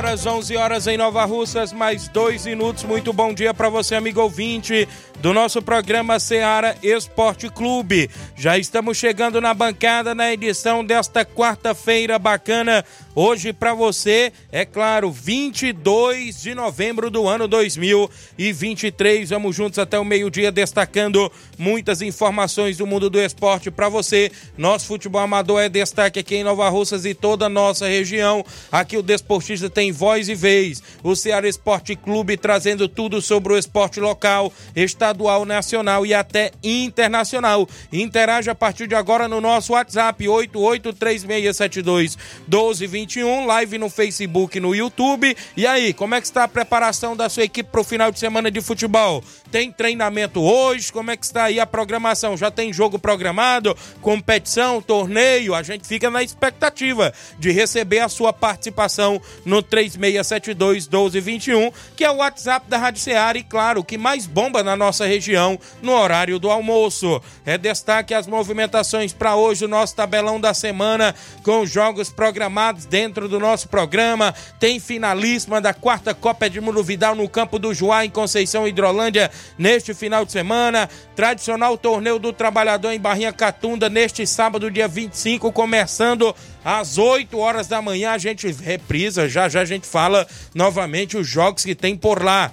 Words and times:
11 0.00 0.06
horas, 0.06 0.26
11 0.26 0.56
horas 0.56 0.86
em 0.86 0.96
Nova 0.96 1.26
Russas, 1.26 1.74
mais 1.74 2.08
dois 2.08 2.46
minutos. 2.46 2.84
Muito 2.84 3.12
bom 3.12 3.34
dia 3.34 3.52
para 3.52 3.68
você, 3.68 3.94
amigo 3.94 4.22
ouvinte 4.22 4.88
do 5.20 5.34
nosso 5.34 5.60
programa 5.60 6.18
Seara 6.18 6.74
Esporte 6.82 7.50
Clube. 7.50 8.08
Já 8.34 8.56
estamos 8.56 8.96
chegando 8.96 9.40
na 9.40 9.52
bancada 9.52 10.14
na 10.14 10.32
edição 10.32 10.82
desta 10.82 11.24
quarta-feira 11.26 12.18
bacana. 12.18 12.82
Hoje 13.14 13.52
para 13.52 13.74
você, 13.74 14.32
é 14.50 14.64
claro, 14.64 15.10
22 15.10 16.40
de 16.40 16.54
novembro 16.54 17.10
do 17.10 17.28
ano 17.28 17.46
2023. 17.46 19.28
Vamos 19.28 19.54
juntos 19.54 19.78
até 19.78 19.98
o 19.98 20.04
meio-dia 20.04 20.50
destacando 20.50 21.30
muitas 21.58 22.00
informações 22.00 22.78
do 22.78 22.86
mundo 22.86 23.10
do 23.10 23.20
esporte 23.20 23.70
para 23.70 23.90
você. 23.90 24.32
Nosso 24.56 24.86
futebol 24.86 25.20
amador 25.20 25.60
é 25.60 25.68
destaque 25.68 26.20
aqui 26.20 26.36
em 26.36 26.44
Nova 26.44 26.68
Russas 26.70 27.04
e 27.04 27.12
toda 27.12 27.46
a 27.46 27.50
nossa 27.50 27.86
região. 27.86 28.42
Aqui 28.72 28.96
o 28.96 29.02
desportista 29.02 29.68
tem 29.68 29.89
voz 29.92 30.28
e 30.28 30.34
vez. 30.34 30.82
O 31.02 31.14
Ceará 31.14 31.48
Esporte 31.48 31.96
Clube 31.96 32.36
trazendo 32.36 32.88
tudo 32.88 33.20
sobre 33.20 33.52
o 33.52 33.58
esporte 33.58 34.00
local, 34.00 34.52
estadual, 34.74 35.44
nacional 35.44 36.06
e 36.06 36.14
até 36.14 36.52
internacional. 36.62 37.68
Interaja 37.92 38.52
a 38.52 38.54
partir 38.54 38.86
de 38.86 38.94
agora 38.94 39.28
no 39.28 39.40
nosso 39.40 39.72
WhatsApp 39.72 40.28
883672 40.28 42.16
1220 42.46 43.00
21, 43.00 43.46
live 43.46 43.78
no 43.78 43.88
Facebook 43.88 44.58
e 44.58 44.60
no 44.60 44.74
YouTube. 44.74 45.36
E 45.56 45.66
aí, 45.66 45.92
como 45.92 46.14
é 46.14 46.20
que 46.20 46.26
está 46.26 46.44
a 46.44 46.48
preparação 46.48 47.16
da 47.16 47.28
sua 47.28 47.44
equipe 47.44 47.70
para 47.70 47.80
o 47.80 47.84
final 47.84 48.12
de 48.12 48.18
semana 48.18 48.50
de 48.50 48.60
futebol? 48.60 49.22
Tem 49.50 49.72
treinamento 49.72 50.40
hoje? 50.40 50.92
Como 50.92 51.10
é 51.10 51.16
que 51.16 51.24
está 51.24 51.44
aí 51.44 51.58
a 51.58 51.66
programação? 51.66 52.36
Já 52.36 52.50
tem 52.50 52.72
jogo 52.72 52.98
programado, 52.98 53.76
competição, 54.00 54.82
torneio? 54.82 55.54
A 55.54 55.62
gente 55.62 55.86
fica 55.86 56.10
na 56.10 56.22
expectativa 56.22 57.12
de 57.38 57.50
receber 57.50 58.00
a 58.00 58.08
sua 58.08 58.32
participação 58.32 59.20
no 59.44 59.62
3672 59.70 60.88
1221, 60.88 61.70
que 61.96 62.04
é 62.04 62.10
o 62.10 62.16
WhatsApp 62.16 62.68
da 62.68 62.76
Rádio 62.76 63.00
Ceará 63.00 63.38
e 63.38 63.44
claro, 63.44 63.84
que 63.84 63.96
mais 63.96 64.26
bomba 64.26 64.62
na 64.62 64.76
nossa 64.76 65.06
região 65.06 65.58
no 65.80 65.92
horário 65.92 66.38
do 66.38 66.50
almoço. 66.50 67.22
É 67.46 67.56
destaque 67.56 68.12
as 68.12 68.26
movimentações 68.26 69.12
para 69.12 69.36
hoje, 69.36 69.64
o 69.64 69.68
nosso 69.68 69.94
tabelão 69.94 70.40
da 70.40 70.52
semana 70.52 71.14
com 71.42 71.64
jogos 71.64 72.10
programados 72.10 72.84
dentro 72.84 73.28
do 73.28 73.38
nosso 73.38 73.68
programa. 73.68 74.34
Tem 74.58 74.80
finalíssima 74.80 75.60
da 75.60 75.72
quarta 75.72 76.12
Copa 76.12 76.46
Edmundo 76.46 76.82
Vidal 76.82 77.14
no 77.14 77.28
campo 77.28 77.58
do 77.58 77.72
Joá, 77.72 78.04
em 78.04 78.10
Conceição 78.10 78.66
Hidrolândia, 78.66 79.30
neste 79.56 79.94
final 79.94 80.24
de 80.24 80.32
semana. 80.32 80.90
Tradicional 81.14 81.78
torneio 81.78 82.18
do 82.18 82.32
trabalhador 82.32 82.90
em 82.92 82.98
Barrinha 82.98 83.32
Catunda, 83.32 83.88
neste 83.88 84.26
sábado, 84.26 84.70
dia 84.70 84.88
25, 84.88 85.52
começando 85.52 86.34
às 86.64 86.98
8 86.98 87.38
horas 87.38 87.66
da 87.66 87.80
manhã. 87.80 88.12
A 88.12 88.18
gente 88.18 88.50
reprisa, 88.52 89.28
já 89.28 89.48
já 89.48 89.60
a 89.60 89.64
gente 89.64 89.86
fala 89.86 90.26
novamente 90.54 91.16
os 91.16 91.26
jogos 91.26 91.64
que 91.64 91.74
tem 91.74 91.96
por 91.96 92.22
lá. 92.22 92.52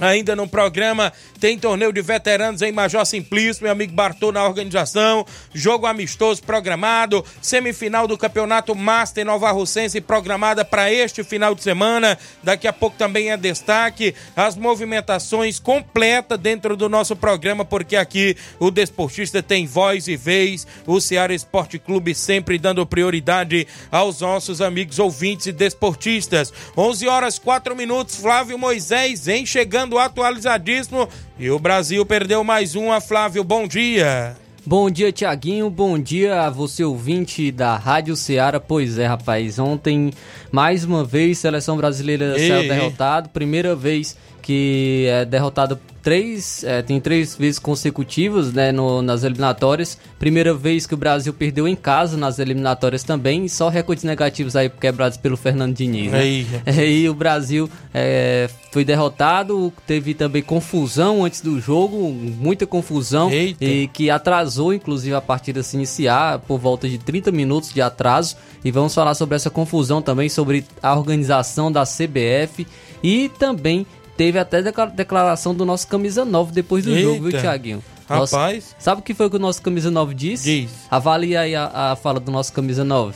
Ainda 0.00 0.36
no 0.36 0.46
programa 0.46 1.12
tem 1.40 1.58
torneio 1.58 1.92
de 1.92 2.02
veteranos 2.02 2.60
em 2.60 2.70
Major 2.70 3.04
Simplício, 3.06 3.62
meu 3.62 3.72
amigo 3.72 3.94
Bartô 3.94 4.30
na 4.30 4.44
organização, 4.44 5.24
jogo 5.54 5.86
amistoso 5.86 6.42
programado, 6.42 7.24
semifinal 7.40 8.06
do 8.06 8.18
Campeonato 8.18 8.74
Master 8.74 9.24
Nova 9.24 9.50
Russense 9.52 10.00
programada 10.00 10.64
para 10.64 10.92
este 10.92 11.24
final 11.24 11.54
de 11.54 11.62
semana. 11.62 12.18
Daqui 12.42 12.68
a 12.68 12.72
pouco 12.72 12.96
também 12.98 13.30
é 13.30 13.36
destaque 13.36 14.14
as 14.34 14.54
movimentações 14.54 15.58
completas 15.58 16.38
dentro 16.38 16.76
do 16.76 16.88
nosso 16.88 17.16
programa, 17.16 17.64
porque 17.64 17.96
aqui 17.96 18.36
o 18.58 18.70
desportista 18.70 19.42
tem 19.42 19.66
voz 19.66 20.08
e 20.08 20.16
vez, 20.16 20.66
o 20.86 21.00
Ceará 21.00 21.34
Esporte 21.34 21.78
Clube 21.78 22.14
sempre 22.14 22.58
dando 22.58 22.86
prioridade 22.86 23.66
aos 23.90 24.20
nossos 24.20 24.60
amigos 24.60 24.98
ouvintes 24.98 25.46
e 25.46 25.52
desportistas. 25.52 26.52
11 26.76 27.08
horas 27.08 27.38
4 27.38 27.74
minutos, 27.74 28.16
Flávio 28.16 28.58
Moisés 28.58 29.24
vem 29.24 29.46
chegando 29.46 29.85
chegando 29.86 29.98
atualizadíssimo 29.98 31.08
e 31.38 31.48
o 31.50 31.58
Brasil 31.58 32.04
perdeu 32.04 32.42
mais 32.42 32.74
uma. 32.74 33.00
Flávio, 33.00 33.44
bom 33.44 33.66
dia. 33.68 34.36
Bom 34.64 34.90
dia, 34.90 35.12
Tiaguinho. 35.12 35.70
Bom 35.70 35.96
dia 35.96 36.42
a 36.42 36.50
você, 36.50 36.82
ouvinte 36.82 37.52
da 37.52 37.76
Rádio 37.76 38.16
Ceará. 38.16 38.58
Pois 38.58 38.98
é, 38.98 39.06
rapaz. 39.06 39.60
Ontem, 39.60 40.12
mais 40.50 40.82
uma 40.82 41.04
vez, 41.04 41.38
seleção 41.38 41.76
brasileira 41.76 42.34
ei, 42.36 42.48
saiu 42.48 42.68
derrotado. 42.68 43.28
Primeira 43.28 43.76
vez 43.76 44.16
que 44.46 45.06
é 45.08 45.24
derrotado 45.24 45.76
três, 46.00 46.62
é, 46.62 46.82
tem 46.82 47.00
três 47.00 47.34
vezes 47.34 47.58
consecutivas 47.58 48.52
né, 48.52 48.70
no, 48.70 49.02
nas 49.02 49.24
eliminatórias. 49.24 49.98
Primeira 50.20 50.54
vez 50.54 50.86
que 50.86 50.94
o 50.94 50.96
Brasil 50.96 51.34
perdeu 51.34 51.66
em 51.66 51.74
casa 51.74 52.16
nas 52.16 52.38
eliminatórias 52.38 53.02
também, 53.02 53.48
só 53.48 53.68
recordes 53.68 54.04
negativos 54.04 54.54
aí 54.54 54.70
quebrados 54.70 55.18
pelo 55.18 55.36
Fernando 55.36 55.74
Diniz. 55.74 56.12
Né? 56.12 56.18
Aí, 56.20 56.46
aí 56.64 57.08
o 57.10 57.14
Brasil 57.14 57.68
é, 57.92 58.48
foi 58.70 58.84
derrotado, 58.84 59.72
teve 59.84 60.14
também 60.14 60.42
confusão 60.42 61.24
antes 61.24 61.40
do 61.40 61.58
jogo, 61.58 62.12
muita 62.12 62.68
confusão, 62.68 63.28
Eita. 63.28 63.64
e 63.64 63.88
que 63.88 64.08
atrasou 64.08 64.72
inclusive 64.72 65.12
a 65.12 65.20
partida 65.20 65.60
se 65.60 65.74
iniciar 65.74 66.38
por 66.38 66.60
volta 66.60 66.88
de 66.88 66.98
30 66.98 67.32
minutos 67.32 67.72
de 67.72 67.82
atraso. 67.82 68.36
E 68.64 68.70
vamos 68.70 68.94
falar 68.94 69.14
sobre 69.14 69.34
essa 69.34 69.50
confusão 69.50 70.00
também, 70.00 70.28
sobre 70.28 70.64
a 70.80 70.96
organização 70.96 71.70
da 71.70 71.82
CBF 71.82 72.64
e 73.02 73.28
também 73.38 73.86
Teve 74.16 74.38
até 74.38 74.62
declaração 74.62 75.54
do 75.54 75.64
nosso 75.64 75.86
camisa 75.88 76.24
9 76.24 76.52
depois 76.52 76.84
do 76.84 76.90
Eita. 76.90 77.02
jogo, 77.02 77.28
viu, 77.28 77.40
Thiaguinho? 77.40 77.84
Rapaz. 78.08 78.32
Nosso, 78.32 78.74
sabe 78.78 79.00
o 79.00 79.04
que 79.04 79.12
foi 79.14 79.28
que 79.28 79.36
o 79.36 79.38
nosso 79.38 79.60
camisa 79.60 79.90
9 79.90 80.14
disse? 80.14 80.44
Diz. 80.44 80.70
Avalia 80.90 81.40
aí 81.40 81.54
a, 81.54 81.92
a 81.92 81.96
fala 81.96 82.20
do 82.20 82.30
nosso 82.30 82.52
camisa 82.52 82.84
9. 82.84 83.14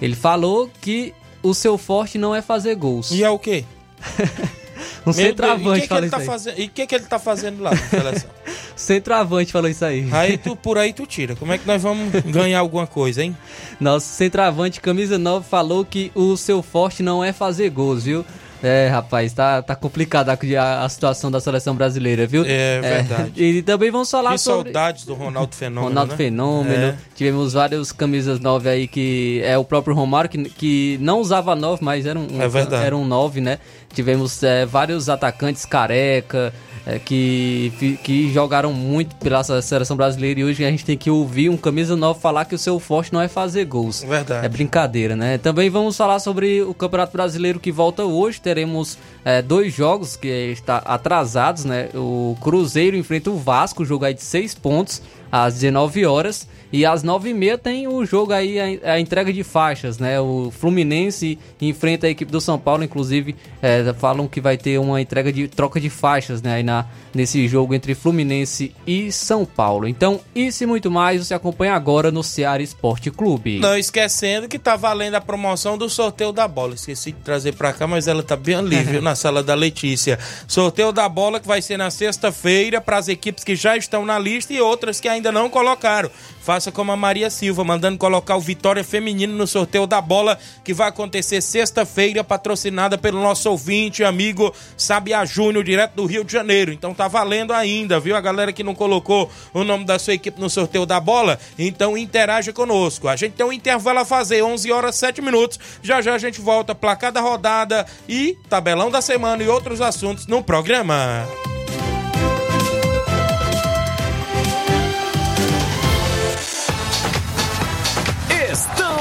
Ele 0.00 0.14
falou 0.14 0.70
que 0.80 1.12
o 1.42 1.52
seu 1.52 1.76
forte 1.76 2.18
não 2.18 2.34
é 2.34 2.40
fazer 2.40 2.74
gols. 2.76 3.10
E 3.10 3.22
é 3.22 3.30
o 3.30 3.38
quê? 3.38 3.64
um 5.04 5.06
Meu 5.06 5.12
centroavante 5.12 5.88
falou 5.88 6.04
isso 6.04 6.10
tá 6.10 6.18
aí. 6.18 6.26
Fazendo, 6.26 6.60
e 6.60 6.64
o 6.66 6.70
que, 6.70 6.86
que 6.86 6.94
ele 6.94 7.04
tá 7.04 7.18
fazendo 7.18 7.62
lá 7.62 7.70
na 7.70 7.76
seleção? 7.76 8.30
centroavante 8.76 9.52
falou 9.52 9.68
isso 9.68 9.84
aí. 9.84 10.08
Aí 10.12 10.38
tu, 10.38 10.54
por 10.54 10.78
aí 10.78 10.92
tu 10.92 11.04
tira. 11.04 11.34
Como 11.34 11.52
é 11.52 11.58
que 11.58 11.66
nós 11.66 11.82
vamos 11.82 12.12
ganhar 12.30 12.60
alguma 12.60 12.86
coisa, 12.86 13.22
hein? 13.22 13.36
Nosso 13.80 14.06
centroavante, 14.06 14.80
camisa 14.80 15.18
9, 15.18 15.46
falou 15.48 15.84
que 15.84 16.12
o 16.14 16.36
seu 16.36 16.62
forte 16.62 17.02
não 17.02 17.22
é 17.22 17.32
fazer 17.32 17.70
gols, 17.70 18.04
viu? 18.04 18.24
É, 18.62 18.88
rapaz, 18.88 19.32
tá, 19.32 19.62
tá 19.62 19.76
complicada 19.76 20.32
a, 20.32 20.84
a, 20.84 20.88
situação 20.88 21.30
da 21.30 21.40
seleção 21.40 21.74
brasileira, 21.74 22.26
viu? 22.26 22.44
É, 22.44 22.76
é 22.76 22.80
verdade. 22.80 23.32
E 23.38 23.62
também 23.62 23.90
vamos 23.90 24.10
falar 24.10 24.32
que 24.32 24.38
sobre... 24.38 24.72
saudades 24.72 25.04
do 25.04 25.14
Ronaldo 25.14 25.54
Fenômeno, 25.54 25.88
Ronaldo 25.88 26.12
né? 26.12 26.16
Fenômeno. 26.16 26.86
É. 26.86 26.96
Tivemos 27.14 27.52
vários 27.52 27.92
camisas 27.92 28.40
9 28.40 28.68
aí 28.68 28.88
que 28.88 29.40
é 29.44 29.56
o 29.56 29.64
próprio 29.64 29.94
Romário, 29.94 30.28
que, 30.28 30.42
que 30.50 30.98
não 31.00 31.20
usava 31.20 31.54
9, 31.54 31.84
mas 31.84 32.06
era 32.06 32.18
um, 32.18 32.26
é 32.40 32.48
verdade. 32.48 32.84
era 32.84 32.96
um 32.96 33.04
9, 33.04 33.40
né? 33.40 33.58
Tivemos 33.94 34.42
é, 34.42 34.66
vários 34.66 35.08
atacantes 35.08 35.64
careca, 35.64 36.52
é, 36.86 36.98
que, 36.98 37.98
que 38.02 38.32
jogaram 38.32 38.72
muito 38.72 39.16
pela 39.16 39.42
seleção 39.62 39.96
brasileira 39.96 40.40
e 40.40 40.44
hoje 40.44 40.64
a 40.64 40.70
gente 40.70 40.84
tem 40.84 40.96
que 40.96 41.10
ouvir 41.10 41.48
um 41.48 41.56
camisa 41.56 41.96
nova 41.96 42.18
falar 42.18 42.44
que 42.44 42.54
o 42.54 42.58
seu 42.58 42.78
forte 42.78 43.12
não 43.12 43.20
é 43.20 43.28
fazer 43.28 43.64
gols. 43.64 44.02
Verdade. 44.02 44.46
É 44.46 44.48
brincadeira, 44.48 45.14
né? 45.14 45.38
Também 45.38 45.70
vamos 45.70 45.96
falar 45.96 46.18
sobre 46.18 46.62
o 46.62 46.74
Campeonato 46.74 47.12
Brasileiro 47.12 47.60
que 47.60 47.72
volta 47.72 48.04
hoje. 48.04 48.40
Teremos 48.40 48.98
é, 49.24 49.42
dois 49.42 49.72
jogos 49.74 50.16
que 50.16 50.28
está 50.28 50.78
atrasados, 50.78 51.64
né? 51.64 51.88
O 51.94 52.36
Cruzeiro 52.40 52.96
enfrenta 52.96 53.30
o 53.30 53.36
Vasco, 53.36 53.84
jogo 53.84 54.04
aí 54.04 54.14
de 54.14 54.22
seis 54.22 54.54
pontos 54.54 55.02
às 55.30 55.54
19 55.54 56.06
horas. 56.06 56.46
E 56.72 56.84
às 56.84 57.02
9h30 57.02 57.58
tem 57.58 57.88
o 57.88 58.04
jogo 58.04 58.32
aí, 58.32 58.58
a, 58.60 58.92
a, 58.92 59.00
entrega 59.00 59.32
de 59.32 59.42
faixas, 59.42 59.98
né? 59.98 60.20
O 60.20 60.50
Fluminense 60.50 61.38
enfrenta 61.60 62.06
a 62.06 62.10
equipe 62.10 62.30
do 62.30 62.40
São 62.40 62.58
Paulo, 62.58 62.84
inclusive 62.84 63.34
é, 63.62 63.92
falam 63.94 64.28
que 64.28 64.40
vai 64.40 64.56
ter 64.56 64.78
uma 64.78 65.00
entrega 65.00 65.32
de 65.32 65.48
troca 65.48 65.80
de 65.80 65.88
faixas, 65.88 66.42
né? 66.42 66.54
Aí 66.54 66.62
na, 66.62 66.86
nesse 67.14 67.48
jogo 67.48 67.74
entre 67.74 67.94
Fluminense 67.94 68.74
e 68.86 69.10
São 69.10 69.44
Paulo. 69.44 69.88
Então, 69.88 70.20
isso 70.34 70.64
e 70.64 70.66
muito 70.66 70.90
mais 70.90 71.26
você 71.26 71.34
acompanha 71.34 71.74
agora 71.74 72.10
no 72.10 72.22
Ceará 72.22 72.62
Esporte 72.62 73.10
Clube. 73.10 73.58
Não 73.60 73.76
esquecendo 73.76 74.48
que 74.48 74.58
tá 74.58 74.76
valendo 74.76 75.14
a 75.14 75.20
promoção 75.20 75.78
do 75.78 75.88
sorteio 75.88 76.32
da 76.32 76.46
bola. 76.46 76.74
Esqueci 76.74 77.12
de 77.12 77.18
trazer 77.18 77.54
pra 77.54 77.72
cá, 77.72 77.86
mas 77.86 78.06
ela 78.06 78.22
tá 78.22 78.36
bem 78.36 78.56
ali, 78.56 78.76
viu? 78.84 79.00
Na 79.00 79.14
sala 79.14 79.42
da 79.42 79.54
Letícia. 79.54 80.18
Sorteio 80.46 80.92
da 80.92 81.08
bola 81.08 81.40
que 81.40 81.48
vai 81.48 81.62
ser 81.62 81.76
na 81.76 81.90
sexta-feira 81.90 82.80
para 82.80 82.98
as 82.98 83.08
equipes 83.08 83.42
que 83.42 83.56
já 83.56 83.76
estão 83.76 84.04
na 84.04 84.18
lista 84.18 84.52
e 84.52 84.60
outras 84.60 85.00
que 85.00 85.08
ainda 85.08 85.32
não 85.32 85.48
colocaram. 85.48 86.10
Faça 86.48 86.72
como 86.72 86.90
a 86.90 86.96
Maria 86.96 87.28
Silva, 87.28 87.62
mandando 87.62 87.98
colocar 87.98 88.34
o 88.34 88.40
Vitória 88.40 88.82
Feminino 88.82 89.34
no 89.34 89.46
sorteio 89.46 89.86
da 89.86 90.00
bola, 90.00 90.38
que 90.64 90.72
vai 90.72 90.88
acontecer 90.88 91.42
sexta-feira, 91.42 92.24
patrocinada 92.24 92.96
pelo 92.96 93.20
nosso 93.20 93.50
ouvinte, 93.50 94.02
amigo 94.02 94.50
Sabia 94.74 95.26
Júnior, 95.26 95.62
direto 95.62 95.92
do 95.92 96.06
Rio 96.06 96.24
de 96.24 96.32
Janeiro. 96.32 96.72
Então 96.72 96.94
tá 96.94 97.06
valendo 97.06 97.52
ainda, 97.52 98.00
viu? 98.00 98.16
A 98.16 98.20
galera 98.22 98.50
que 98.50 98.64
não 98.64 98.74
colocou 98.74 99.30
o 99.52 99.62
nome 99.62 99.84
da 99.84 99.98
sua 99.98 100.14
equipe 100.14 100.40
no 100.40 100.48
sorteio 100.48 100.86
da 100.86 100.98
bola, 100.98 101.38
então 101.58 101.98
interaja 101.98 102.50
conosco. 102.50 103.08
A 103.08 103.14
gente 103.14 103.34
tem 103.34 103.44
um 103.44 103.52
intervalo 103.52 103.98
a 103.98 104.04
fazer, 104.06 104.40
11 104.40 104.72
horas 104.72 104.94
7 104.94 105.20
minutos. 105.20 105.60
Já 105.82 106.00
já 106.00 106.14
a 106.14 106.18
gente 106.18 106.40
volta, 106.40 106.74
placar 106.74 107.12
da 107.12 107.20
rodada 107.20 107.84
e 108.08 108.38
tabelão 108.48 108.90
da 108.90 109.02
semana 109.02 109.42
e 109.42 109.48
outros 109.48 109.82
assuntos 109.82 110.26
no 110.26 110.42
programa. 110.42 111.28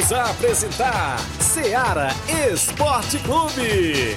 Voltamos 0.00 0.12
a 0.12 0.30
apresentar 0.30 1.18
Seara 1.40 2.08
Esporte 2.50 3.18
Clube. 3.18 4.14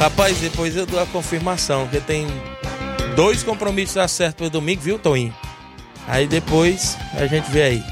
Rapaz, 0.00 0.38
depois 0.38 0.74
eu 0.74 0.84
dou 0.86 1.00
a 1.00 1.06
confirmação, 1.06 1.86
que 1.86 2.00
tem 2.00 2.26
dois 3.14 3.44
compromissos 3.44 3.96
acertos 3.96 4.34
para 4.34 4.48
domingo, 4.48 4.80
viu, 4.82 4.98
Toinho? 4.98 5.45
Aí 6.06 6.26
depois 6.26 6.96
a 7.14 7.26
gente 7.26 7.50
vê 7.50 7.62
aí. 7.62 7.84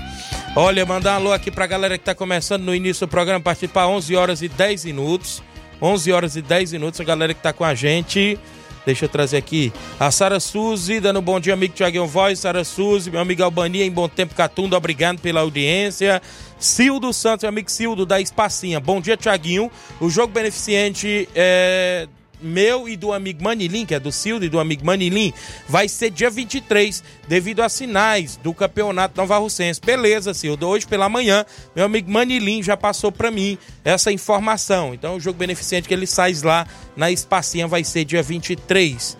Olha, 0.57 0.87
mandar 0.87 1.15
um 1.15 1.17
alô 1.17 1.33
aqui 1.33 1.51
pra 1.51 1.67
galera 1.67 1.99
que 1.99 2.05
tá 2.05 2.15
começando 2.15 2.63
no 2.63 2.75
início 2.75 3.07
do 3.07 3.11
programa, 3.11 3.41
participar 3.41 3.89
11 3.89 4.15
horas 4.15 4.43
e 4.43 4.49
10 4.49 4.85
minutos. 4.85 5.43
11 5.83 6.13
horas 6.13 6.37
e 6.37 6.43
10 6.43 6.73
minutos, 6.73 7.01
a 7.01 7.05
galera 7.05 7.35
que 7.35 7.43
tá 7.43 7.53
com 7.53 7.65
a 7.65 7.75
gente. 7.75 8.39
Deixa 8.87 9.07
eu 9.07 9.09
trazer 9.09 9.39
aqui 9.39 9.73
a 9.99 10.11
Sara 10.11 10.39
Suzy, 10.39 11.01
dando 11.01 11.19
um 11.19 11.23
bom 11.23 11.41
dia, 11.41 11.55
amigo 11.55 11.75
Tiaguinho 11.75 12.07
Voz. 12.07 12.39
Sara 12.39 12.63
Suzy, 12.65 13.11
meu 13.11 13.21
amigo 13.21 13.43
Albania, 13.43 13.85
em 13.85 13.91
Bom 13.91 14.09
Tempo 14.09 14.35
Catunda, 14.35 14.77
obrigado 14.77 15.19
pela 15.21 15.41
audiência. 15.41 16.21
Cildo 16.59 17.13
Santos, 17.13 17.43
meu 17.43 17.49
amigo 17.49 17.71
Cildo, 17.71 18.05
da 18.05 18.21
Espacinha. 18.21 18.79
Bom 18.79 19.01
dia, 19.01 19.17
Tiaguinho. 19.17 19.71
O 20.01 20.11
jogo 20.11 20.33
beneficente 20.33 21.29
é 21.35 22.07
meu 22.47 22.89
e 22.89 22.97
do 22.97 23.13
amigo 23.13 23.43
Manilin, 23.43 23.87
que 23.87 23.95
é 23.95 24.01
do 24.01 24.13
Cildo 24.13 24.45
e 24.45 24.49
do 24.49 24.61
amigo 24.61 24.85
Manilin, 24.85 25.33
vai 25.69 25.89
ser 25.89 26.11
dia 26.11 26.31
23, 26.31 27.03
devido 27.29 27.61
a 27.61 27.69
sinais 27.69 28.37
do 28.37 28.53
campeonato 28.53 29.17
Nova 29.17 29.39
Russense. 29.39 29.81
Beleza, 29.81 30.35
Cildo. 30.35 30.69
Hoje 30.69 30.87
pela 30.87 31.09
manhã, 31.09 31.45
meu 31.75 31.85
amigo 31.85 32.11
Manilin 32.11 32.63
já 32.63 32.77
passou 32.77 33.11
para 33.11 33.31
mim 33.31 33.59
essa 33.85 34.13
informação. 34.13 34.95
Então, 34.95 35.17
o 35.17 35.21
jogo 35.21 35.39
beneficente 35.39 35.89
que 35.89 35.95
ele 35.95 36.07
sai 36.07 36.35
lá 36.43 36.67
na 36.97 37.11
Espacinha 37.11 37.67
vai 37.67 37.85
ser 37.85 38.05
dia 38.05 38.23
23. 38.23 39.17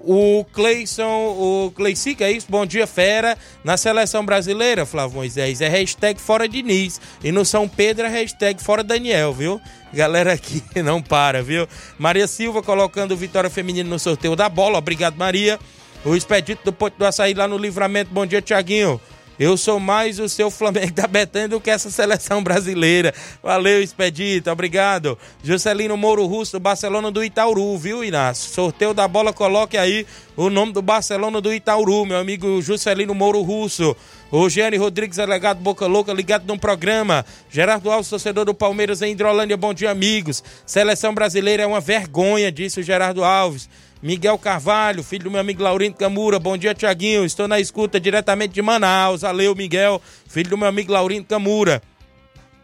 O 0.00 0.44
Cleison, 0.52 1.06
o 1.06 1.72
Cleicic, 1.74 2.22
é 2.22 2.30
isso? 2.30 2.46
Bom 2.48 2.64
dia, 2.64 2.86
fera. 2.86 3.36
Na 3.64 3.76
seleção 3.76 4.24
brasileira, 4.24 4.86
Flávio 4.86 5.16
Moisés, 5.16 5.60
é 5.60 5.68
hashtag 5.68 6.20
fora 6.20 6.48
Diniz. 6.48 7.00
E 7.22 7.32
no 7.32 7.44
São 7.44 7.68
Pedro 7.68 8.06
é 8.06 8.08
hashtag 8.08 8.62
fora 8.62 8.84
Daniel, 8.84 9.32
viu? 9.32 9.60
Galera 9.92 10.32
aqui 10.34 10.62
não 10.82 11.02
para, 11.02 11.42
viu? 11.42 11.66
Maria 11.98 12.28
Silva 12.28 12.62
colocando 12.62 13.16
Vitória 13.16 13.50
Feminina 13.50 13.88
no 13.90 13.98
sorteio 13.98 14.36
da 14.36 14.48
bola. 14.48 14.78
Obrigado, 14.78 15.16
Maria. 15.16 15.58
O 16.04 16.14
Expedito 16.14 16.62
do 16.64 16.72
Ponto 16.72 16.96
do 16.96 17.04
Açaí 17.04 17.34
lá 17.34 17.48
no 17.48 17.58
Livramento. 17.58 18.12
Bom 18.12 18.24
dia, 18.24 18.40
Tiaguinho. 18.40 19.00
Eu 19.38 19.56
sou 19.56 19.78
mais 19.78 20.18
o 20.18 20.28
seu 20.28 20.50
Flamengo 20.50 20.92
da 20.92 21.06
Betânia 21.06 21.48
do 21.48 21.60
que 21.60 21.70
essa 21.70 21.90
seleção 21.90 22.42
brasileira. 22.42 23.14
Valeu, 23.40 23.80
Expedito, 23.80 24.50
obrigado. 24.50 25.16
Juscelino 25.44 25.96
Mouro 25.96 26.26
Russo, 26.26 26.58
Barcelona 26.58 27.08
do 27.08 27.22
Itauru, 27.22 27.78
viu, 27.78 28.02
Inácio? 28.02 28.52
Sorteio 28.52 28.92
da 28.92 29.06
bola, 29.06 29.32
coloque 29.32 29.78
aí 29.78 30.04
o 30.36 30.50
nome 30.50 30.72
do 30.72 30.82
Barcelona 30.82 31.40
do 31.40 31.54
Itauru, 31.54 32.04
meu 32.04 32.18
amigo 32.18 32.60
Juscelino 32.60 33.14
Mouro 33.14 33.40
Russo. 33.42 33.96
O 34.30 34.48
Gianni 34.48 34.76
Rodrigues, 34.76 35.16
delegado 35.16 35.58
Boca 35.58 35.86
Louca, 35.86 36.12
ligado 36.12 36.44
no 36.44 36.58
programa. 36.58 37.24
Gerardo 37.48 37.90
Alves, 37.90 38.10
torcedor 38.10 38.44
do 38.44 38.52
Palmeiras 38.52 39.02
em 39.02 39.12
Hidrolândia, 39.12 39.56
bom 39.56 39.72
dia, 39.72 39.90
amigos. 39.90 40.42
Seleção 40.66 41.14
brasileira 41.14 41.62
é 41.62 41.66
uma 41.66 41.80
vergonha, 41.80 42.50
disse 42.50 42.80
o 42.80 42.82
Gerardo 42.82 43.22
Alves. 43.22 43.68
Miguel 44.00 44.38
Carvalho, 44.38 45.02
filho 45.02 45.24
do 45.24 45.30
meu 45.30 45.40
amigo 45.40 45.62
Laurindo 45.62 45.96
Camura. 45.96 46.38
Bom 46.38 46.56
dia, 46.56 46.72
Tiaguinho. 46.72 47.24
Estou 47.24 47.48
na 47.48 47.58
escuta 47.58 47.98
diretamente 47.98 48.54
de 48.54 48.62
Manaus. 48.62 49.22
Valeu, 49.22 49.56
Miguel, 49.56 50.00
filho 50.28 50.50
do 50.50 50.56
meu 50.56 50.68
amigo 50.68 50.92
Laurindo 50.92 51.26
Camura. 51.26 51.82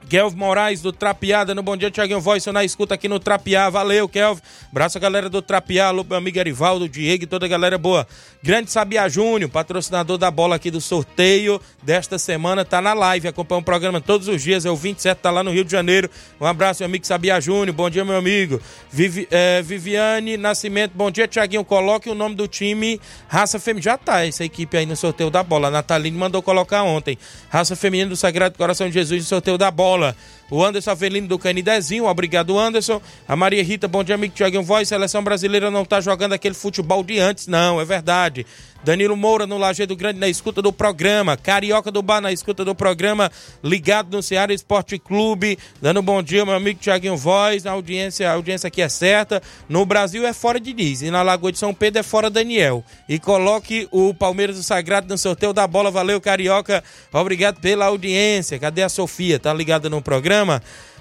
Kelvin 0.09 0.37
Moraes 0.37 0.81
do 0.81 0.93
Trapiada 0.93 1.55
no 1.55 1.63
Bom 1.63 1.77
Dia 1.77 1.91
Tiaguinho 1.91 2.21
Voz, 2.21 2.45
na 2.47 2.63
escuta 2.63 2.95
aqui 2.95 3.09
no 3.09 3.19
Trapiá. 3.19 3.71
Valeu, 3.71 4.09
Kelvin. 4.09 4.43
Abraço 4.71 4.99
a 4.99 5.01
galera 5.01 5.31
do 5.31 5.41
Trapiá, 5.41 5.89
alô, 5.89 6.05
meu 6.05 6.19
amigo 6.19 6.39
Arivaldo, 6.39 6.89
Diego 6.89 7.25
e 7.25 7.27
toda 7.27 7.47
a 7.47 7.49
galera 7.49 7.79
boa. 7.79 8.07
Grande 8.43 8.71
Sabia 8.71 9.09
Júnior, 9.09 9.51
patrocinador 9.51 10.19
da 10.19 10.31
bola 10.31 10.57
aqui 10.57 10.71
do 10.71 10.81
sorteio 10.81 11.61
desta 11.83 12.19
semana, 12.19 12.65
tá 12.65 12.81
na 12.83 12.93
live, 12.93 13.29
acompanha 13.29 13.61
o 13.61 13.65
programa 13.65 14.01
todos 14.01 14.29
os 14.29 14.43
dias, 14.43 14.67
é 14.67 14.71
o 14.71 14.77
27, 14.77 15.19
tá 15.19 15.31
lá 15.31 15.43
no 15.43 15.51
Rio 15.51 15.65
de 15.65 15.73
Janeiro. 15.73 16.11
Um 16.41 16.47
abraço, 16.47 16.83
meu 16.83 16.89
amigo 16.89 17.07
Sabia 17.07 17.41
Júnior, 17.41 17.75
bom 17.75 17.89
dia, 17.89 18.05
meu 18.05 18.17
amigo. 18.17 18.61
Vivi, 18.91 19.27
é, 19.31 19.63
Viviane 19.63 20.37
Nascimento, 20.37 20.93
bom 20.95 21.11
dia, 21.11 21.27
Tiaguinho. 21.27 21.65
Coloque 21.65 22.11
o 22.11 22.15
nome 22.15 22.35
do 22.35 22.47
time 22.47 23.01
Raça 23.29 23.59
Feminina. 23.59 23.85
Já 23.85 23.99
tá 23.99 24.27
essa 24.27 24.45
equipe 24.45 24.77
aí 24.77 24.87
no 24.87 24.97
sorteio 24.97 25.31
da 25.31 25.43
bola. 25.43 25.69
A 25.69 25.71
Nataline 25.71 26.17
mandou 26.17 26.43
colocar 26.43 26.83
ontem. 26.83 27.19
Raça 27.49 27.75
Feminina 27.75 28.11
do 28.11 28.17
Sagrado 28.17 28.59
Coração 28.59 28.87
de 28.87 28.95
Jesus 28.95 29.23
no 29.23 29.29
sorteio 29.29 29.57
da 29.57 29.71
bola 29.71 29.94
bola. 29.95 30.15
O 30.51 30.65
Anderson 30.65 30.91
Avelino 30.91 31.27
do 31.27 31.39
Canidezinho, 31.39 32.07
obrigado 32.07 32.59
Anderson. 32.59 33.01
A 33.27 33.35
Maria 33.35 33.63
Rita, 33.63 33.89
bom 33.89 34.05
dia, 34.05 34.15
amigo 34.15 34.35
Tiaguinho 34.35 34.63
Voz. 34.63 34.89
Seleção 34.89 35.25
brasileira 35.25 35.71
não 35.71 35.85
tá 35.85 36.01
jogando 36.01 36.35
aquele 36.35 36.55
futebol 36.55 37.03
de 37.03 37.19
antes, 37.19 37.47
não, 37.47 37.81
é 37.81 37.85
verdade. 37.85 38.47
Danilo 38.85 39.17
Moura 39.17 39.47
no 39.47 39.57
Lajeado 39.57 39.97
Grande 39.97 40.21
na 40.21 40.29
escuta 40.29 40.61
do 40.61 40.71
programa. 40.71 41.39
Carioca 41.39 41.91
do 41.91 42.03
Bar 42.03 42.21
na 42.21 42.31
escuta 42.31 42.67
do 42.67 42.75
programa. 42.75 43.33
Ligado 43.63 44.15
no 44.15 44.23
Ceará 44.23 44.53
Esporte 44.53 44.99
Clube. 44.99 45.59
Dando 45.81 46.01
um 46.01 46.03
bom 46.03 46.23
dia, 46.23 46.45
meu 46.45 46.55
amigo 46.55 46.79
Tiaguinho 46.79 47.17
Voz. 47.17 47.65
A 47.65 47.71
audiência, 47.71 48.31
a 48.31 48.35
audiência 48.35 48.69
aqui 48.69 48.83
é 48.83 48.89
certa. 48.91 49.43
No 49.71 49.87
Brasil 49.87 50.27
é 50.27 50.35
fora 50.35 50.61
de 50.61 50.75
Diz. 50.75 51.01
E 51.01 51.11
na 51.11 51.23
Lagoa 51.23 51.51
de 51.51 51.59
São 51.59 51.73
Pedro 51.73 52.01
é 52.01 52.03
fora 52.03 52.29
Daniel. 52.29 52.85
E 53.09 53.19
coloque 53.19 53.89
o 53.91 54.13
Palmeiras 54.13 54.57
do 54.57 54.63
Sagrado 54.63 55.09
no 55.09 55.17
sorteio 55.17 55.55
da 55.55 55.67
bola. 55.67 55.91
Valeu, 55.91 56.21
Carioca. 56.21 56.85
Obrigado 57.11 57.61
pela 57.61 57.87
audiência. 57.87 58.59
Cadê 58.59 58.83
a 58.83 58.91
Sofia? 58.91 59.39
Tá 59.39 59.55
ligada 59.55 59.89
no 59.89 60.03
programa? 60.03 60.34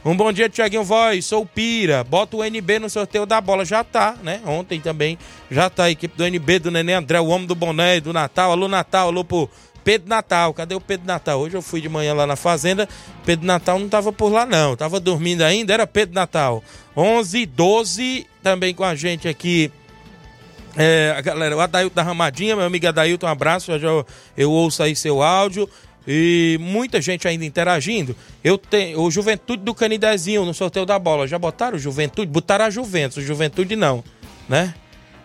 Um 0.05 0.17
bom 0.17 0.33
dia, 0.33 0.49
Tiaguinho 0.49 0.83
Voz. 0.83 1.25
Sou 1.25 1.45
Pira. 1.45 2.03
Bota 2.03 2.35
o 2.35 2.43
NB 2.43 2.79
no 2.79 2.89
sorteio 2.89 3.25
da 3.25 3.39
bola. 3.39 3.63
Já 3.63 3.83
tá, 3.85 4.15
né? 4.21 4.41
Ontem 4.45 4.81
também 4.81 5.17
já 5.49 5.69
tá 5.69 5.85
a 5.85 5.91
equipe 5.91 6.17
do 6.17 6.25
NB, 6.25 6.59
do 6.59 6.71
Nenê 6.71 6.93
André, 6.93 7.21
o 7.21 7.27
homem 7.27 7.47
do 7.47 7.55
boné, 7.55 8.01
do 8.01 8.11
Natal. 8.11 8.51
Alô, 8.51 8.67
Natal. 8.67 9.07
Alô 9.07 9.23
pro 9.23 9.49
Pedro 9.81 10.09
Natal. 10.09 10.53
Cadê 10.53 10.75
o 10.75 10.81
Pedro 10.81 11.07
Natal? 11.07 11.39
Hoje 11.39 11.55
eu 11.55 11.61
fui 11.61 11.79
de 11.79 11.87
manhã 11.87 12.13
lá 12.13 12.27
na 12.27 12.35
fazenda. 12.35 12.87
Pedro 13.25 13.45
Natal 13.45 13.79
não 13.79 13.87
tava 13.87 14.11
por 14.11 14.29
lá, 14.29 14.45
não. 14.45 14.75
Tava 14.75 14.99
dormindo 14.99 15.41
ainda. 15.41 15.73
Era 15.73 15.87
Pedro 15.87 16.15
Natal. 16.15 16.61
11 16.97 17.45
12 17.45 18.27
também 18.41 18.75
com 18.75 18.83
a 18.83 18.95
gente 18.95 19.29
aqui. 19.29 19.71
É, 20.75 21.13
a 21.15 21.21
galera, 21.21 21.55
o 21.55 21.61
Adailton 21.61 21.95
da 21.95 22.01
Ramadinha, 22.01 22.55
meu 22.55 22.65
amigo 22.65 22.87
Adailton, 22.87 23.27
um 23.27 23.29
abraço. 23.29 23.71
Eu, 23.71 23.79
já, 23.79 23.87
eu 24.35 24.51
ouço 24.51 24.83
aí 24.83 24.95
seu 24.95 25.21
áudio 25.21 25.69
e 26.07 26.57
muita 26.59 27.01
gente 27.01 27.27
ainda 27.27 27.45
interagindo. 27.45 28.15
Eu 28.43 28.57
tenho 28.57 29.01
o 29.01 29.11
Juventude 29.11 29.63
do 29.63 29.73
Canidezinho 29.73 30.45
no 30.45 30.53
sorteio 30.53 30.85
da 30.85 30.99
bola. 30.99 31.27
Já 31.27 31.39
botaram 31.39 31.77
o 31.77 31.79
Juventude? 31.79 32.31
Botaram 32.31 32.65
a 32.65 32.69
Juventus, 32.69 33.17
o 33.17 33.21
Juventude 33.21 33.75
não, 33.75 34.03
né? 34.47 34.73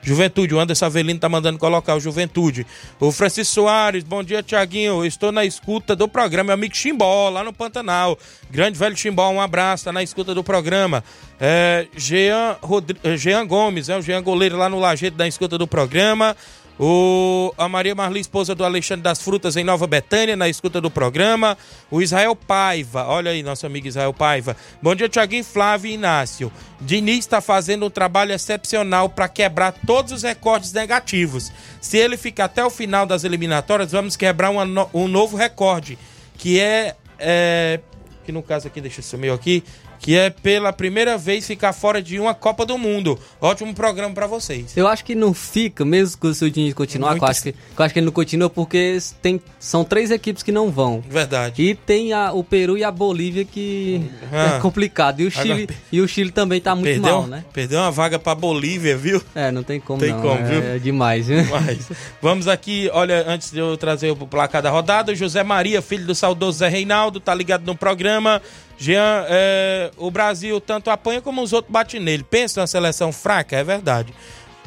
Juventude, 0.00 0.54
o 0.54 0.60
Anderson 0.60 0.86
Avelino 0.86 1.18
tá 1.18 1.28
mandando 1.28 1.58
colocar 1.58 1.94
o 1.94 2.00
Juventude. 2.00 2.66
O 3.00 3.10
Francisco 3.12 3.54
Soares, 3.54 4.04
bom 4.04 4.22
dia, 4.22 4.42
Tiaguinho. 4.42 5.04
Estou 5.04 5.32
na 5.32 5.44
escuta 5.44 5.94
do 5.96 6.08
programa, 6.08 6.48
meu 6.48 6.54
amigo 6.54 6.76
Chimbó, 6.76 7.28
lá 7.28 7.42
no 7.42 7.52
Pantanal. 7.52 8.18
Grande 8.50 8.78
velho 8.78 8.96
Chimbó, 8.96 9.28
um 9.30 9.40
abraço, 9.40 9.84
tá 9.84 9.92
na 9.92 10.02
escuta 10.02 10.34
do 10.34 10.44
programa. 10.44 11.02
É, 11.40 11.86
Jean, 11.96 12.56
Rodri... 12.62 12.98
Jean 13.16 13.46
Gomes, 13.46 13.88
é 13.88 13.98
o 13.98 14.02
Jean 14.02 14.22
Goleiro 14.22 14.56
lá 14.56 14.68
no 14.68 14.78
Lajeito 14.78 15.16
da 15.16 15.26
escuta 15.26 15.58
do 15.58 15.66
programa. 15.66 16.36
O, 16.78 17.52
a 17.58 17.68
Maria 17.68 17.94
Marli, 17.94 18.20
esposa 18.20 18.54
do 18.54 18.64
Alexandre 18.64 19.02
das 19.02 19.20
Frutas, 19.20 19.56
em 19.56 19.64
Nova 19.64 19.86
Betânia, 19.86 20.36
na 20.36 20.48
escuta 20.48 20.80
do 20.80 20.90
programa. 20.90 21.58
O 21.90 22.00
Israel 22.00 22.36
Paiva, 22.36 23.04
olha 23.06 23.32
aí, 23.32 23.42
nosso 23.42 23.66
amigo 23.66 23.88
Israel 23.88 24.14
Paiva. 24.14 24.56
Bom 24.80 24.94
dia, 24.94 25.08
Tiaguinho, 25.08 25.42
Flávio 25.42 25.90
e 25.90 25.94
Inácio. 25.94 26.52
Diniz 26.80 27.18
está 27.18 27.40
fazendo 27.40 27.86
um 27.86 27.90
trabalho 27.90 28.32
excepcional 28.32 29.08
para 29.08 29.28
quebrar 29.28 29.72
todos 29.86 30.12
os 30.12 30.22
recordes 30.22 30.72
negativos. 30.72 31.50
Se 31.80 31.96
ele 31.96 32.16
ficar 32.16 32.44
até 32.44 32.64
o 32.64 32.70
final 32.70 33.06
das 33.06 33.24
eliminatórias, 33.24 33.90
vamos 33.90 34.16
quebrar 34.16 34.50
uma, 34.50 34.88
um 34.94 35.08
novo 35.08 35.36
recorde, 35.36 35.98
que 36.36 36.60
é, 36.60 36.94
é. 37.18 37.80
Que 38.24 38.30
no 38.30 38.42
caso 38.42 38.68
aqui, 38.68 38.80
deixa 38.80 39.00
eu 39.00 39.04
sumir 39.04 39.32
aqui 39.32 39.64
que 39.98 40.16
é 40.16 40.30
pela 40.30 40.72
primeira 40.72 41.18
vez 41.18 41.46
ficar 41.46 41.72
fora 41.72 42.00
de 42.00 42.18
uma 42.18 42.34
Copa 42.34 42.64
do 42.64 42.78
Mundo. 42.78 43.18
Ótimo 43.40 43.74
programa 43.74 44.14
para 44.14 44.26
vocês. 44.26 44.76
Eu 44.76 44.86
acho 44.86 45.04
que 45.04 45.14
não 45.14 45.34
fica, 45.34 45.84
mesmo 45.84 46.20
que 46.20 46.26
o 46.26 46.50
Diniz 46.50 46.74
continuar, 46.74 47.10
Muito... 47.10 47.24
eu, 47.24 47.28
acho 47.28 47.42
que, 47.42 47.54
eu 47.78 47.84
acho 47.84 47.92
que 47.92 48.00
ele 48.00 48.06
não 48.06 48.12
continua 48.12 48.48
porque 48.48 48.98
tem, 49.20 49.40
são 49.58 49.84
três 49.84 50.10
equipes 50.10 50.42
que 50.42 50.52
não 50.52 50.70
vão. 50.70 51.02
Verdade. 51.08 51.62
E 51.62 51.74
tem 51.74 52.12
a, 52.12 52.32
o 52.32 52.42
Peru 52.42 52.76
e 52.78 52.84
a 52.84 52.90
Bolívia 52.90 53.44
que 53.44 54.10
ah, 54.32 54.56
é 54.56 54.60
complicado. 54.60 55.20
E 55.20 55.26
o 55.26 55.30
Chile, 55.30 55.64
agora, 55.64 55.78
e 55.92 56.00
o 56.00 56.08
Chile 56.08 56.30
também 56.30 56.60
tá 56.60 56.74
muito 56.74 56.86
perdeu, 56.86 57.12
mal, 57.12 57.26
né? 57.26 57.44
Perdeu 57.52 57.80
uma 57.80 57.90
vaga 57.90 58.18
pra 58.18 58.34
Bolívia, 58.34 58.96
viu? 58.96 59.22
É, 59.34 59.50
não 59.50 59.62
tem 59.62 59.80
como 59.80 60.00
tem 60.00 60.12
não. 60.12 60.20
como, 60.20 60.40
é, 60.40 60.44
viu? 60.44 60.62
É 60.62 60.78
demais, 60.78 61.26
viu? 61.26 61.42
Demais. 61.42 61.90
Vamos 62.20 62.48
aqui, 62.48 62.90
olha, 62.92 63.24
antes 63.26 63.50
de 63.50 63.58
eu 63.58 63.76
trazer 63.76 64.10
o 64.10 64.16
placar 64.16 64.62
da 64.62 64.70
rodada, 64.70 65.14
José 65.14 65.42
Maria, 65.42 65.82
filho 65.82 66.06
do 66.06 66.14
saudoso 66.14 66.58
Zé 66.58 66.68
Reinaldo, 66.68 67.20
tá 67.20 67.34
ligado 67.34 67.64
no 67.64 67.76
programa. 67.76 68.40
Jean, 68.78 69.26
é, 69.28 69.90
o 69.96 70.10
Brasil 70.10 70.60
tanto 70.60 70.88
apanha 70.88 71.20
como 71.20 71.42
os 71.42 71.52
outros 71.52 71.72
batem 71.72 72.00
nele. 72.00 72.22
Pensa 72.22 72.60
na 72.60 72.66
seleção 72.66 73.12
fraca, 73.12 73.56
é 73.56 73.64
verdade. 73.64 74.14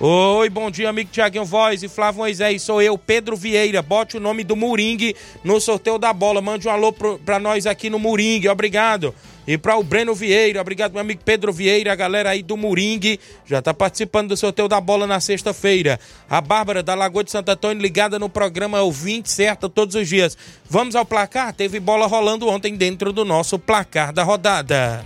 Oi, 0.03 0.49
bom 0.49 0.71
dia, 0.71 0.89
amigo 0.89 1.11
Tiaguinho 1.11 1.45
Voz 1.45 1.83
e 1.83 1.87
Flávio 1.87 2.21
Moisés. 2.21 2.63
Sou 2.63 2.81
eu, 2.81 2.97
Pedro 2.97 3.37
Vieira. 3.37 3.83
Bote 3.83 4.17
o 4.17 4.19
nome 4.19 4.43
do 4.43 4.55
Muringue 4.55 5.15
no 5.43 5.61
sorteio 5.61 5.99
da 5.99 6.11
bola. 6.11 6.41
Mande 6.41 6.67
um 6.67 6.71
alô 6.71 6.91
pro, 6.91 7.19
pra 7.19 7.37
nós 7.37 7.67
aqui 7.67 7.87
no 7.87 7.99
Muringue. 7.99 8.49
Obrigado. 8.49 9.13
E 9.45 9.59
para 9.59 9.77
o 9.77 9.83
Breno 9.83 10.15
Vieira, 10.15 10.59
obrigado, 10.59 10.93
meu 10.93 11.01
amigo 11.01 11.21
Pedro 11.23 11.53
Vieira, 11.53 11.91
a 11.91 11.95
galera 11.95 12.29
aí 12.29 12.41
do 12.43 12.55
Muringue, 12.55 13.19
já 13.43 13.57
está 13.57 13.73
participando 13.73 14.29
do 14.29 14.37
sorteio 14.37 14.67
da 14.67 14.79
bola 14.79 15.05
na 15.05 15.19
sexta-feira. 15.19 15.99
A 16.29 16.39
Bárbara 16.39 16.81
da 16.81 16.95
Lagoa 16.95 17.23
de 17.23 17.31
Santo 17.31 17.49
Antônio, 17.49 17.81
ligada 17.81 18.17
no 18.17 18.29
programa 18.29 18.81
Ouvinte 18.81 19.29
Certa 19.29 19.67
todos 19.67 19.95
os 19.95 20.07
dias. 20.07 20.37
Vamos 20.69 20.95
ao 20.95 21.05
placar? 21.05 21.53
Teve 21.53 21.79
bola 21.79 22.07
rolando 22.07 22.47
ontem 22.47 22.75
dentro 22.75 23.11
do 23.11 23.25
nosso 23.25 23.59
placar 23.59 24.13
da 24.13 24.23
rodada. 24.23 25.05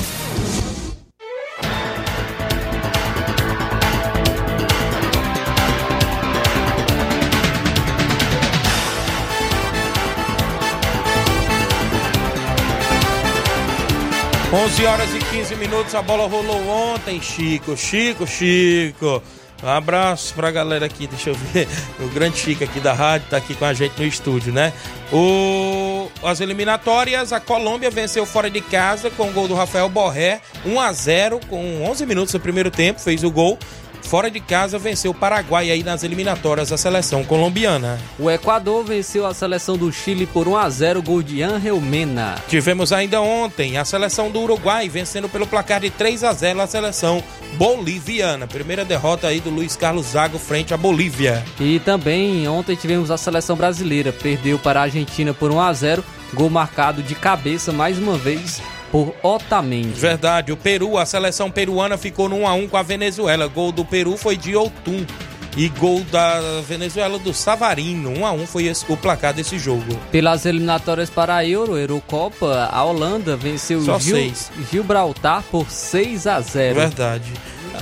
Onze 14.53 14.85
horas 14.85 15.15
e 15.15 15.19
15 15.19 15.55
minutos, 15.55 15.95
a 15.95 16.01
bola 16.01 16.27
rolou 16.27 16.67
ontem, 16.67 17.21
Chico, 17.21 17.77
Chico, 17.77 18.27
Chico. 18.27 19.23
Um 19.63 19.69
abraço 19.69 20.33
pra 20.33 20.51
galera 20.51 20.85
aqui, 20.85 21.07
deixa 21.07 21.29
eu 21.29 21.35
ver. 21.35 21.69
O 22.01 22.09
grande 22.09 22.37
Chico 22.37 22.61
aqui 22.61 22.81
da 22.81 22.91
rádio 22.91 23.27
tá 23.29 23.37
aqui 23.37 23.55
com 23.55 23.63
a 23.63 23.73
gente 23.73 23.97
no 23.97 24.05
estúdio, 24.05 24.51
né? 24.51 24.73
O... 25.09 26.09
As 26.21 26.41
eliminatórias, 26.41 27.31
a 27.31 27.39
Colômbia 27.39 27.89
venceu 27.89 28.25
fora 28.25 28.49
de 28.49 28.59
casa 28.59 29.09
com 29.09 29.29
o 29.29 29.31
gol 29.31 29.47
do 29.47 29.55
Rafael 29.55 29.87
Borré, 29.87 30.41
1 30.65 30.79
a 30.81 30.91
0 30.91 31.39
com 31.47 31.85
11 31.85 32.05
minutos 32.05 32.33
do 32.33 32.39
primeiro 32.41 32.69
tempo, 32.69 32.99
fez 32.99 33.23
o 33.23 33.31
gol. 33.31 33.57
Fora 34.01 34.29
de 34.29 34.39
casa 34.39 34.77
venceu 34.77 35.11
o 35.11 35.13
Paraguai 35.13 35.71
aí 35.71 35.83
nas 35.83 36.03
eliminatórias 36.03 36.69
da 36.69 36.77
seleção 36.77 37.23
colombiana. 37.23 37.99
O 38.19 38.29
Equador 38.29 38.83
venceu 38.83 39.25
a 39.25 39.33
seleção 39.33 39.77
do 39.77 39.91
Chile 39.91 40.25
por 40.25 40.47
1 40.47 40.57
a 40.57 40.69
0 40.69 41.01
gol 41.01 41.23
de 41.23 41.41
Angel 41.41 41.79
Mena. 41.79 42.35
Tivemos 42.47 42.91
ainda 42.91 43.21
ontem 43.21 43.77
a 43.77 43.85
seleção 43.85 44.29
do 44.29 44.39
Uruguai 44.39 44.87
vencendo 44.89 45.29
pelo 45.29 45.47
placar 45.47 45.81
de 45.81 45.89
3 45.89 46.23
a 46.23 46.33
0 46.33 46.61
a 46.61 46.67
seleção 46.67 47.23
boliviana. 47.53 48.47
Primeira 48.47 48.85
derrota 48.85 49.27
aí 49.27 49.39
do 49.39 49.49
Luiz 49.49 49.75
Carlos 49.75 50.07
Zago 50.07 50.37
frente 50.37 50.73
à 50.73 50.77
Bolívia. 50.77 51.43
E 51.59 51.79
também 51.79 52.47
ontem 52.47 52.75
tivemos 52.75 53.11
a 53.11 53.17
seleção 53.17 53.55
brasileira, 53.55 54.11
perdeu 54.11 54.57
para 54.59 54.79
a 54.79 54.83
Argentina 54.83 55.33
por 55.33 55.51
1 55.51 55.61
a 55.61 55.73
0, 55.73 56.03
gol 56.33 56.49
marcado 56.49 57.01
de 57.01 57.15
cabeça 57.15 57.71
mais 57.71 57.97
uma 57.97 58.17
vez 58.17 58.61
por 58.91 59.15
Otamendi. 59.23 59.99
Verdade, 59.99 60.51
o 60.51 60.57
Peru, 60.57 60.97
a 60.97 61.05
seleção 61.05 61.49
peruana 61.49 61.97
ficou 61.97 62.27
no 62.29 62.37
1 62.39 62.47
a 62.47 62.53
1 62.53 62.67
com 62.67 62.77
a 62.77 62.83
Venezuela. 62.83 63.47
Gol 63.47 63.71
do 63.71 63.85
Peru 63.85 64.17
foi 64.17 64.35
de 64.37 64.55
Outum. 64.55 65.05
E 65.57 65.67
gol 65.67 65.99
da 66.05 66.39
Venezuela 66.65 67.19
do 67.19 67.33
Savarino. 67.33 68.09
1 68.19 68.25
a 68.25 68.31
1 68.31 68.47
foi 68.47 68.67
esse, 68.67 68.85
o 68.87 68.95
placar 68.95 69.33
desse 69.33 69.59
jogo. 69.59 69.97
Pelas 70.09 70.45
eliminatórias 70.45 71.09
para 71.09 71.35
a 71.35 71.45
Euro, 71.45 71.77
Eurocopa, 71.77 72.69
a 72.71 72.81
Holanda 72.85 73.35
venceu 73.35 73.81
Só 73.83 73.99
Gil, 73.99 74.15
seis. 74.15 74.49
Gibraltar 74.71 75.43
por 75.51 75.69
6 75.69 76.25
a 76.25 76.39
0. 76.39 76.75
Verdade. 76.79 77.33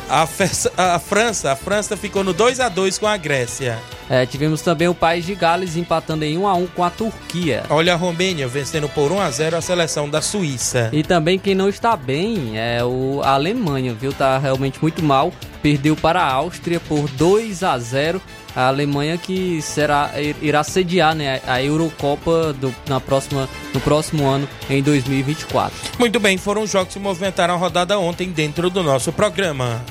A, 0.09 0.25
Fe- 0.25 0.71
a 0.75 0.97
França, 0.97 1.51
a 1.51 1.55
França 1.55 1.95
ficou 1.95 2.23
no 2.23 2.33
2 2.33 2.59
a 2.59 2.69
2 2.69 2.97
com 2.97 3.05
a 3.05 3.17
Grécia. 3.17 3.77
É, 4.09 4.25
tivemos 4.25 4.61
também 4.61 4.87
o 4.87 4.95
país 4.95 5.25
de 5.25 5.35
Gales 5.35 5.75
empatando 5.75 6.25
em 6.25 6.37
1 6.37 6.47
a 6.47 6.53
1 6.55 6.67
com 6.67 6.83
a 6.83 6.89
Turquia. 6.89 7.63
Olha 7.69 7.93
a 7.93 7.95
Romênia 7.95 8.47
vencendo 8.47 8.89
por 8.89 9.11
1 9.11 9.21
a 9.21 9.29
0 9.29 9.57
a 9.57 9.61
seleção 9.61 10.09
da 10.09 10.21
Suíça. 10.21 10.89
E 10.91 11.03
também 11.03 11.37
quem 11.37 11.53
não 11.53 11.69
está 11.69 11.95
bem 11.95 12.57
é 12.57 12.83
o, 12.83 13.21
a 13.23 13.33
Alemanha, 13.33 13.93
viu? 13.93 14.11
Tá 14.11 14.39
realmente 14.39 14.79
muito 14.81 15.03
mal. 15.03 15.31
Perdeu 15.61 15.95
para 15.95 16.21
a 16.21 16.31
Áustria 16.31 16.79
por 16.79 17.07
2 17.09 17.63
a 17.63 17.77
0. 17.77 18.19
A 18.55 18.67
Alemanha 18.67 19.17
que 19.17 19.61
será 19.61 20.11
irá 20.41 20.63
sediar 20.63 21.13
né, 21.13 21.39
a 21.45 21.61
Eurocopa 21.61 22.51
do, 22.53 22.73
na 22.87 22.99
próxima, 22.99 23.47
no 23.73 23.79
próximo 23.79 24.27
ano, 24.27 24.49
em 24.69 24.81
2024. 24.81 25.77
Muito 25.99 26.19
bem, 26.19 26.35
foram 26.37 26.63
os 26.63 26.71
jogos 26.71 26.87
que 26.87 26.93
se 26.93 26.99
movimentaram 26.99 27.53
a 27.53 27.57
rodada 27.57 27.99
ontem 27.99 28.31
dentro 28.31 28.69
do 28.69 28.81
nosso 28.81 29.13
programa. 29.13 29.81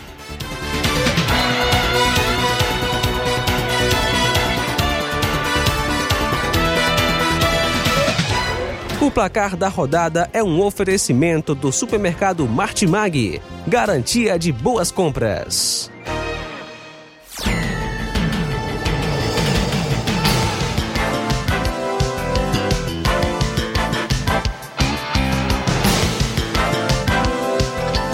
O 9.09 9.11
placar 9.11 9.57
da 9.57 9.69
rodada 9.69 10.29
é 10.35 10.45
um 10.45 10.61
oferecimento 10.61 11.55
do 11.55 11.73
supermercado 11.73 12.47
Martimag. 12.47 13.41
Garantia 13.67 14.39
de 14.39 14.53
boas 14.53 14.93
compras. 14.93 15.91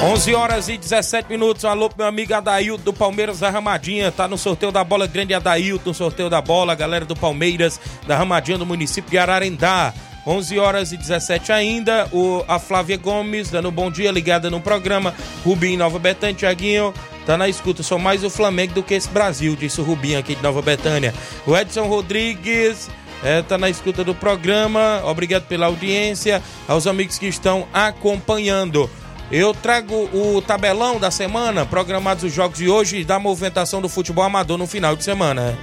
Onze 0.04 0.32
horas 0.32 0.68
e 0.68 0.78
17 0.78 1.28
minutos. 1.28 1.64
Alô, 1.64 1.90
meu 1.98 2.06
amigo 2.06 2.32
Adailton 2.32 2.84
do 2.84 2.92
Palmeiras 2.92 3.40
da 3.40 3.50
Ramadinha. 3.50 4.12
Tá 4.12 4.28
no 4.28 4.38
sorteio 4.38 4.70
da 4.70 4.84
bola 4.84 5.08
grande 5.08 5.34
Adailton, 5.34 5.90
no 5.90 5.94
sorteio 5.94 6.30
da 6.30 6.40
bola. 6.40 6.76
Galera 6.76 7.04
do 7.04 7.16
Palmeiras 7.16 7.80
da 8.06 8.16
Ramadinha 8.16 8.58
do 8.58 8.64
município 8.64 9.10
de 9.10 9.18
Ararendá. 9.18 9.92
11 10.26 10.58
horas 10.58 10.92
e 10.92 10.96
17 10.96 11.52
ainda. 11.52 12.08
O, 12.12 12.44
a 12.48 12.58
Flávia 12.58 12.96
Gomes 12.96 13.50
dando 13.50 13.68
um 13.68 13.72
bom 13.72 13.90
dia, 13.90 14.10
ligada 14.10 14.50
no 14.50 14.60
programa. 14.60 15.14
Rubinho 15.44 15.78
Nova 15.78 15.98
Betânia, 15.98 16.34
Tiaguinho. 16.34 16.94
Tá 17.26 17.38
na 17.38 17.48
escuta, 17.48 17.82
sou 17.82 17.98
mais 17.98 18.22
o 18.22 18.28
Flamengo 18.28 18.74
do 18.74 18.82
que 18.82 18.92
esse 18.92 19.08
Brasil, 19.08 19.56
disse 19.56 19.80
o 19.80 19.84
Rubinho 19.84 20.18
aqui 20.18 20.34
de 20.34 20.42
Nova 20.42 20.60
Betânia. 20.60 21.14
O 21.46 21.56
Edson 21.56 21.86
Rodrigues 21.86 22.90
é, 23.22 23.40
tá 23.40 23.56
na 23.56 23.70
escuta 23.70 24.04
do 24.04 24.14
programa. 24.14 25.02
Obrigado 25.06 25.44
pela 25.44 25.66
audiência. 25.66 26.42
Aos 26.68 26.86
amigos 26.86 27.18
que 27.18 27.26
estão 27.26 27.66
acompanhando. 27.72 28.90
Eu 29.30 29.54
trago 29.54 29.94
o 30.12 30.42
tabelão 30.42 31.00
da 31.00 31.10
semana, 31.10 31.64
programados 31.64 32.24
os 32.24 32.32
jogos 32.32 32.58
de 32.58 32.68
hoje 32.68 32.98
e 32.98 33.04
da 33.04 33.18
movimentação 33.18 33.80
do 33.80 33.88
futebol 33.88 34.22
amador 34.22 34.58
no 34.58 34.66
final 34.66 34.94
de 34.94 35.02
semana. 35.02 35.58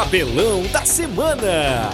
Tabelão 0.00 0.62
da 0.72 0.82
semana. 0.82 1.90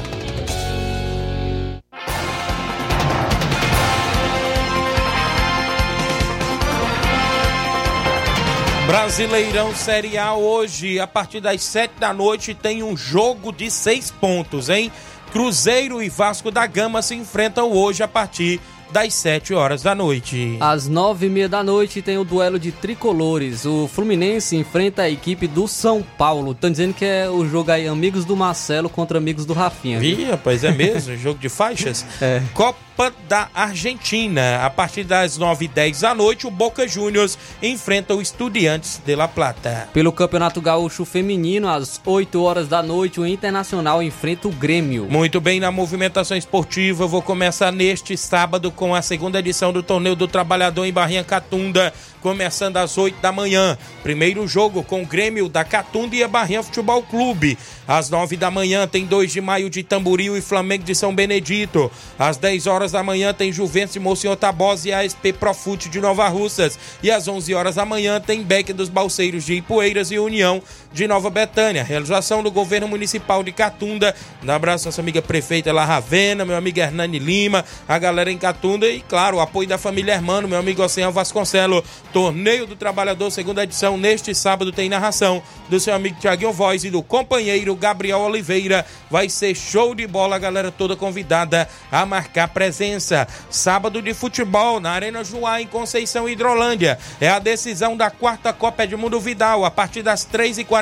Brasileirão 8.87 9.75
Série 9.75 10.17
A 10.17 10.35
hoje, 10.35 11.01
a 11.01 11.07
partir 11.09 11.41
das 11.41 11.65
7 11.65 11.95
da 11.99 12.15
noite, 12.15 12.55
tem 12.55 12.85
um 12.85 12.97
jogo 12.97 13.51
de 13.51 13.69
seis 13.73 14.09
pontos, 14.09 14.71
hein? 14.71 14.93
Cruzeiro 15.33 16.01
e 16.01 16.09
Vasco 16.09 16.53
da 16.53 16.65
Gama 16.65 17.03
se 17.03 17.17
enfrentam 17.17 17.73
hoje 17.73 18.05
a 18.05 18.09
partir 18.09 18.61
das 18.91 19.15
7 19.15 19.55
horas 19.55 19.83
da 19.83 19.95
noite. 19.95 20.57
Às 20.61 20.89
nove 20.89 21.27
e 21.27 21.29
meia 21.29 21.49
da 21.49 21.63
noite 21.63 22.03
tem 22.03 22.19
o 22.19 22.25
duelo 22.25 22.59
de 22.59 22.73
tricolores. 22.73 23.65
O 23.65 23.89
Fluminense 23.89 24.57
enfrenta 24.57 25.03
a 25.03 25.11
equipe 25.11 25.47
do 25.47 25.67
São 25.67 26.03
Paulo. 26.03 26.53
Estão 26.53 26.71
dizendo 26.71 26.95
que 26.95 27.05
é 27.05 27.29
o 27.29 27.47
jogo 27.49 27.71
aí 27.71 27.87
Amigos 27.87 28.25
do 28.25 28.37
Marcelo 28.37 28.89
contra 28.89 29.19
Amigos 29.19 29.45
do 29.45 29.53
Rafinha. 29.53 30.03
Ih, 30.03 30.25
rapaz, 30.25 30.65
é 30.65 30.73
mesmo? 30.73 31.17
jogo 31.19 31.39
de 31.39 31.49
faixas? 31.49 32.05
É. 32.21 32.43
Copa 32.55 32.86
da 33.29 33.49
Argentina. 33.55 34.65
A 34.65 34.71
partir 34.71 35.05
das 35.05 35.39
9h10 35.39 36.01
da 36.01 36.15
noite, 36.15 36.47
o 36.47 36.51
Boca 36.51 36.89
Juniors 36.89 37.39
enfrenta 37.63 38.15
o 38.15 38.23
Estudiantes 38.23 39.01
de 39.05 39.15
La 39.15 39.29
Plata. 39.29 39.89
Pelo 39.93 40.11
Campeonato 40.13 40.61
Gaúcho 40.61 41.05
Feminino, 41.05 41.69
às 41.69 42.01
8 42.05 42.43
horas 42.43 42.69
da 42.69 42.83
noite, 42.83 43.21
o 43.21 43.27
Internacional 43.27 44.03
enfrenta 44.03 44.49
o 44.49 44.53
Grêmio. 44.53 45.07
Muito 45.11 45.41
bem, 45.41 45.61
na 45.61 45.71
movimentação 45.71 46.37
esportiva, 46.37 47.05
eu 47.05 47.09
vou 47.09 47.21
começar 47.21 47.71
neste 47.71 48.17
sábado 48.17 48.71
com 48.71 48.95
a 48.95 49.03
segunda 49.03 49.39
edição 49.39 49.73
do 49.73 49.83
Torneio 49.83 50.17
do 50.17 50.27
Trabalhador 50.27 50.87
em 50.87 50.93
Barrinha 50.93 51.23
Catunda, 51.23 51.93
começando 52.21 52.79
às 52.79 52.97
8 52.97 53.21
da 53.21 53.31
manhã. 53.31 53.77
Primeiro 54.03 54.49
jogo 54.49 54.83
com 54.83 55.03
o 55.03 55.07
Grêmio 55.07 55.49
da 55.49 55.65
Catunda 55.65 56.17
e 56.17 56.25
a 56.25 56.29
Barrinha 56.29 56.63
Futebol 56.63 57.03
Clube. 57.03 57.59
Às 57.89 58.11
9 58.11 58.37
da 58.37 58.51
manhã 58.51 58.87
tem 58.87 59.05
2 59.07 59.33
de 59.33 59.41
maio 59.41 59.71
de 59.71 59.83
Tamboril 59.83 60.37
e 60.37 60.41
Flamengo 60.41 60.85
de 60.85 60.95
São 60.95 61.15
Benedito. 61.15 61.91
Às 62.19 62.37
10 62.37 62.67
horas 62.67 62.93
da 62.93 63.03
manhã 63.03 63.33
tem 63.33 63.53
Juventus 63.53 63.97
e 63.97 64.01
Monsenhor 64.01 64.37
Tabosa 64.37 64.89
e 64.89 64.93
a 64.93 65.05
SP 65.07 65.33
Profute 65.33 65.89
de 65.89 66.01
Nova 66.01 66.29
Russas. 66.29 66.79
E 67.03 67.11
às 67.11 67.29
11 67.29 67.55
horas 67.55 67.77
da 67.77 67.85
manhã 67.85 68.21
tem 68.21 68.43
Beck 68.43 68.73
dos 68.73 68.89
Balseiros 68.89 69.45
de 69.45 69.55
Ipueiras 69.55 70.11
e 70.11 70.19
União 70.19 70.63
de 70.97 71.07
Nova 71.07 71.29
Betânia. 71.29 71.85
Realização 71.85 72.43
do 72.43 72.51
governo 72.51 72.89
municipal 72.89 73.43
de 73.43 73.53
Catunda. 73.53 74.15
Um 74.43 74.51
abraço 74.51 74.87
nossa 74.87 75.03
amiga 75.03 75.21
prefeita 75.21 75.71
La 75.71 75.85
Ravena, 75.85 76.43
meu 76.43 76.57
amigo 76.57 76.81
Hernani 76.81 77.19
Lima, 77.19 77.67
a 77.87 77.99
galera 77.99 78.33
em 78.33 78.39
Catunda 78.39 78.89
e, 78.89 79.03
claro, 79.03 79.37
o 79.37 79.41
apoio 79.41 79.69
da 79.69 79.77
família 79.77 80.15
Hermano, 80.15 80.49
meu 80.49 80.59
amigo 80.59 80.83
Oceano 80.83 81.13
Vasconcelo. 81.13 81.85
Torneio 82.15 82.67
do 82.67 82.75
Trabalhador, 82.75 83.31
segunda 83.31 83.63
edição, 83.63 83.99
neste 83.99 84.35
sábado 84.35 84.73
tem 84.73 84.89
narração 84.89 85.43
do 85.69 85.79
seu 85.79 85.95
amigo 85.95 86.19
Tiaguinho 86.19 86.51
Voz 86.51 86.83
e 86.83 86.91
do 86.91 87.03
companheiro 87.03 87.77
Gabriel 87.77 88.21
Oliveira. 88.21 88.87
Vai 89.11 89.29
ser 89.29 89.55
show 89.55 89.95
de 89.95 90.07
bola, 90.07 90.37
a 90.37 90.39
galera 90.39 90.73
toda 90.73 90.97
convidada 90.97 91.69
a 91.93 92.07
marcar 92.07 92.49
presença. 92.49 93.29
Sábado 93.51 94.01
de 94.01 94.15
futebol 94.15 94.81
na 94.81 94.93
Arena 94.93 95.23
Joá, 95.23 95.61
em 95.61 95.67
Conceição 95.67 96.27
Hidrolândia. 96.27 96.99
É 97.21 97.29
a 97.29 97.39
decisão 97.39 97.95
da 97.97 98.11
quarta 98.11 98.51
Copa 98.51 98.85
Edmundo 98.85 99.21
Vidal. 99.21 99.63
A 99.63 99.71
partir 99.71 100.01
das 100.03 100.25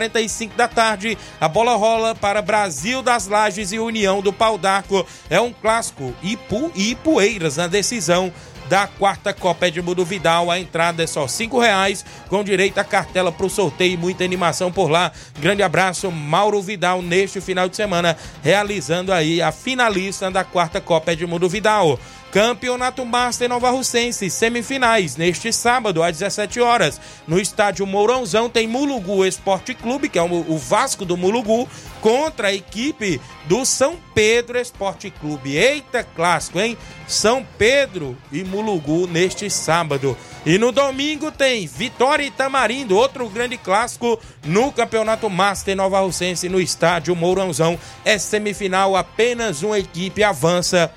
3h45 0.09 0.51
da 0.57 0.69
tarde, 0.69 1.19
a 1.41 1.49
bola 1.49 1.75
rola 1.75 2.15
para 2.15 2.43
Brasil 2.43 3.03
das 3.03 3.27
Lages 3.27 3.73
e 3.73 3.79
União 3.79 4.21
do 4.21 4.33
Pau 4.33 4.59
d'Arco. 4.59 5.07
É 5.29 5.41
um 5.41 5.53
clássico. 5.53 6.15
Ipu 6.23 6.71
e 6.75 6.91
Ipueiras 6.91 7.57
na 7.57 7.67
decisão 7.67 8.33
da 8.69 8.87
quarta 8.87 9.33
Copa 9.33 9.69
Edmundo 9.69 10.05
Vidal. 10.05 10.51
A 10.51 10.59
entrada 10.59 11.03
é 11.03 11.07
só 11.07 11.27
cinco 11.29 11.59
reais, 11.59 12.05
com 12.29 12.43
direito 12.43 12.79
a 12.79 12.85
cartela 12.85 13.31
para 13.31 13.47
o 13.47 13.51
sorteio 13.51 13.95
e 13.95 13.97
muita 13.97 14.25
animação 14.25 14.73
por 14.73 14.91
lá. 14.91 15.13
Grande 15.39 15.63
abraço, 15.63 16.11
Mauro 16.11 16.63
Vidal, 16.63 17.03
neste 17.03 17.41
final 17.41 17.69
de 17.69 17.77
semana, 17.77 18.17
realizando 18.43 19.13
aí 19.13 19.43
a 19.43 19.53
finalista 19.53 20.31
da 20.31 20.45
quarta 20.45 20.81
Copa 20.81 21.13
Edmundo 21.13 21.49
Vidal. 21.49 21.99
Campeonato 22.35 23.05
Master 23.07 23.49
Nova 23.49 23.71
Russense, 23.71 24.29
semifinais, 24.29 25.17
neste 25.17 25.53
sábado, 25.53 26.03
às 26.03 26.19
17 26.19 26.61
horas. 26.61 27.01
No 27.29 27.39
estádio 27.39 27.87
Mourãozão 27.87 28.51
tem 28.51 28.67
Mulugu 28.67 29.25
Esporte 29.25 29.73
Clube, 29.73 30.09
que 30.09 30.19
é 30.19 30.23
o 30.23 30.59
Vasco 30.59 31.05
do 31.05 31.17
Mulugu, 31.17 31.69
contra 32.01 32.49
a 32.49 32.53
equipe 32.53 33.21
do 33.45 33.65
São 33.65 33.97
Pedro 34.13 34.59
Esporte 34.59 35.13
Clube. 35.13 35.55
Eita 35.55 36.03
clássico, 36.03 36.59
hein? 36.59 36.77
São 37.07 37.47
Pedro 37.57 38.19
e 38.33 38.43
Mulugu 38.43 39.07
neste 39.07 39.49
sábado. 39.49 40.19
E 40.45 40.59
no 40.59 40.73
domingo 40.73 41.31
tem 41.31 41.69
Vitória 41.69 42.25
e 42.25 42.33
Tamarindo, 42.33 42.97
outro 42.97 43.29
grande 43.29 43.57
clássico 43.57 44.19
no 44.45 44.73
Campeonato 44.73 45.31
Master 45.31 45.77
Nova 45.77 46.01
Russense, 46.01 46.49
no 46.49 46.61
estádio 46.61 47.15
Mourãozão. 47.15 47.79
É 48.05 48.19
semifinal, 48.19 48.97
apenas 48.97 49.63
uma 49.63 49.79
equipe 49.79 50.25
avança 50.25 50.93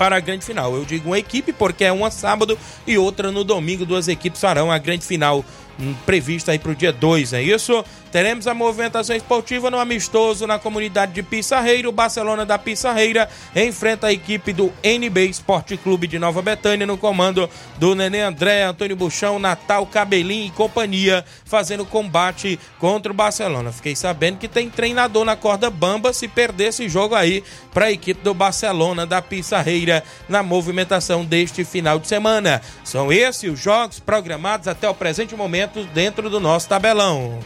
para 0.00 0.16
a 0.16 0.20
grande 0.20 0.46
final. 0.46 0.74
Eu 0.74 0.86
digo 0.86 1.10
uma 1.10 1.18
equipe 1.18 1.52
porque 1.52 1.84
é 1.84 1.92
uma 1.92 2.10
sábado 2.10 2.58
e 2.86 2.96
outra 2.96 3.30
no 3.30 3.44
domingo. 3.44 3.84
Duas 3.84 4.08
equipes 4.08 4.40
farão 4.40 4.72
a 4.72 4.78
grande 4.78 5.04
final 5.04 5.44
hum, 5.78 5.94
prevista 6.06 6.52
aí 6.52 6.58
para 6.58 6.72
o 6.72 6.74
dia 6.74 6.90
2, 6.90 7.34
é 7.34 7.42
isso? 7.42 7.84
Teremos 8.10 8.46
a 8.46 8.54
movimentação 8.54 9.14
esportiva 9.14 9.70
no 9.70 9.78
amistoso 9.78 10.46
na 10.46 10.58
comunidade 10.58 11.12
de 11.12 11.22
Pissarreira. 11.22 11.88
O 11.88 11.92
Barcelona 11.92 12.44
da 12.44 12.58
Pissarreira 12.58 13.28
enfrenta 13.54 14.08
a 14.08 14.12
equipe 14.12 14.52
do 14.52 14.72
NB 14.82 15.26
Esporte 15.26 15.76
Clube 15.76 16.06
de 16.06 16.18
Nova 16.18 16.42
Betânia 16.42 16.86
no 16.86 16.98
comando 16.98 17.48
do 17.78 17.94
Nenê 17.94 18.22
André, 18.22 18.64
Antônio 18.64 18.96
Buchão, 18.96 19.38
Natal 19.38 19.86
Cabelinho 19.86 20.46
e 20.46 20.50
companhia, 20.50 21.24
fazendo 21.44 21.84
combate 21.84 22.58
contra 22.78 23.12
o 23.12 23.14
Barcelona. 23.14 23.70
Fiquei 23.70 23.94
sabendo 23.94 24.38
que 24.38 24.48
tem 24.48 24.68
treinador 24.68 25.24
na 25.24 25.36
corda 25.36 25.70
bamba 25.70 26.12
se 26.12 26.26
perder 26.26 26.68
esse 26.68 26.88
jogo 26.88 27.14
aí 27.14 27.44
para 27.72 27.86
a 27.86 27.92
equipe 27.92 28.22
do 28.22 28.34
Barcelona 28.34 29.06
da 29.06 29.22
Pissarreira 29.22 30.02
na 30.28 30.42
movimentação 30.42 31.24
deste 31.24 31.64
final 31.64 31.98
de 31.98 32.08
semana. 32.08 32.60
São 32.82 33.12
esses 33.12 33.50
os 33.50 33.58
jogos 33.58 33.98
programados 33.98 34.68
até 34.68 34.88
o 34.88 34.94
presente 34.94 35.34
momento 35.34 35.84
dentro 35.92 36.30
do 36.30 36.40
nosso 36.40 36.68
tabelão. 36.68 37.38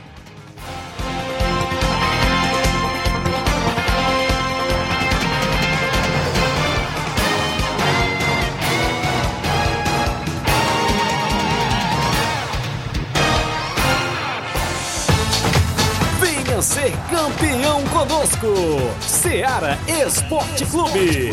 Conosco. 18.45 19.01
Seara 19.01 19.79
Esporte 19.89 20.67
Clube. 20.67 21.31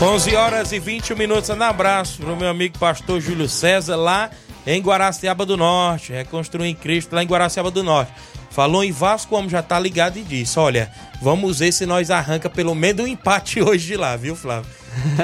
Onze 0.00 0.36
horas 0.36 0.72
e 0.72 0.78
21 0.78 1.16
minutos. 1.16 1.50
Um 1.50 1.62
abraço 1.62 2.20
pro 2.20 2.36
meu 2.36 2.48
amigo 2.48 2.78
pastor 2.78 3.20
Júlio 3.20 3.48
César 3.48 3.96
lá 3.96 4.30
em 4.66 4.80
Guaraciaba 4.80 5.44
do 5.44 5.56
Norte. 5.56 6.12
Reconstruir 6.12 6.68
em 6.68 6.74
Cristo 6.74 7.14
lá 7.14 7.22
em 7.22 7.26
Guaraciaba 7.26 7.70
do 7.70 7.82
Norte. 7.82 8.12
Falou 8.58 8.82
em 8.82 8.90
Vasco, 8.90 9.30
como 9.30 9.48
já 9.48 9.62
tá 9.62 9.78
ligado 9.78 10.18
e 10.18 10.22
disse: 10.22 10.58
Olha, 10.58 10.90
vamos 11.22 11.60
ver 11.60 11.70
se 11.70 11.86
nós 11.86 12.10
arranca 12.10 12.50
pelo 12.50 12.74
menos 12.74 13.04
um 13.04 13.06
empate 13.06 13.62
hoje 13.62 13.86
de 13.86 13.96
lá, 13.96 14.16
viu, 14.16 14.34
Flávio? 14.34 14.68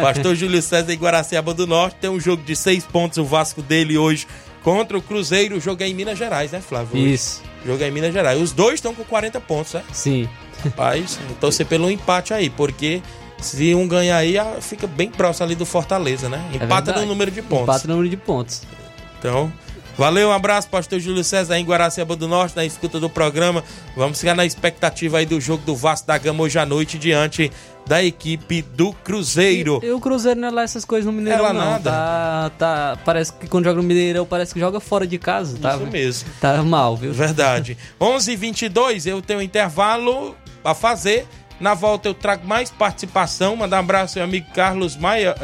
Pastor 0.00 0.36
Júlio 0.36 0.62
César 0.62 0.92
em 0.92 0.96
Guaraciaba 0.96 1.52
do 1.52 1.66
Norte 1.66 1.96
tem 2.00 2.08
um 2.08 2.20
jogo 2.20 2.44
de 2.44 2.54
seis 2.54 2.84
pontos, 2.84 3.18
o 3.18 3.24
Vasco 3.24 3.60
dele 3.60 3.98
hoje 3.98 4.28
contra 4.62 4.96
o 4.96 5.02
Cruzeiro. 5.02 5.56
O 5.56 5.60
jogo 5.60 5.82
é 5.82 5.88
em 5.88 5.94
Minas 5.94 6.16
Gerais, 6.16 6.52
né, 6.52 6.60
Flávio? 6.60 6.94
Hoje. 6.94 7.12
Isso. 7.12 7.42
O 7.64 7.66
jogo 7.66 7.82
é 7.82 7.88
em 7.88 7.90
Minas 7.90 8.12
Gerais. 8.12 8.40
Os 8.40 8.52
dois 8.52 8.74
estão 8.74 8.94
com 8.94 9.02
40 9.02 9.40
pontos, 9.40 9.72
né? 9.72 9.82
Sim. 9.92 10.28
Rapaz, 10.62 11.18
torcer 11.40 11.66
pelo 11.66 11.90
empate 11.90 12.32
aí, 12.32 12.48
porque 12.48 13.02
se 13.40 13.74
um 13.74 13.88
ganhar 13.88 14.16
aí, 14.16 14.36
fica 14.60 14.86
bem 14.86 15.10
próximo 15.10 15.46
ali 15.46 15.56
do 15.56 15.66
Fortaleza, 15.66 16.28
né? 16.28 16.40
É 16.52 16.54
Empata 16.54 16.84
verdade. 16.84 17.00
no 17.00 17.06
número 17.06 17.32
de 17.32 17.42
pontos. 17.42 17.64
Empata 17.64 17.88
no 17.88 17.94
número 17.94 18.10
de 18.10 18.16
pontos. 18.16 18.62
Então, 19.18 19.52
valeu, 19.96 20.28
um 20.28 20.33
abraço, 20.33 20.68
pastor 20.68 20.98
Júlio 21.00 21.24
César 21.24 21.59
em 21.59 21.64
Guaraciaba 21.64 22.16
do 22.16 22.26
Norte, 22.28 22.57
na 22.57 22.64
escuta 22.64 22.98
do 23.00 23.09
programa. 23.09 23.62
Vamos 23.96 24.18
ficar 24.18 24.35
na 24.35 24.44
expectativa 24.44 25.18
aí 25.18 25.26
do 25.26 25.40
jogo 25.40 25.64
do 25.64 25.74
Vasco 25.76 26.07
da 26.07 26.18
Gama 26.18 26.42
hoje 26.42 26.59
à 26.59 26.66
noite, 26.66 26.98
diante 26.98 27.50
da 27.87 28.02
equipe 28.02 28.62
do 28.62 28.92
Cruzeiro. 28.92 29.80
E, 29.83 29.87
e 29.87 29.92
o 29.92 30.00
Cruzeiro 30.00 30.40
não 30.40 30.48
é 30.48 30.50
lá 30.50 30.62
essas 30.62 30.85
coisas 30.85 31.04
no 31.07 31.12
Mineirão, 31.12 31.46
É 31.46 31.52
não. 31.52 31.61
nada. 31.64 31.90
Tá, 31.90 32.50
tá, 32.59 32.98
parece 33.04 33.33
que 33.35 33.46
quando 33.46 33.64
joga 33.64 33.76
no 33.76 33.83
Mineirão, 33.87 34.24
parece 34.24 34.54
que 34.54 34.61
joga 34.61 34.80
fora 34.80 35.07
de 35.07 35.18
casa, 35.18 35.59
tá? 35.59 35.76
Isso 35.76 35.87
mesmo. 35.87 36.28
Tá 36.40 36.62
mal, 36.62 36.96
viu? 36.96 37.12
Verdade. 37.12 37.76
11 38.00 38.33
h 38.33 38.40
22 38.40 39.07
eu 39.07 39.20
tenho 39.20 39.40
um 39.40 39.42
intervalo 39.42 40.35
a 40.64 40.74
fazer. 40.74 41.26
Na 41.61 41.72
volta 41.74 42.09
eu 42.09 42.14
trago 42.14 42.46
mais 42.46 42.70
participação. 42.70 43.54
Mandar 43.54 43.76
um 43.76 43.80
abraço 43.80 44.18
ao 44.18 44.26
meu 44.26 44.38
amigo 44.38 44.52
Carlos 44.54 44.96
Maia. 44.96 45.35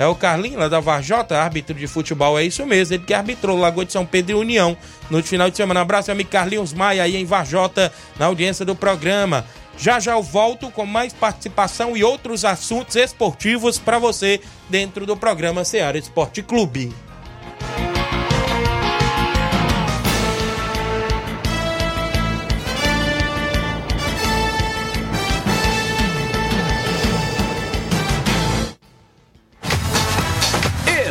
É 0.00 0.06
o 0.06 0.14
Carlinho 0.14 0.58
lá 0.58 0.66
da 0.66 0.80
Varjota, 0.80 1.38
árbitro 1.38 1.74
de 1.74 1.86
futebol, 1.86 2.38
é 2.38 2.42
isso 2.42 2.64
mesmo. 2.64 2.94
Ele 2.94 3.04
que 3.04 3.12
arbitrou 3.12 3.58
Lagoa 3.58 3.84
de 3.84 3.92
São 3.92 4.06
Pedro 4.06 4.32
e 4.32 4.40
União 4.40 4.74
no 5.10 5.22
final 5.22 5.50
de 5.50 5.58
semana. 5.58 5.82
Abraço 5.82 6.10
ao 6.10 6.14
amigo 6.14 6.30
Carlinhos 6.30 6.72
Maia 6.72 7.02
aí 7.02 7.16
em 7.16 7.26
Varjota, 7.26 7.92
na 8.18 8.24
audiência 8.24 8.64
do 8.64 8.74
programa. 8.74 9.44
Já 9.76 10.00
já 10.00 10.12
eu 10.12 10.22
volto 10.22 10.70
com 10.70 10.86
mais 10.86 11.12
participação 11.12 11.94
e 11.94 12.02
outros 12.02 12.46
assuntos 12.46 12.96
esportivos 12.96 13.78
para 13.78 13.98
você 13.98 14.40
dentro 14.70 15.04
do 15.04 15.18
programa 15.18 15.66
Seara 15.66 15.98
Esporte 15.98 16.42
Clube. 16.42 16.94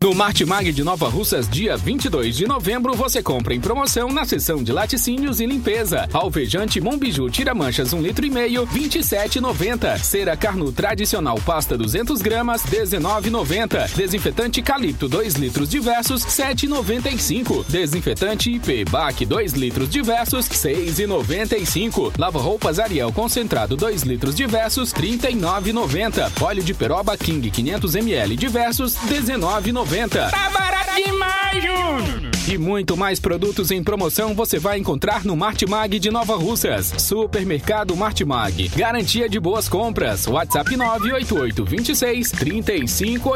No 0.00 0.14
Martimag 0.14 0.72
de 0.72 0.84
Nova 0.84 1.08
Russas, 1.08 1.48
dia 1.48 1.76
22 1.76 2.36
de 2.36 2.46
novembro, 2.46 2.94
você 2.94 3.20
compra 3.20 3.52
em 3.52 3.60
promoção 3.60 4.12
na 4.12 4.24
seção 4.24 4.62
de 4.62 4.70
laticínios 4.70 5.40
e 5.40 5.46
limpeza. 5.46 6.08
Alvejante 6.12 6.80
Mombiju 6.80 7.28
tira 7.28 7.52
manchas 7.52 7.92
1 7.92 8.00
litro 8.00 8.24
e 8.24 8.30
meio, 8.30 8.64
27,90. 8.64 9.98
Cera 9.98 10.36
Carnu 10.36 10.70
tradicional 10.70 11.40
pasta 11.44 11.76
200 11.76 12.22
gramas, 12.22 12.62
19,90. 12.62 13.92
Desinfetante 13.96 14.62
Calipto 14.62 15.08
2 15.08 15.34
litros 15.34 15.68
diversos, 15.68 16.24
7,95. 16.24 17.66
Desinfetante 17.66 18.52
IP 18.52 18.88
Bac 18.88 19.26
2 19.26 19.54
litros 19.54 19.90
diversos, 19.90 20.48
6,95. 20.48 22.12
Lava 22.16 22.38
roupas 22.38 22.78
Ariel 22.78 23.12
concentrado 23.12 23.76
2 23.76 24.04
litros 24.04 24.36
diversos, 24.36 24.94
39,90. 24.94 26.40
Óleo 26.40 26.62
de 26.62 26.72
peroba 26.72 27.16
King 27.16 27.50
500 27.50 27.96
ml 27.96 28.36
diversos, 28.36 28.94
19,90. 28.94 29.87
Tá 30.30 30.50
barato 30.50 30.94
demais, 31.02 31.62
Júnior! 31.62 32.30
E 32.46 32.56
muito 32.58 32.96
mais 32.96 33.18
produtos 33.20 33.70
em 33.70 33.82
promoção 33.82 34.34
você 34.34 34.58
vai 34.58 34.78
encontrar 34.78 35.24
no 35.24 35.36
Martimag 35.36 35.98
de 35.98 36.10
Nova 36.10 36.36
Russas. 36.36 36.92
Supermercado 36.98 37.96
Martimag. 37.96 38.68
Garantia 38.68 39.28
de 39.28 39.40
boas 39.40 39.68
compras. 39.68 40.26
WhatsApp 40.26 40.76
988 40.76 41.64
26 41.64 42.30
35 42.32 43.30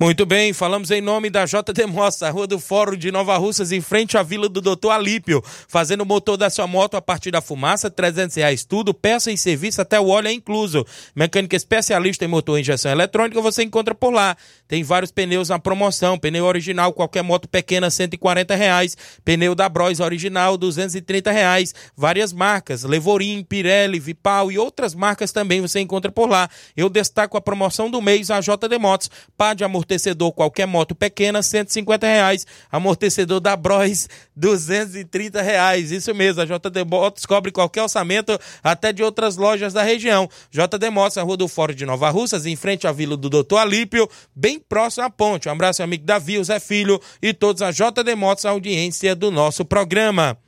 Muito 0.00 0.24
bem, 0.24 0.52
falamos 0.52 0.92
em 0.92 1.00
nome 1.00 1.28
da 1.28 1.44
JD 1.44 1.86
Mossa, 1.88 2.30
Rua 2.30 2.46
do 2.46 2.60
Fórum 2.60 2.96
de 2.96 3.10
Nova 3.10 3.36
Russas, 3.36 3.72
em 3.72 3.80
frente 3.80 4.16
à 4.16 4.22
Vila 4.22 4.48
do 4.48 4.60
Doutor 4.60 4.92
Alípio. 4.92 5.42
Fazendo 5.66 6.02
o 6.02 6.06
motor 6.06 6.36
da 6.36 6.48
sua 6.48 6.68
moto 6.68 6.96
a 6.96 7.02
partir 7.02 7.32
da 7.32 7.40
fumaça, 7.40 7.90
300 7.90 8.36
reais 8.36 8.64
tudo, 8.64 8.94
peça 8.94 9.32
e 9.32 9.36
serviço, 9.36 9.82
até 9.82 9.98
o 9.98 10.06
óleo 10.06 10.28
é 10.28 10.32
incluso. 10.32 10.86
Mecânica 11.16 11.56
especialista 11.56 12.24
em 12.24 12.28
motor 12.28 12.58
e 12.58 12.60
injeção 12.60 12.92
eletrônica, 12.92 13.40
você 13.40 13.64
encontra 13.64 13.92
por 13.92 14.12
lá. 14.12 14.36
Tem 14.68 14.82
vários 14.82 15.10
pneus 15.10 15.48
na 15.48 15.58
promoção, 15.58 16.18
pneu 16.18 16.44
original, 16.44 16.92
qualquer 16.92 17.22
moto 17.22 17.48
pequena, 17.48 17.88
140 17.88 18.54
reais. 18.54 18.96
Pneu 19.24 19.54
da 19.54 19.66
Bros 19.66 19.98
original, 19.98 20.58
230 20.58 21.32
reais. 21.32 21.74
Várias 21.96 22.34
marcas, 22.34 22.84
Levorim, 22.84 23.42
Pirelli, 23.42 23.98
Vipal 23.98 24.52
e 24.52 24.58
outras 24.58 24.94
marcas 24.94 25.32
também 25.32 25.62
você 25.62 25.80
encontra 25.80 26.12
por 26.12 26.28
lá. 26.28 26.50
Eu 26.76 26.90
destaco 26.90 27.38
a 27.38 27.40
promoção 27.40 27.90
do 27.90 28.02
mês, 28.02 28.30
a 28.30 28.40
JD 28.40 28.78
Motos, 28.78 29.10
pá 29.38 29.54
de 29.54 29.64
amortecedor, 29.64 30.32
qualquer 30.32 30.66
moto 30.66 30.94
pequena, 30.94 31.42
150 31.42 32.06
reais. 32.06 32.46
Amortecedor 32.70 33.40
da 33.40 33.56
Bros, 33.56 34.06
230 34.38 35.42
reais. 35.42 35.90
Isso 35.90 36.14
mesmo, 36.14 36.40
a 36.40 36.44
JD 36.44 36.84
Motos 36.88 37.26
cobre 37.26 37.50
qualquer 37.50 37.82
orçamento, 37.82 38.38
até 38.62 38.92
de 38.92 39.02
outras 39.02 39.36
lojas 39.36 39.72
da 39.72 39.82
região. 39.82 40.28
JD 40.50 40.90
Motos, 40.90 41.18
a 41.18 41.22
Rua 41.22 41.36
do 41.36 41.48
Fórum 41.48 41.74
de 41.74 41.84
Nova 41.84 42.08
Russas, 42.10 42.46
em 42.46 42.54
frente 42.54 42.86
à 42.86 42.92
Vila 42.92 43.16
do 43.16 43.28
Doutor 43.28 43.58
Alípio, 43.58 44.08
bem 44.34 44.60
próximo 44.60 45.04
à 45.04 45.10
ponte. 45.10 45.48
Um 45.48 45.52
abraço, 45.52 45.82
amigo 45.82 46.04
Davi, 46.04 46.38
o 46.38 46.44
Zé 46.44 46.60
Filho 46.60 47.00
e 47.20 47.34
todos 47.34 47.62
a 47.62 47.72
JD 47.72 48.14
Motos, 48.14 48.44
a 48.44 48.50
audiência 48.50 49.14
do 49.16 49.30
nosso 49.30 49.64
programa. 49.64 50.38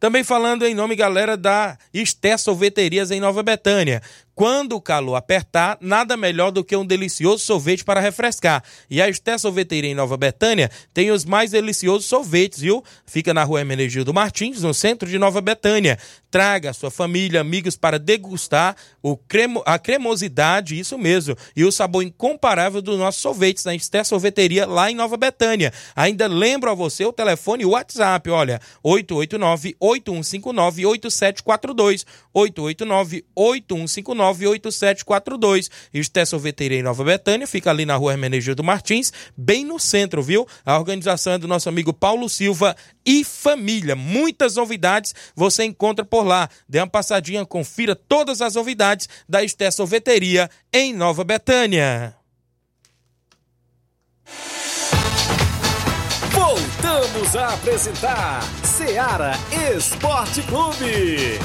Também 0.00 0.22
falando 0.22 0.64
em 0.64 0.74
nome, 0.74 0.94
galera, 0.94 1.36
da 1.36 1.76
Esté 1.92 2.36
Sorveterias 2.36 3.10
em 3.10 3.18
Nova 3.18 3.42
Betânia. 3.42 4.00
Quando 4.38 4.76
o 4.76 4.80
calor 4.80 5.16
apertar, 5.16 5.76
nada 5.80 6.16
melhor 6.16 6.52
do 6.52 6.62
que 6.62 6.76
um 6.76 6.86
delicioso 6.86 7.44
sorvete 7.44 7.82
para 7.82 7.98
refrescar. 7.98 8.62
E 8.88 9.02
a 9.02 9.08
Esté 9.08 9.36
Sorveteria 9.36 9.90
em 9.90 9.96
Nova 9.96 10.16
Betânia 10.16 10.70
tem 10.94 11.10
os 11.10 11.24
mais 11.24 11.50
deliciosos 11.50 12.06
sorvetes, 12.06 12.60
viu? 12.60 12.84
Fica 13.04 13.34
na 13.34 13.42
rua 13.42 13.58
Hermenegildo 13.58 14.14
Martins, 14.14 14.62
no 14.62 14.72
centro 14.72 15.08
de 15.08 15.18
Nova 15.18 15.40
Betânia. 15.40 15.98
Traga 16.30 16.72
sua 16.72 16.88
família, 16.88 17.40
amigos 17.40 17.74
para 17.74 17.98
degustar 17.98 18.76
o 19.02 19.16
cremo, 19.16 19.60
a 19.66 19.76
cremosidade, 19.76 20.78
isso 20.78 20.96
mesmo, 20.96 21.34
e 21.56 21.64
o 21.64 21.72
sabor 21.72 22.04
incomparável 22.04 22.80
dos 22.80 22.96
nossos 22.96 23.20
sorvetes 23.20 23.64
na 23.64 23.74
Esté 23.74 24.04
Sorveteria 24.04 24.66
lá 24.66 24.88
em 24.88 24.94
Nova 24.94 25.16
Betânia. 25.16 25.72
Ainda 25.96 26.28
lembro 26.28 26.70
a 26.70 26.74
você 26.74 27.04
o 27.04 27.12
telefone 27.12 27.64
e 27.64 27.66
o 27.66 27.70
WhatsApp, 27.70 28.30
olha, 28.30 28.60
889-8159-8742. 34.32 35.68
889-8159-8742. 35.68 35.70
Esté 35.92 36.24
Sorveteria 36.24 36.78
em 36.78 36.82
Nova 36.82 37.04
Betânia, 37.04 37.46
fica 37.46 37.70
ali 37.70 37.84
na 37.84 37.96
rua 37.96 38.12
Hermenegildo 38.12 38.62
Martins, 38.62 39.12
bem 39.36 39.64
no 39.64 39.78
centro, 39.78 40.22
viu? 40.22 40.46
A 40.64 40.78
organização 40.78 41.34
é 41.34 41.38
do 41.38 41.48
nosso 41.48 41.68
amigo 41.68 41.92
Paulo 41.92 42.28
Silva 42.28 42.76
e 43.04 43.24
família. 43.24 43.96
Muitas 43.96 44.56
novidades 44.56 45.14
você 45.34 45.64
encontra 45.64 46.04
por 46.04 46.24
lá. 46.24 46.48
Dê 46.68 46.78
uma 46.78 46.88
passadinha, 46.88 47.44
confira 47.44 47.94
todas 47.94 48.40
as 48.40 48.54
novidades 48.54 49.08
da 49.28 49.42
Esté 49.42 49.70
Sorveteria 49.70 50.50
em 50.72 50.94
Nova 50.94 51.24
Betânia. 51.24 52.14
Voltamos 56.30 57.34
a 57.34 57.54
apresentar 57.54 58.42
Seara 58.62 59.32
Esporte 59.74 60.42
Clube. 60.42 61.38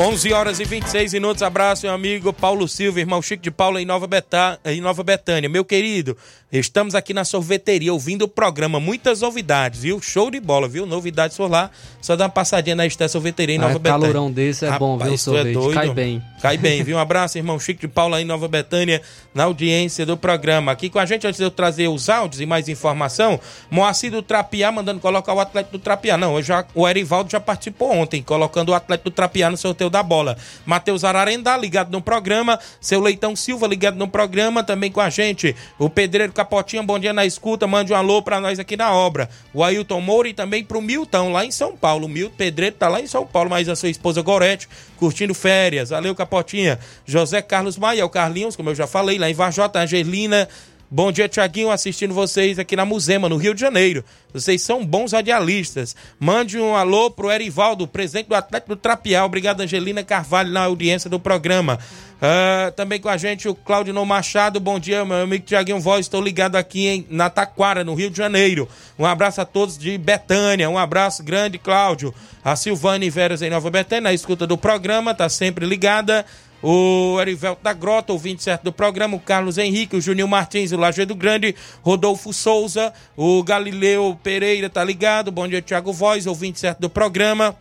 11 0.00 0.32
horas 0.32 0.58
e 0.58 0.64
26 0.64 1.12
minutos. 1.12 1.42
Abraço, 1.42 1.84
meu 1.84 1.94
amigo 1.94 2.32
Paulo 2.32 2.66
Silva, 2.66 3.00
irmão 3.00 3.20
Chico 3.20 3.42
de 3.42 3.50
Paula 3.50 3.82
em 3.82 3.84
Nova, 3.84 4.06
Betá, 4.06 4.58
em 4.64 4.80
Nova 4.80 5.04
Betânia. 5.04 5.46
Meu 5.46 5.62
querido, 5.62 6.16
estamos 6.50 6.94
aqui 6.94 7.12
na 7.12 7.22
sorveteria 7.22 7.92
ouvindo 7.92 8.22
o 8.22 8.28
programa. 8.28 8.80
Muitas 8.80 9.20
novidades, 9.20 9.82
viu? 9.82 10.00
Show 10.00 10.30
de 10.30 10.40
bola, 10.40 10.66
viu? 10.66 10.86
Novidades 10.86 11.36
por 11.36 11.50
lá. 11.50 11.70
Só 12.00 12.16
dá 12.16 12.24
uma 12.24 12.30
passadinha 12.30 12.74
na 12.74 12.86
Esté 12.86 13.06
Sorveteria 13.08 13.56
em 13.56 13.58
Nova 13.58 13.76
ah, 13.76 13.78
Betânia. 13.78 14.00
calorão 14.08 14.32
desse 14.32 14.64
é 14.64 14.70
Rapaz, 14.70 14.80
bom, 14.80 14.96
viu? 14.96 15.12
É 15.12 15.16
sorvete. 15.18 15.52
doido. 15.52 15.74
Cai 15.74 15.90
bem. 15.90 16.22
Cai 16.40 16.56
bem, 16.56 16.82
viu? 16.82 16.96
Um 16.96 17.00
abraço, 17.00 17.36
irmão 17.36 17.60
Chico 17.60 17.82
de 17.82 17.88
Paula 17.88 18.22
em 18.22 18.24
Nova 18.24 18.48
Betânia, 18.48 19.02
na 19.34 19.44
audiência 19.44 20.06
do 20.06 20.16
programa. 20.16 20.72
Aqui 20.72 20.88
com 20.88 20.98
a 20.98 21.04
gente, 21.04 21.26
antes 21.26 21.36
de 21.36 21.44
eu 21.44 21.50
trazer 21.50 21.88
os 21.88 22.08
áudios 22.08 22.40
e 22.40 22.46
mais 22.46 22.70
informação, 22.70 23.38
Moacir 23.70 24.10
do 24.10 24.22
Trapiá 24.22 24.72
mandando 24.72 24.98
colocar 24.98 25.34
o 25.34 25.40
atleta 25.40 25.70
do 25.70 25.78
Trapiá. 25.78 26.16
Não, 26.16 26.40
já, 26.40 26.64
o 26.74 26.88
Erivaldo 26.88 27.30
já 27.30 27.38
participou 27.38 27.92
ontem, 27.92 28.22
colocando 28.22 28.70
o 28.70 28.74
atleta 28.74 29.04
do 29.04 29.10
Trapiá 29.10 29.50
no 29.50 29.58
sorteio 29.58 29.89
da 29.90 30.02
bola. 30.02 30.36
Matheus 30.64 31.04
Ararendá, 31.04 31.56
ligado 31.56 31.90
no 31.90 32.00
programa. 32.00 32.58
Seu 32.80 33.00
Leitão 33.00 33.34
Silva, 33.36 33.66
ligado 33.66 33.96
no 33.96 34.08
programa, 34.08 34.62
também 34.62 34.90
com 34.90 35.00
a 35.00 35.10
gente. 35.10 35.54
O 35.78 35.90
Pedreiro 35.90 36.32
Capotinha, 36.32 36.82
bom 36.82 36.98
dia 36.98 37.12
na 37.12 37.26
escuta. 37.26 37.66
Mande 37.66 37.92
um 37.92 37.96
alô 37.96 38.22
pra 38.22 38.40
nós 38.40 38.58
aqui 38.58 38.76
na 38.76 38.92
obra. 38.92 39.28
O 39.52 39.62
Ailton 39.62 40.00
Moura 40.00 40.28
e 40.28 40.34
também 40.34 40.64
pro 40.64 40.80
Milton, 40.80 41.32
lá 41.32 41.44
em 41.44 41.50
São 41.50 41.76
Paulo. 41.76 42.06
O 42.06 42.08
Milton 42.08 42.36
Pedreiro 42.36 42.76
tá 42.76 42.88
lá 42.88 43.00
em 43.00 43.06
São 43.06 43.26
Paulo, 43.26 43.50
mas 43.50 43.68
a 43.68 43.76
sua 43.76 43.88
esposa 43.88 44.22
Gorete, 44.22 44.68
curtindo 44.96 45.34
férias. 45.34 45.90
Valeu, 45.90 46.14
Capotinha. 46.14 46.78
José 47.04 47.42
Carlos 47.42 47.76
Maia, 47.76 48.06
o 48.06 48.08
Carlinhos, 48.08 48.56
como 48.56 48.70
eu 48.70 48.74
já 48.74 48.86
falei, 48.86 49.18
lá 49.18 49.28
em 49.28 49.34
Vajota, 49.34 49.80
Angelina. 49.80 50.48
Bom 50.92 51.12
dia, 51.12 51.28
Tiaguinho, 51.28 51.70
assistindo 51.70 52.12
vocês 52.12 52.58
aqui 52.58 52.74
na 52.74 52.84
Musema, 52.84 53.28
no 53.28 53.36
Rio 53.36 53.54
de 53.54 53.60
Janeiro. 53.60 54.04
Vocês 54.32 54.60
são 54.60 54.84
bons 54.84 55.12
radialistas. 55.12 55.94
Mande 56.18 56.58
um 56.58 56.74
alô 56.74 57.12
pro 57.12 57.30
Erivaldo, 57.30 57.86
presidente 57.86 58.26
do 58.26 58.34
Atlético 58.34 58.74
do 58.74 58.76
Trapial. 58.76 59.24
Obrigado, 59.26 59.60
Angelina 59.60 60.02
Carvalho, 60.02 60.50
na 60.50 60.64
audiência 60.64 61.08
do 61.08 61.20
programa. 61.20 61.78
Uh, 62.16 62.72
também 62.72 63.00
com 63.00 63.08
a 63.08 63.16
gente 63.16 63.48
o 63.48 63.54
Claudio 63.54 63.94
Machado. 64.04 64.58
Bom 64.58 64.80
dia, 64.80 65.04
meu 65.04 65.18
amigo 65.18 65.44
Tiaguinho 65.44 65.78
Voz. 65.78 66.06
Estou 66.06 66.20
ligado 66.20 66.56
aqui 66.56 66.88
em, 66.88 67.06
na 67.08 67.30
Taquara, 67.30 67.84
no 67.84 67.94
Rio 67.94 68.10
de 68.10 68.18
Janeiro. 68.18 68.68
Um 68.98 69.06
abraço 69.06 69.40
a 69.40 69.44
todos 69.44 69.78
de 69.78 69.96
Betânia. 69.96 70.68
Um 70.68 70.76
abraço 70.76 71.22
grande, 71.22 71.56
Cláudio. 71.56 72.12
A 72.44 72.56
Silvane 72.56 73.08
Veras 73.08 73.42
em 73.42 73.50
Nova 73.50 73.70
Betânia, 73.70 74.02
na 74.02 74.12
escuta 74.12 74.44
do 74.44 74.58
programa, 74.58 75.14
tá 75.14 75.28
sempre 75.28 75.64
ligada 75.64 76.26
o 76.62 77.18
Erivelto 77.20 77.62
da 77.62 77.72
Grota, 77.72 78.12
o 78.12 78.18
27 78.18 78.62
do 78.62 78.72
programa, 78.72 79.16
o 79.16 79.20
Carlos 79.20 79.58
Henrique, 79.58 79.96
o 79.96 80.00
Juninho 80.00 80.28
Martins, 80.28 80.72
o 80.72 80.76
Lajeado 80.76 81.14
Grande, 81.14 81.54
Rodolfo 81.82 82.32
Souza, 82.32 82.92
o 83.16 83.42
Galileu 83.42 84.18
Pereira, 84.22 84.68
tá 84.68 84.84
ligado? 84.84 85.32
Bom 85.32 85.48
dia, 85.48 85.62
Thiago 85.62 85.92
Voz, 85.92 86.26
o 86.26 86.34
27 86.34 86.80
do 86.80 86.90
programa. 86.90 87.56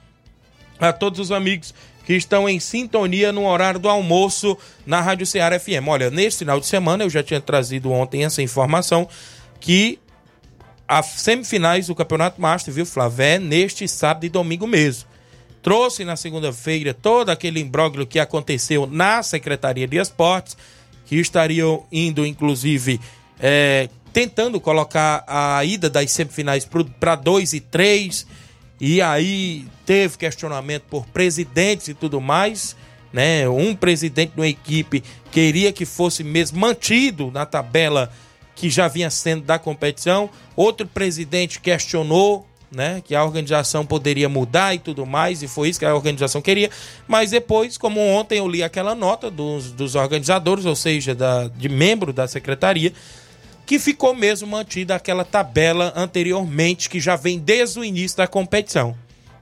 A 0.80 0.94
todos 0.94 1.20
os 1.20 1.32
amigos 1.32 1.74
que 2.06 2.14
estão 2.14 2.48
em 2.48 2.60
sintonia 2.60 3.32
no 3.32 3.46
horário 3.46 3.80
do 3.80 3.90
almoço 3.90 4.58
na 4.86 5.02
Rádio 5.02 5.26
Ceará 5.26 5.60
FM. 5.60 5.88
Olha, 5.88 6.10
nesse 6.10 6.40
final 6.40 6.60
de 6.60 6.66
semana, 6.66 7.04
eu 7.04 7.10
já 7.10 7.22
tinha 7.22 7.42
trazido 7.42 7.92
ontem 7.92 8.24
essa 8.24 8.42
informação, 8.42 9.08
que 9.60 10.00
as 10.88 11.06
semifinais 11.06 11.88
do 11.88 11.94
Campeonato 11.94 12.42
Master, 12.42 12.74
viu, 12.74 12.86
Flávio, 12.86 13.24
é 13.24 13.38
neste 13.38 13.88
sábado 13.88 14.26
e 14.26 14.30
domingo 14.30 14.66
mesmo 14.66 15.09
trouxe 15.62 16.06
na 16.06 16.16
segunda-feira 16.16 16.94
todo 16.94 17.30
aquele 17.30 17.60
imbróglio 17.60 18.08
que 18.08 18.20
aconteceu 18.20 18.88
na 18.88 19.22
Secretaria 19.24 19.88
de 19.88 19.98
Esportes, 19.98 20.58
que 21.06 21.16
estariam 21.16 21.86
indo, 21.92 22.26
inclusive, 22.26 23.00
é, 23.40 23.90
tentando 24.14 24.60
colocar 24.60 25.24
a 25.28 25.64
ida 25.64 25.90
das 25.90 26.12
semifinais 26.12 26.68
para 27.00 27.16
2 27.16 27.54
e 27.54 27.60
3, 27.60 28.28
e 28.80 29.02
aí 29.02 29.66
teve 29.86 30.18
questionamento 30.18 30.84
por 30.84 31.06
presidentes 31.08 31.90
e 31.90 31.94
tudo 31.94 32.22
mais. 32.22 32.76
Né? 33.12 33.50
Um 33.50 33.76
presidente 33.76 34.34
de 34.34 34.40
uma 34.40 34.48
equipe 34.48 35.04
queria 35.32 35.74
que 35.74 35.86
fosse 35.86 36.24
mesmo 36.24 36.60
mantido 36.60 37.32
na 37.32 37.46
tabela 37.46 38.12
que 38.56 38.70
já 38.70 38.88
vinha 38.88 39.10
sendo 39.10 39.44
da 39.44 39.58
competição. 39.58 40.30
Outro 40.56 40.86
presidente 40.88 41.60
questionou 41.60 42.48
né? 42.72 43.02
Que 43.04 43.16
a 43.16 43.24
organização 43.24 43.86
poderia 43.86 44.30
mudar 44.30 44.76
e 44.76 44.80
tudo 44.80 45.06
mais, 45.06 45.42
e 45.42 45.48
foi 45.48 45.70
isso 45.70 45.80
que 45.80 45.86
a 45.86 45.96
organização 45.96 46.42
queria. 46.42 46.70
Mas 47.08 47.32
depois, 47.32 47.78
como 47.78 48.00
ontem 48.00 48.38
eu 48.40 48.48
li 48.48 48.62
aquela 48.62 48.94
nota 48.94 49.32
dos, 49.32 49.72
dos 49.72 49.96
organizadores, 49.96 50.66
ou 50.66 50.76
seja, 50.76 51.16
da, 51.16 51.48
de 51.48 51.70
membro 51.70 52.14
da 52.14 52.28
secretaria, 52.28 52.94
que 53.66 53.78
ficou 53.78 54.16
mesmo 54.16 54.48
mantida 54.48 54.96
aquela 54.96 55.24
tabela 55.24 55.94
anteriormente, 55.96 56.90
que 56.90 57.00
já 57.00 57.16
vem 57.16 57.38
desde 57.38 57.80
o 57.80 57.84
início 57.84 58.18
da 58.18 58.28
competição. 58.28 58.96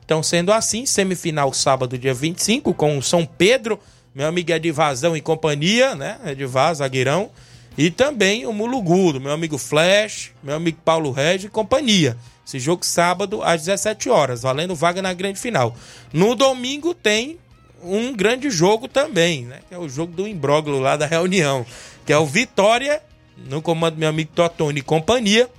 Então, 0.04 0.24
sendo 0.24 0.54
assim, 0.54 0.86
semifinal 0.86 1.52
sábado, 1.54 1.98
dia 1.98 2.14
25, 2.14 2.74
com 2.74 2.98
o 2.98 3.04
São 3.04 3.26
Pedro, 3.26 3.80
meu 4.16 4.28
amigo 4.28 4.52
Edivazão 4.52 5.16
e 5.16 5.22
companhia, 5.22 5.96
né? 5.96 6.18
Edivar, 6.26 6.74
zagueirão. 6.74 7.30
E 7.78 7.92
também 7.92 8.46
o 8.46 8.52
Mulugudo, 8.52 9.22
meu 9.22 9.32
amigo 9.32 9.58
Flash, 9.58 10.32
meu 10.42 10.56
amigo 10.56 10.80
Paulo 10.84 11.12
Regis 11.12 11.46
e 11.46 11.50
companhia. 11.50 12.18
Esse 12.48 12.60
jogo 12.62 12.86
sábado 12.86 13.44
às 13.44 13.66
17 13.66 14.10
horas, 14.10 14.44
valendo 14.44 14.74
vaga 14.74 15.02
na 15.02 15.14
grande 15.14 15.38
final. 15.38 15.76
No 16.14 16.34
domingo 16.34 16.94
tem 16.94 17.38
um 17.84 18.16
grande 18.16 18.50
jogo 18.50 18.88
também, 18.88 19.44
né? 19.44 19.60
Que 19.68 19.76
é 19.76 19.78
o 19.78 19.90
jogo 19.90 20.14
do 20.14 20.26
imbróglio 20.26 20.80
lá 20.80 20.96
da 20.96 21.06
reunião, 21.06 21.66
que 22.06 22.14
é 22.14 22.18
o 22.18 22.26
Vitória, 22.26 23.04
no 23.50 23.62
comando 23.62 23.96
do 23.96 24.00
meu 24.00 24.08
amigo 24.08 24.32
Totoni 24.34 24.80
e 24.80 24.82
companhia, 24.82 25.50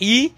e 0.00 0.32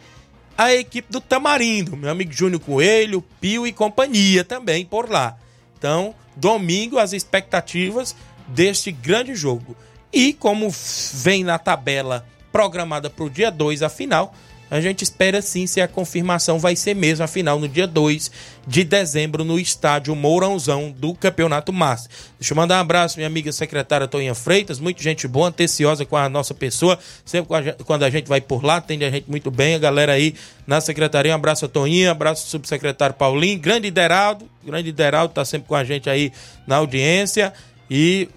a 0.56 0.72
equipe 0.72 1.12
do 1.12 1.20
Tamarindo, 1.20 1.98
meu 1.98 2.10
amigo 2.10 2.32
Júnior 2.32 2.62
Coelho, 2.62 3.22
Pio 3.38 3.66
e 3.66 3.72
companhia 3.72 4.44
também 4.44 4.86
por 4.86 5.10
lá. 5.10 5.36
Então, 5.78 6.14
domingo 6.34 6.96
as 6.96 7.12
expectativas 7.12 8.16
deste 8.46 8.90
grande 8.90 9.34
jogo. 9.34 9.76
E 10.10 10.32
como 10.32 10.70
vem 11.12 11.44
na 11.44 11.58
tabela 11.58 12.26
programada 12.50 13.10
para 13.10 13.24
o 13.26 13.30
dia 13.30 13.50
2 13.50 13.82
a 13.82 13.90
final, 13.90 14.34
a 14.70 14.80
gente 14.80 15.02
espera 15.02 15.40
sim 15.40 15.66
se 15.66 15.80
a 15.80 15.88
confirmação 15.88 16.58
vai 16.58 16.76
ser 16.76 16.94
mesmo, 16.94 17.24
afinal, 17.24 17.58
no 17.58 17.68
dia 17.68 17.86
2 17.86 18.30
de 18.66 18.84
dezembro, 18.84 19.44
no 19.44 19.58
estádio 19.58 20.14
Mourãozão 20.14 20.90
do 20.90 21.14
Campeonato 21.14 21.72
Master. 21.72 22.10
Deixa 22.38 22.52
eu 22.52 22.56
mandar 22.56 22.76
um 22.76 22.80
abraço, 22.80 23.16
minha 23.16 23.26
amiga 23.26 23.50
secretária 23.50 24.06
Toninha 24.06 24.34
Freitas, 24.34 24.78
muito 24.78 25.02
gente 25.02 25.26
boa, 25.26 25.48
anteciosa 25.48 26.04
com 26.04 26.16
a 26.16 26.28
nossa 26.28 26.52
pessoa. 26.52 26.98
Sempre 27.24 27.48
quando 27.84 28.02
a 28.02 28.10
gente 28.10 28.28
vai 28.28 28.40
por 28.40 28.62
lá, 28.62 28.76
atende 28.76 29.04
a 29.04 29.10
gente 29.10 29.28
muito 29.28 29.50
bem. 29.50 29.74
A 29.74 29.78
galera 29.78 30.12
aí 30.12 30.34
na 30.66 30.80
secretaria, 30.80 31.32
um 31.32 31.34
abraço 31.34 31.64
a 31.64 31.68
Toninha, 31.68 32.08
um 32.08 32.12
abraço 32.12 32.44
ao 32.44 32.50
subsecretário 32.50 33.14
Paulinho, 33.14 33.58
grande 33.58 33.90
Deraldo, 33.90 34.48
grande 34.64 34.92
Deraldo 34.92 35.32
tá 35.32 35.44
sempre 35.44 35.66
com 35.66 35.74
a 35.74 35.84
gente 35.84 36.10
aí 36.10 36.30
na 36.66 36.76
audiência. 36.76 37.52
E 37.90 38.28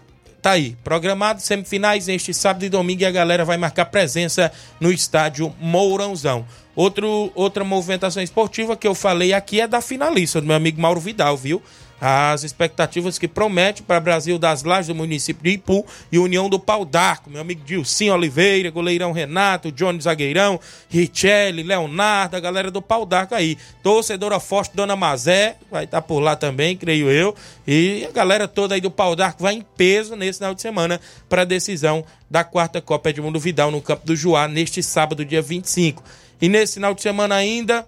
Tá 0.41 0.51
aí, 0.51 0.75
programado 0.83 1.39
semifinais 1.39 2.07
neste 2.07 2.33
sábado 2.33 2.65
e 2.65 2.69
domingo 2.69 3.03
e 3.03 3.05
a 3.05 3.11
galera 3.11 3.45
vai 3.45 3.57
marcar 3.57 3.85
presença 3.85 4.51
no 4.79 4.91
estádio 4.91 5.53
Mourãozão. 5.59 6.45
Outro, 6.75 7.31
outra 7.35 7.63
movimentação 7.63 8.23
esportiva 8.23 8.75
que 8.75 8.87
eu 8.87 8.95
falei 8.95 9.33
aqui 9.33 9.61
é 9.61 9.67
da 9.67 9.81
finalista, 9.81 10.41
do 10.41 10.47
meu 10.47 10.55
amigo 10.55 10.81
Mauro 10.81 10.99
Vidal, 10.99 11.37
viu? 11.37 11.61
As 12.03 12.43
expectativas 12.43 13.19
que 13.19 13.27
promete 13.27 13.83
para 13.83 13.99
Brasil 13.99 14.39
das 14.39 14.63
Lajes 14.63 14.87
do 14.87 14.95
município 14.95 15.43
de 15.43 15.51
Ipu 15.51 15.85
e 16.11 16.17
União 16.17 16.49
do 16.49 16.59
Pau 16.59 16.83
d'Arco. 16.83 17.29
Meu 17.29 17.41
amigo 17.41 17.61
Dilcim 17.63 18.09
Oliveira, 18.09 18.71
goleirão 18.71 19.11
Renato, 19.11 19.71
Johnny 19.71 20.01
Zagueirão, 20.01 20.59
Richelli, 20.89 21.61
Leonardo, 21.61 22.35
a 22.35 22.39
galera 22.39 22.71
do 22.71 22.81
Pau 22.81 23.05
d'Arco 23.05 23.35
aí. 23.35 23.55
Torcedora 23.83 24.39
forte, 24.39 24.75
Dona 24.75 24.95
Mazé, 24.95 25.57
vai 25.69 25.83
estar 25.83 26.01
tá 26.01 26.07
por 26.07 26.19
lá 26.19 26.35
também, 26.35 26.75
creio 26.75 27.11
eu. 27.11 27.35
E 27.67 28.03
a 28.09 28.11
galera 28.11 28.47
toda 28.47 28.73
aí 28.73 28.81
do 28.81 28.89
Pau 28.89 29.15
d'Arco 29.15 29.43
vai 29.43 29.53
em 29.53 29.61
peso 29.61 30.15
nesse 30.15 30.39
final 30.39 30.55
de 30.55 30.61
semana 30.63 30.99
para 31.29 31.43
a 31.43 31.45
decisão 31.45 32.03
da 32.27 32.43
quarta 32.43 32.81
Copa 32.81 33.11
Edmundo 33.11 33.39
Vidal 33.39 33.69
no 33.69 33.79
Campo 33.79 34.07
do 34.07 34.15
Juá, 34.15 34.47
neste 34.47 34.81
sábado, 34.81 35.23
dia 35.23 35.41
25. 35.41 36.03
E 36.41 36.49
nesse 36.49 36.75
final 36.75 36.95
de 36.95 37.03
semana 37.03 37.35
ainda, 37.35 37.85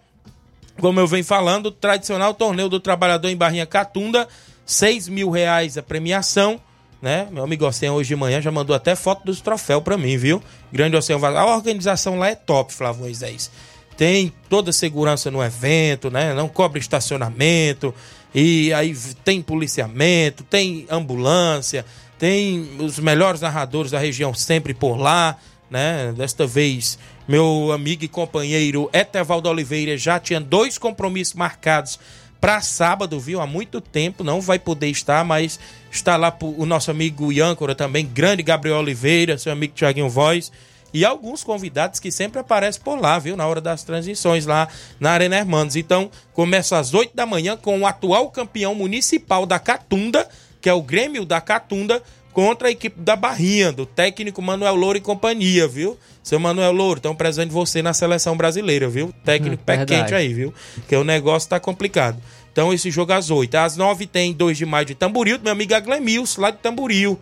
como 0.80 1.00
eu 1.00 1.08
venho 1.08 1.24
falando, 1.24 1.72
tradicional 1.72 2.34
torneio 2.34 2.70
do 2.70 2.80
trabalhador 2.80 3.30
em 3.30 3.38
Barrinha 3.38 3.66
Catunda, 3.66 4.28
6 4.66 5.08
mil 5.10 5.30
reais 5.30 5.78
a 5.78 5.84
premiação, 5.84 6.60
né? 7.02 7.28
Meu 7.32 7.44
amigo 7.44 7.66
Oceano 7.66 7.98
hoje 7.98 8.10
de 8.10 8.16
manhã 8.16 8.42
já 8.42 8.52
mandou 8.52 8.76
até 8.76 8.96
foto 8.96 9.26
dos 9.26 9.42
troféus 9.42 9.84
para 9.84 9.98
mim, 9.98 10.18
viu? 10.18 10.42
Grande 10.72 10.96
Oceano 10.96 11.26
A 11.26 11.46
organização 11.56 12.18
lá 12.18 12.30
é 12.30 12.36
top, 12.36 12.74
Flávio 12.74 13.02
Moisés. 13.02 13.52
Tem 13.98 14.34
toda 14.50 14.72
a 14.72 14.74
segurança 14.74 15.30
no 15.30 15.44
evento, 15.44 16.10
né? 16.10 16.34
Não 16.34 16.48
cobra 16.48 16.80
estacionamento, 16.80 17.94
e 18.34 18.74
aí 18.74 18.96
tem 19.24 19.42
policiamento, 19.42 20.44
tem 20.44 20.88
ambulância, 20.90 21.86
tem 22.18 22.78
os 22.80 22.98
melhores 22.98 23.42
narradores 23.42 23.92
da 23.92 24.00
região 24.00 24.34
sempre 24.34 24.74
por 24.74 24.96
lá, 24.98 25.38
né? 25.74 26.14
Desta 26.16 26.46
vez 26.46 27.00
meu 27.28 27.72
amigo 27.72 28.04
e 28.04 28.08
companheiro 28.08 28.90
Etevaldo 28.94 29.50
Oliveira 29.50 29.98
já 29.98 30.20
tinha 30.20 30.40
dois 30.40 30.78
compromissos 30.78 31.34
marcados 31.34 32.00
para 32.40 32.62
sábado, 32.62 33.20
viu? 33.20 33.42
Há 33.42 33.48
muito 33.48 33.82
tempo, 33.82 34.24
não 34.24 34.40
vai 34.40 34.60
poder 34.60 34.90
estar, 34.90 35.26
mas 35.26 35.60
está 35.92 36.16
lá 36.16 36.38
o 36.40 36.66
nosso 36.66 36.92
amigo 36.92 37.32
Iâncora 37.32 37.74
também, 37.74 38.06
grande 38.06 38.44
Gabriel 38.44 38.78
Oliveira, 38.78 39.38
seu 39.38 39.52
amigo 39.52 39.74
Tiaguinho 39.74 40.10
Voz 40.10 40.52
e 40.94 41.04
alguns 41.04 41.44
convidados 41.44 42.00
que 42.00 42.12
sempre 42.12 42.40
aparecem 42.40 42.82
por 42.84 43.00
lá, 43.00 43.18
viu? 43.18 43.36
Na 43.36 43.48
hora 43.48 43.60
das 43.60 43.84
transições 43.84 44.46
lá 44.46 44.68
na 45.00 45.10
Arena 45.10 45.38
Hermanos. 45.38 45.76
Então, 45.76 46.12
começa 46.34 46.78
às 46.78 46.94
8 46.94 47.16
da 47.16 47.26
manhã 47.26 47.58
com 47.58 47.80
o 47.80 47.88
atual 47.88 48.30
campeão 48.30 48.76
municipal 48.76 49.48
da 49.48 49.58
Catunda, 49.58 50.28
que 50.62 50.70
é 50.70 50.74
o 50.74 50.84
Grêmio 50.84 51.26
da 51.26 51.42
Catunda, 51.42 52.04
contra 52.34 52.68
a 52.68 52.72
equipe 52.72 53.00
da 53.00 53.16
Barrinha, 53.16 53.72
do 53.72 53.86
técnico 53.86 54.42
Manuel 54.42 54.76
Louro 54.76 54.98
e 54.98 55.02
companhia, 55.02 55.68
viu? 55.68 55.98
Seu 56.24 56.40
Manuel 56.40 56.72
Louro, 56.72 56.98
estão 56.98 57.16
presente 57.16 57.52
você 57.52 57.82
na 57.82 57.94
seleção 57.94 58.36
brasileira, 58.36 58.90
viu? 58.90 59.14
Técnico 59.24 59.62
hum, 59.62 59.66
pé 59.66 59.78
verdade. 59.78 60.02
quente 60.02 60.16
aí, 60.16 60.34
viu? 60.34 60.54
Que 60.88 60.96
o 60.96 61.04
negócio 61.04 61.48
tá 61.48 61.60
complicado. 61.60 62.18
Então 62.52 62.74
esse 62.74 62.90
jogo 62.90 63.14
às 63.14 63.30
8. 63.30 63.56
Às 63.56 63.78
9 63.78 64.08
tem 64.08 64.34
2 64.34 64.58
de 64.58 64.66
maio 64.66 64.86
de 64.86 64.96
Tamboril, 64.96 65.38
do 65.38 65.44
meu 65.44 65.54
amigo 65.54 65.74
Aglemilson, 65.74 66.42
lá 66.42 66.52
de 66.52 66.58
Tamboril. 66.58 67.20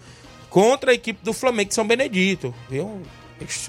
Contra 0.50 0.92
a 0.92 0.94
equipe 0.94 1.24
do 1.24 1.34
Flamengo 1.34 1.70
de 1.70 1.76
São 1.76 1.86
Benedito, 1.86 2.54
viu? 2.70 3.02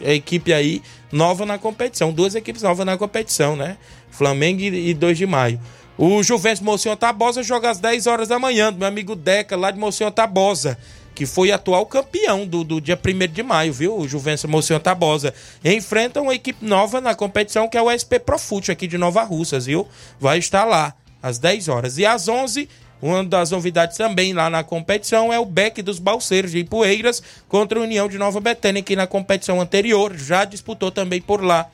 A 0.05 0.11
equipe 0.11 0.53
aí 0.53 0.83
nova 1.11 1.45
na 1.45 1.59
competição. 1.59 2.13
Duas 2.13 2.35
equipes 2.35 2.63
novas 2.63 2.87
na 2.87 2.97
competição, 2.97 3.57
né? 3.57 3.79
Flamengo 4.11 4.61
e 4.61 4.93
2 4.95 5.19
de 5.19 5.27
maio. 5.27 5.59
O 5.97 6.23
Juventus 6.23 6.61
Mocinho 6.61 6.97
Tabosa 6.97 7.43
joga 7.43 7.71
às 7.71 7.79
10 7.79 8.07
horas 8.07 8.29
da 8.29 8.39
manhã, 8.39 8.73
do 8.73 8.79
meu 8.79 8.89
amigo 8.89 9.15
Deca, 9.15 9.57
lá 9.57 9.71
de 9.71 9.79
Mocinho 9.79 10.11
Tabosa 10.11 10.79
que 11.15 11.27
foi 11.27 11.53
atual 11.53 11.87
campeão 11.87 12.47
do, 12.47 12.65
do 12.65 12.81
dia 12.81 12.99
1 12.99 13.33
de 13.33 13.43
maio, 13.43 13.73
viu? 13.73 13.97
O 13.97 14.09
Juventus 14.09 14.45
Mocinho 14.45 14.81
Tabosa. 14.81 15.35
Enfrenta 15.65 16.21
uma 16.21 16.35
equipe 16.35 16.65
nova 16.65 17.01
na 17.01 17.15
competição, 17.15 17.69
que 17.69 17.77
é 17.77 17.83
o 17.83 17.91
SP 17.91 18.19
Profute, 18.19 18.73
aqui 18.73 18.87
de 18.87 18.97
Nova 18.97 19.23
Russas, 19.23 19.67
viu? 19.67 19.87
Vai 20.19 20.39
estar 20.39 20.65
lá 20.65 20.95
às 21.23 21.39
10 21.39 21.69
horas. 21.69 21.99
E 21.99 22.07
às 22.07 22.29
11 22.29 22.69
uma 23.03 23.25
das 23.25 23.51
novidades 23.51 23.97
também 23.97 24.33
lá 24.33 24.49
na 24.49 24.63
competição 24.63 25.33
é 25.33 25.39
o 25.39 25.45
Beck 25.45 25.83
dos 25.83 25.99
Balseiros 25.99 26.53
de 26.53 26.59
Ipueiras 26.59 27.21
contra 27.49 27.81
a 27.81 27.83
União 27.83 28.09
de 28.09 28.17
Nova 28.17 28.39
Betânia, 28.39 28.81
que 28.81 28.95
na 28.95 29.09
competição 29.09 29.61
anterior 29.61 30.17
já 30.17 30.45
disputou 30.45 30.93
também 30.93 31.21
por 31.21 31.43
lá 31.43 31.69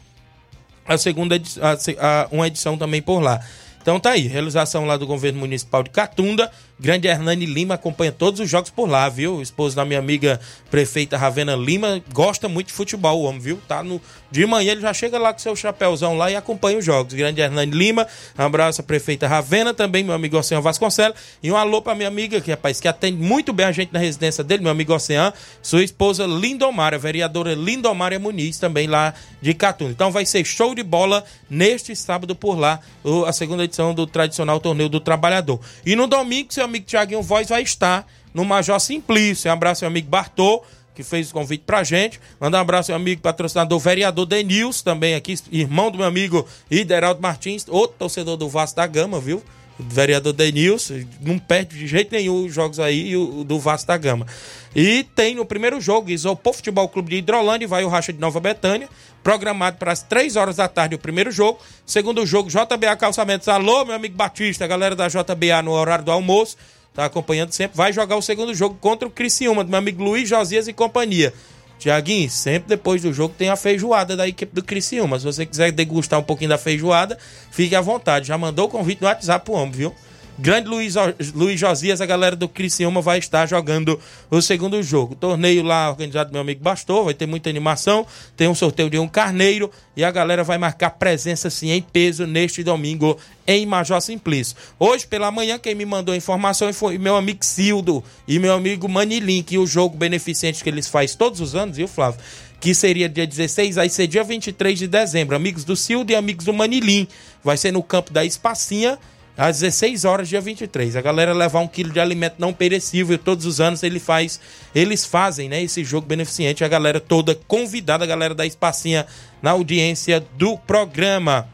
a 0.86 0.96
segunda 0.96 1.36
a, 1.36 2.22
a, 2.22 2.28
uma 2.32 2.46
edição 2.46 2.78
também 2.78 3.02
por 3.02 3.20
lá. 3.20 3.44
Então 3.82 4.00
tá 4.00 4.10
aí, 4.10 4.26
realização 4.26 4.86
lá 4.86 4.96
do 4.96 5.06
governo 5.06 5.38
municipal 5.38 5.82
de 5.82 5.90
Catunda, 5.90 6.50
Grande 6.80 7.08
Hernani 7.08 7.44
Lima 7.44 7.74
acompanha 7.74 8.12
todos 8.12 8.40
os 8.40 8.48
jogos 8.48 8.70
por 8.70 8.88
lá, 8.88 9.08
viu? 9.08 9.42
Esposo 9.42 9.74
da 9.74 9.84
minha 9.84 9.98
amiga 9.98 10.40
prefeita 10.70 11.16
Ravena 11.16 11.56
Lima 11.56 12.02
gosta 12.12 12.48
muito 12.48 12.68
de 12.68 12.72
futebol, 12.72 13.20
o 13.20 13.24
homem, 13.24 13.40
viu? 13.40 13.60
Tá 13.66 13.82
no 13.82 14.00
de 14.30 14.44
manhã 14.44 14.72
ele 14.72 14.82
já 14.82 14.92
chega 14.92 15.18
lá 15.18 15.32
com 15.32 15.38
seu 15.38 15.56
chapéuzão 15.56 16.16
lá 16.16 16.30
e 16.30 16.36
acompanha 16.36 16.78
os 16.78 16.84
jogos. 16.84 17.14
Grande 17.14 17.40
Hernani 17.40 17.72
Lima, 17.72 18.06
abraço 18.36 18.80
à 18.82 18.84
prefeita 18.84 19.26
Ravena, 19.26 19.72
também 19.72 20.04
meu 20.04 20.14
amigo 20.14 20.36
Oceano 20.36 20.62
Vasconcelos 20.62 21.16
e 21.42 21.50
um 21.50 21.56
alô 21.56 21.80
pra 21.80 21.94
minha 21.94 22.08
amiga 22.08 22.40
que 22.40 22.50
rapaz 22.50 22.78
que 22.78 22.86
atende 22.86 23.16
muito 23.16 23.52
bem 23.52 23.66
a 23.66 23.72
gente 23.72 23.92
na 23.92 23.98
residência 23.98 24.44
dele, 24.44 24.62
meu 24.62 24.70
amigo 24.70 24.94
Oceano, 24.94 25.32
sua 25.62 25.82
esposa 25.82 26.26
Lindomária, 26.26 26.98
vereadora 26.98 27.54
Lindomária 27.54 28.18
Muniz, 28.18 28.58
também 28.58 28.86
lá 28.86 29.14
de 29.40 29.54
Catunda. 29.54 29.92
Então 29.92 30.10
vai 30.10 30.26
ser 30.26 30.44
show 30.44 30.74
de 30.74 30.82
bola 30.82 31.24
neste 31.48 31.96
sábado 31.96 32.36
por 32.36 32.58
lá, 32.58 32.80
a 33.26 33.32
segunda 33.32 33.64
edição 33.64 33.94
do 33.94 34.06
tradicional 34.06 34.60
torneio 34.60 34.90
do 34.90 35.00
trabalhador. 35.00 35.58
E 35.86 35.96
no 35.96 36.06
domingo, 36.06 36.52
seu 36.52 36.67
amigo 36.68 36.86
Tiaguinho 36.86 37.22
Voz 37.22 37.48
vai 37.48 37.62
estar 37.62 38.06
no 38.32 38.44
Major 38.44 38.78
Simplício. 38.78 39.50
Um 39.50 39.54
abraço, 39.54 39.82
meu 39.82 39.90
amigo 39.90 40.08
Bartô, 40.08 40.62
que 40.94 41.02
fez 41.02 41.30
o 41.30 41.34
convite 41.34 41.64
pra 41.66 41.82
gente. 41.82 42.20
Manda 42.40 42.58
um 42.58 42.60
abraço, 42.60 42.90
meu 42.90 42.96
amigo 42.96 43.20
patrocinador, 43.22 43.78
vereador 43.78 44.26
Denils, 44.26 44.82
também 44.82 45.14
aqui, 45.14 45.34
irmão 45.50 45.90
do 45.90 45.98
meu 45.98 46.06
amigo 46.06 46.46
Ideraldo 46.70 47.20
Martins, 47.20 47.64
outro 47.68 47.96
torcedor 47.98 48.36
do 48.36 48.48
Vasco 48.48 48.76
da 48.76 48.86
Gama, 48.86 49.20
viu? 49.20 49.42
Vereador 49.78 50.32
Denilson, 50.32 51.04
não 51.20 51.38
perde 51.38 51.78
de 51.78 51.86
jeito 51.86 52.12
nenhum 52.12 52.46
os 52.46 52.54
jogos 52.54 52.80
aí 52.80 53.12
do 53.44 53.58
Vasco 53.58 53.86
da 53.86 53.96
Gama. 53.96 54.26
E 54.74 55.04
tem 55.14 55.34
no 55.34 55.44
primeiro 55.44 55.80
jogo, 55.80 56.10
Isopor 56.10 56.52
Futebol 56.52 56.88
Clube 56.88 57.10
de 57.10 57.16
Hidrolândia, 57.16 57.68
vai 57.68 57.84
o 57.84 57.88
Racha 57.88 58.12
de 58.12 58.18
Nova 58.18 58.40
Betânia, 58.40 58.88
programado 59.22 59.76
para 59.76 59.92
as 59.92 60.02
3 60.02 60.36
horas 60.36 60.56
da 60.56 60.68
tarde 60.68 60.94
o 60.94 60.98
primeiro 60.98 61.30
jogo. 61.30 61.58
Segundo 61.86 62.24
jogo, 62.26 62.48
JBA 62.48 62.96
Calçamentos. 62.96 63.48
Alô, 63.48 63.84
meu 63.84 63.94
amigo 63.94 64.16
Batista, 64.16 64.66
galera 64.66 64.94
da 64.94 65.08
JBA 65.08 65.62
no 65.62 65.72
horário 65.72 66.04
do 66.04 66.10
almoço, 66.10 66.56
tá 66.94 67.04
acompanhando 67.04 67.52
sempre. 67.52 67.76
Vai 67.76 67.92
jogar 67.92 68.16
o 68.16 68.22
segundo 68.22 68.54
jogo 68.54 68.76
contra 68.80 69.06
o 69.06 69.10
Criciúma, 69.10 69.64
do 69.64 69.70
meu 69.70 69.78
amigo 69.78 70.02
Luiz 70.02 70.28
Josias 70.28 70.68
e 70.68 70.72
companhia. 70.72 71.32
Tiaguinho, 71.78 72.28
sempre 72.28 72.68
depois 72.68 73.02
do 73.02 73.12
jogo 73.12 73.34
tem 73.38 73.48
a 73.48 73.56
feijoada 73.56 74.16
da 74.16 74.26
equipe 74.26 74.52
do 74.54 74.62
Criciúma. 74.62 75.18
Se 75.18 75.24
você 75.24 75.46
quiser 75.46 75.70
degustar 75.70 76.18
um 76.18 76.22
pouquinho 76.24 76.50
da 76.50 76.58
feijoada, 76.58 77.16
fique 77.50 77.74
à 77.74 77.80
vontade. 77.80 78.28
Já 78.28 78.36
mandou 78.36 78.66
o 78.66 78.68
convite 78.68 79.00
no 79.00 79.06
WhatsApp 79.06 79.44
pro 79.44 79.54
homem, 79.54 79.72
viu? 79.72 79.94
Grande 80.40 80.68
Luiz, 80.68 80.94
Luiz 81.34 81.58
Josias, 81.58 82.00
a 82.00 82.06
galera 82.06 82.36
do 82.36 82.48
Criciúma 82.48 83.00
vai 83.00 83.18
estar 83.18 83.44
jogando 83.46 83.98
o 84.30 84.40
segundo 84.40 84.80
jogo. 84.84 85.16
Torneio 85.16 85.64
lá 85.64 85.90
organizado 85.90 86.30
meu 86.30 86.40
amigo 86.40 86.62
Bastou, 86.62 87.06
vai 87.06 87.14
ter 87.14 87.26
muita 87.26 87.50
animação, 87.50 88.06
tem 88.36 88.46
um 88.46 88.54
sorteio 88.54 88.88
de 88.88 89.00
um 89.00 89.08
carneiro 89.08 89.68
e 89.96 90.04
a 90.04 90.10
galera 90.12 90.44
vai 90.44 90.56
marcar 90.56 90.90
presença 90.90 91.50
sim 91.50 91.70
em 91.70 91.82
peso 91.82 92.24
neste 92.24 92.62
domingo 92.62 93.18
em 93.48 93.66
Major 93.66 94.00
Simplício. 94.00 94.54
Hoje 94.78 95.08
pela 95.08 95.28
manhã 95.32 95.58
quem 95.58 95.74
me 95.74 95.84
mandou 95.84 96.14
informação 96.14 96.72
foi 96.72 96.98
meu 96.98 97.16
amigo 97.16 97.44
Cildo 97.44 98.04
e 98.28 98.38
meu 98.38 98.54
amigo 98.54 98.88
Manilim, 98.88 99.42
que 99.42 99.58
o 99.58 99.66
jogo 99.66 99.96
beneficente 99.96 100.62
que 100.62 100.70
eles 100.70 100.86
fazem 100.86 101.16
todos 101.18 101.40
os 101.40 101.56
anos, 101.56 101.76
viu 101.76 101.88
Flávio? 101.88 102.20
que 102.60 102.74
seria 102.74 103.08
dia 103.08 103.24
16, 103.24 103.78
aí 103.78 103.88
ser 103.88 104.08
dia 104.08 104.24
23 104.24 104.76
de 104.76 104.88
dezembro. 104.88 105.36
Amigos 105.36 105.62
do 105.62 105.76
Cildo 105.76 106.10
e 106.10 106.16
amigos 106.16 106.44
do 106.44 106.52
Manilim. 106.52 107.06
Vai 107.42 107.56
ser 107.56 107.72
no 107.72 107.84
campo 107.84 108.12
da 108.12 108.24
Espacinha 108.24 108.98
às 109.38 109.60
16 109.60 110.04
horas, 110.04 110.28
dia 110.28 110.40
23. 110.40 110.96
A 110.96 111.00
galera 111.00 111.32
levar 111.32 111.60
um 111.60 111.68
quilo 111.68 111.92
de 111.92 112.00
alimento 112.00 112.34
não 112.38 112.52
perecível. 112.52 113.16
Todos 113.16 113.46
os 113.46 113.60
anos 113.60 113.84
ele 113.84 114.00
faz, 114.00 114.40
eles 114.74 115.04
fazem 115.04 115.48
né, 115.48 115.62
esse 115.62 115.84
jogo 115.84 116.08
beneficente. 116.08 116.64
A 116.64 116.68
galera 116.68 116.98
toda 116.98 117.38
convidada, 117.46 118.02
a 118.02 118.06
galera 118.06 118.34
da 118.34 118.44
Espacinha, 118.44 119.06
na 119.40 119.52
audiência 119.52 120.20
do 120.36 120.58
programa. 120.58 121.48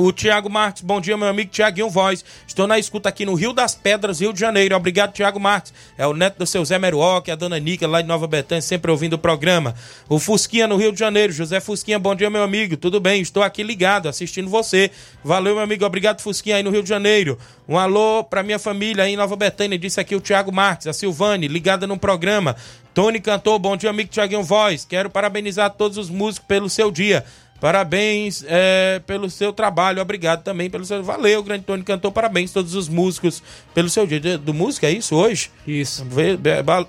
O 0.00 0.12
Tiago 0.12 0.48
Marques, 0.48 0.80
bom 0.80 1.00
dia, 1.00 1.16
meu 1.16 1.26
amigo 1.26 1.50
Tiaguinho 1.50 1.90
Voz. 1.90 2.24
Estou 2.46 2.68
na 2.68 2.78
escuta 2.78 3.08
aqui 3.08 3.26
no 3.26 3.34
Rio 3.34 3.52
das 3.52 3.74
Pedras, 3.74 4.20
Rio 4.20 4.32
de 4.32 4.38
Janeiro. 4.38 4.76
Obrigado, 4.76 5.12
Tiago 5.12 5.40
Marques. 5.40 5.74
É 5.98 6.06
o 6.06 6.14
neto 6.14 6.38
do 6.38 6.46
seu 6.46 6.64
Zé 6.64 6.78
Meruoc, 6.78 7.28
a 7.28 7.34
dona 7.34 7.58
Nica, 7.58 7.84
lá 7.84 8.00
de 8.00 8.06
Nova 8.06 8.28
Betânia, 8.28 8.62
sempre 8.62 8.92
ouvindo 8.92 9.14
o 9.14 9.18
programa. 9.18 9.74
O 10.08 10.20
Fusquinha 10.20 10.68
no 10.68 10.76
Rio 10.76 10.92
de 10.92 11.00
Janeiro. 11.00 11.32
José 11.32 11.58
Fusquinha, 11.58 11.98
bom 11.98 12.14
dia, 12.14 12.30
meu 12.30 12.44
amigo. 12.44 12.76
Tudo 12.76 13.00
bem? 13.00 13.20
Estou 13.20 13.42
aqui 13.42 13.64
ligado, 13.64 14.08
assistindo 14.08 14.48
você. 14.48 14.92
Valeu, 15.24 15.56
meu 15.56 15.64
amigo. 15.64 15.84
Obrigado, 15.84 16.20
Fusquinha, 16.20 16.54
aí 16.54 16.62
no 16.62 16.70
Rio 16.70 16.84
de 16.84 16.88
Janeiro. 16.88 17.36
Um 17.68 17.76
alô 17.76 18.22
pra 18.22 18.44
minha 18.44 18.60
família 18.60 19.02
aí 19.02 19.14
em 19.14 19.16
Nova 19.16 19.34
Betânia. 19.34 19.76
Disse 19.76 19.98
aqui 19.98 20.14
o 20.14 20.20
Tiago 20.20 20.52
Marques, 20.52 20.86
a 20.86 20.92
Silvane, 20.92 21.48
ligada 21.48 21.88
no 21.88 21.98
programa. 21.98 22.54
Tony 22.94 23.20
Cantor, 23.20 23.58
bom 23.58 23.76
dia, 23.76 23.90
amigo 23.90 24.10
Tiaguinho 24.10 24.42
Voz. 24.42 24.84
Quero 24.84 25.10
parabenizar 25.10 25.70
todos 25.70 25.98
os 25.98 26.08
músicos 26.08 26.46
pelo 26.46 26.68
seu 26.68 26.90
dia. 26.90 27.24
Parabéns 27.60 28.44
é, 28.46 29.00
pelo 29.04 29.28
seu 29.28 29.52
trabalho, 29.52 30.00
obrigado 30.00 30.44
também 30.44 30.70
pelo 30.70 30.84
seu. 30.84 31.02
Valeu, 31.02 31.42
grande 31.42 31.64
Tony 31.64 31.82
Cantor, 31.82 32.12
parabéns 32.12 32.50
a 32.50 32.54
todos 32.54 32.74
os 32.74 32.88
músicos 32.88 33.42
pelo 33.74 33.88
seu 33.88 34.06
dia 34.06 34.38
do 34.38 34.54
música, 34.54 34.86
é 34.86 34.92
isso 34.92 35.16
hoje? 35.16 35.50
Isso. 35.66 36.06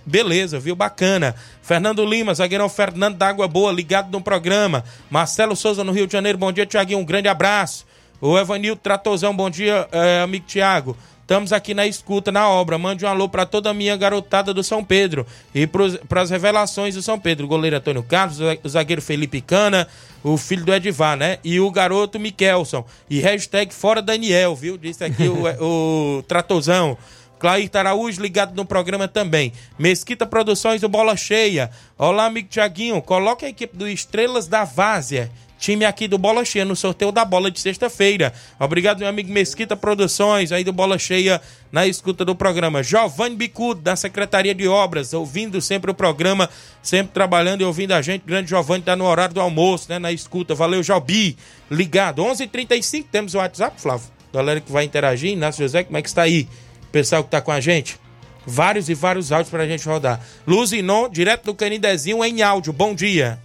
Beleza, 0.05 0.60
viu? 0.60 0.75
Bacana. 0.75 1.34
Fernando 1.63 2.05
Lima, 2.05 2.34
zagueirão 2.36 2.69
Fernando 2.69 3.17
da 3.17 3.27
Água 3.27 3.47
Boa, 3.47 3.71
ligado 3.71 4.12
no 4.12 4.21
programa. 4.21 4.84
Marcelo 5.10 5.55
Souza 5.55 5.84
no 5.84 5.91
Rio 5.91 6.05
de 6.05 6.13
Janeiro, 6.13 6.38
bom 6.38 6.51
dia, 6.51 6.65
Tiaguinho, 6.65 6.99
um 6.99 7.05
grande 7.05 7.27
abraço. 7.27 7.86
O 8.21 8.38
Evanil 8.38 8.75
Tratozão, 8.75 9.36
bom 9.36 9.49
dia, 9.49 9.88
é, 9.91 10.21
amigo 10.21 10.45
Tiago. 10.45 10.95
Estamos 11.30 11.54
aqui 11.54 11.76
na 11.76 11.86
escuta, 11.86 12.32
na 12.32 12.50
obra. 12.50 12.76
Mande 12.80 13.06
um 13.06 13.08
alô 13.08 13.30
para 13.30 13.46
toda 13.46 13.70
a 13.70 13.74
minha 13.74 13.96
garotada 13.96 14.52
do 14.52 14.63
São 14.63 14.84
Pedro 14.84 15.28
e 15.54 15.68
para 15.68 16.24
as 16.24 16.32
revelações 16.32 16.96
do 16.96 17.04
São 17.04 17.20
Pedro. 17.20 17.46
O 17.46 17.48
goleiro 17.48 17.76
Antônio 17.76 18.02
Carlos, 18.02 18.39
o 18.39 18.68
zagueiro 18.68 19.00
Felipe 19.00 19.40
Cana, 19.40 19.88
o 20.23 20.38
filho 20.38 20.65
do 20.65 20.73
Edivar, 20.73 21.15
né? 21.15 21.38
E 21.44 21.60
o 21.60 21.69
garoto 21.69 22.19
Mikelson. 22.19 22.84
E 23.08 23.19
hashtag 23.19 23.71
fora 23.71 24.02
Daniel, 24.02 24.56
viu? 24.56 24.75
Disse 24.75 25.04
aqui 25.04 25.27
o, 25.27 25.44
o 26.17 26.23
Tratozão. 26.23 26.98
Clair 27.40 27.69
Araújo 27.73 28.21
ligado 28.21 28.54
no 28.56 28.65
programa 28.65 29.08
também. 29.08 29.54
Mesquita 29.77 30.25
Produções 30.25 30.81
do 30.81 30.90
Bola 30.90 31.15
Cheia. 31.15 31.71
Olá, 31.98 32.25
amigo 32.25 32.50
Tiaguinho. 32.50 33.02
Coloque 33.02 33.46
a 33.46 33.50
equipe 33.50 33.77
do 33.77 33.87
Estrelas 33.87 34.48
da 34.48 34.65
Várzea 34.65 35.31
time 35.60 35.83
aqui 35.83 36.08
do 36.08 36.17
Bola 36.17 36.46
Cheia 36.46 36.63
no 36.63 36.75
sorteio 36.75 37.12
da 37.12 37.25
bola 37.25 37.52
de 37.52 37.60
sexta-feira. 37.60 38.33
Obrigado, 38.58 39.00
meu 39.00 39.08
amigo 39.08 39.31
Mesquita 39.31 39.75
Produções, 39.75 40.52
aí 40.52 40.63
do 40.63 40.71
Bola 40.71 40.98
Cheia, 40.98 41.42
na 41.71 41.85
escuta 41.85 42.23
do 42.23 42.33
programa. 42.33 42.81
Giovanni 42.81 43.35
Bicudo, 43.35 43.81
da 43.81 43.96
Secretaria 43.96 44.56
de 44.56 44.67
Obras, 44.67 45.13
ouvindo 45.13 45.62
sempre 45.62 45.92
o 45.92 45.94
programa, 45.94 46.50
sempre 46.81 47.13
trabalhando 47.13 47.62
e 47.62 47.65
ouvindo 47.65 47.92
a 47.92 48.02
gente. 48.02 48.23
Grande 48.25 48.50
Giovanni 48.50 48.83
tá 48.83 48.96
no 48.96 49.06
horário 49.06 49.35
do 49.35 49.42
almoço, 49.42 49.87
né, 49.90 50.00
na 50.00 50.12
escuta. 50.12 50.56
Valeu, 50.56 50.81
Jobi. 50.81 51.37
Ligado. 51.69 52.23
11:35 52.23 52.44
h 52.44 52.48
35 52.48 53.10
temos 53.12 53.35
o 53.35 53.37
WhatsApp, 53.37 53.79
Flávio. 53.79 54.08
Galera 54.33 54.62
que 54.62 54.71
vai 54.71 54.85
interagir, 54.85 55.31
Inácio 55.31 55.63
José, 55.63 55.83
como 55.83 55.98
é 55.98 56.02
que 56.02 56.08
está 56.08 56.21
aí? 56.21 56.48
Pessoal 56.92 57.23
que 57.23 57.29
tá 57.29 57.42
com 57.42 57.52
a 57.52 57.60
gente. 57.60 58.00
Vários 58.46 58.90
e 58.90 58.94
vários 58.94 59.31
áudios 59.31 59.50
pra 59.50 59.67
gente 59.67 59.87
rodar. 59.87 60.21
Luzinon, 60.48 61.10
direto 61.10 61.46
do 61.46 61.54
Canidezinho, 61.54 62.23
em 62.23 62.42
áudio. 62.42 62.73
Bom 62.73 62.96
dia. 62.96 63.40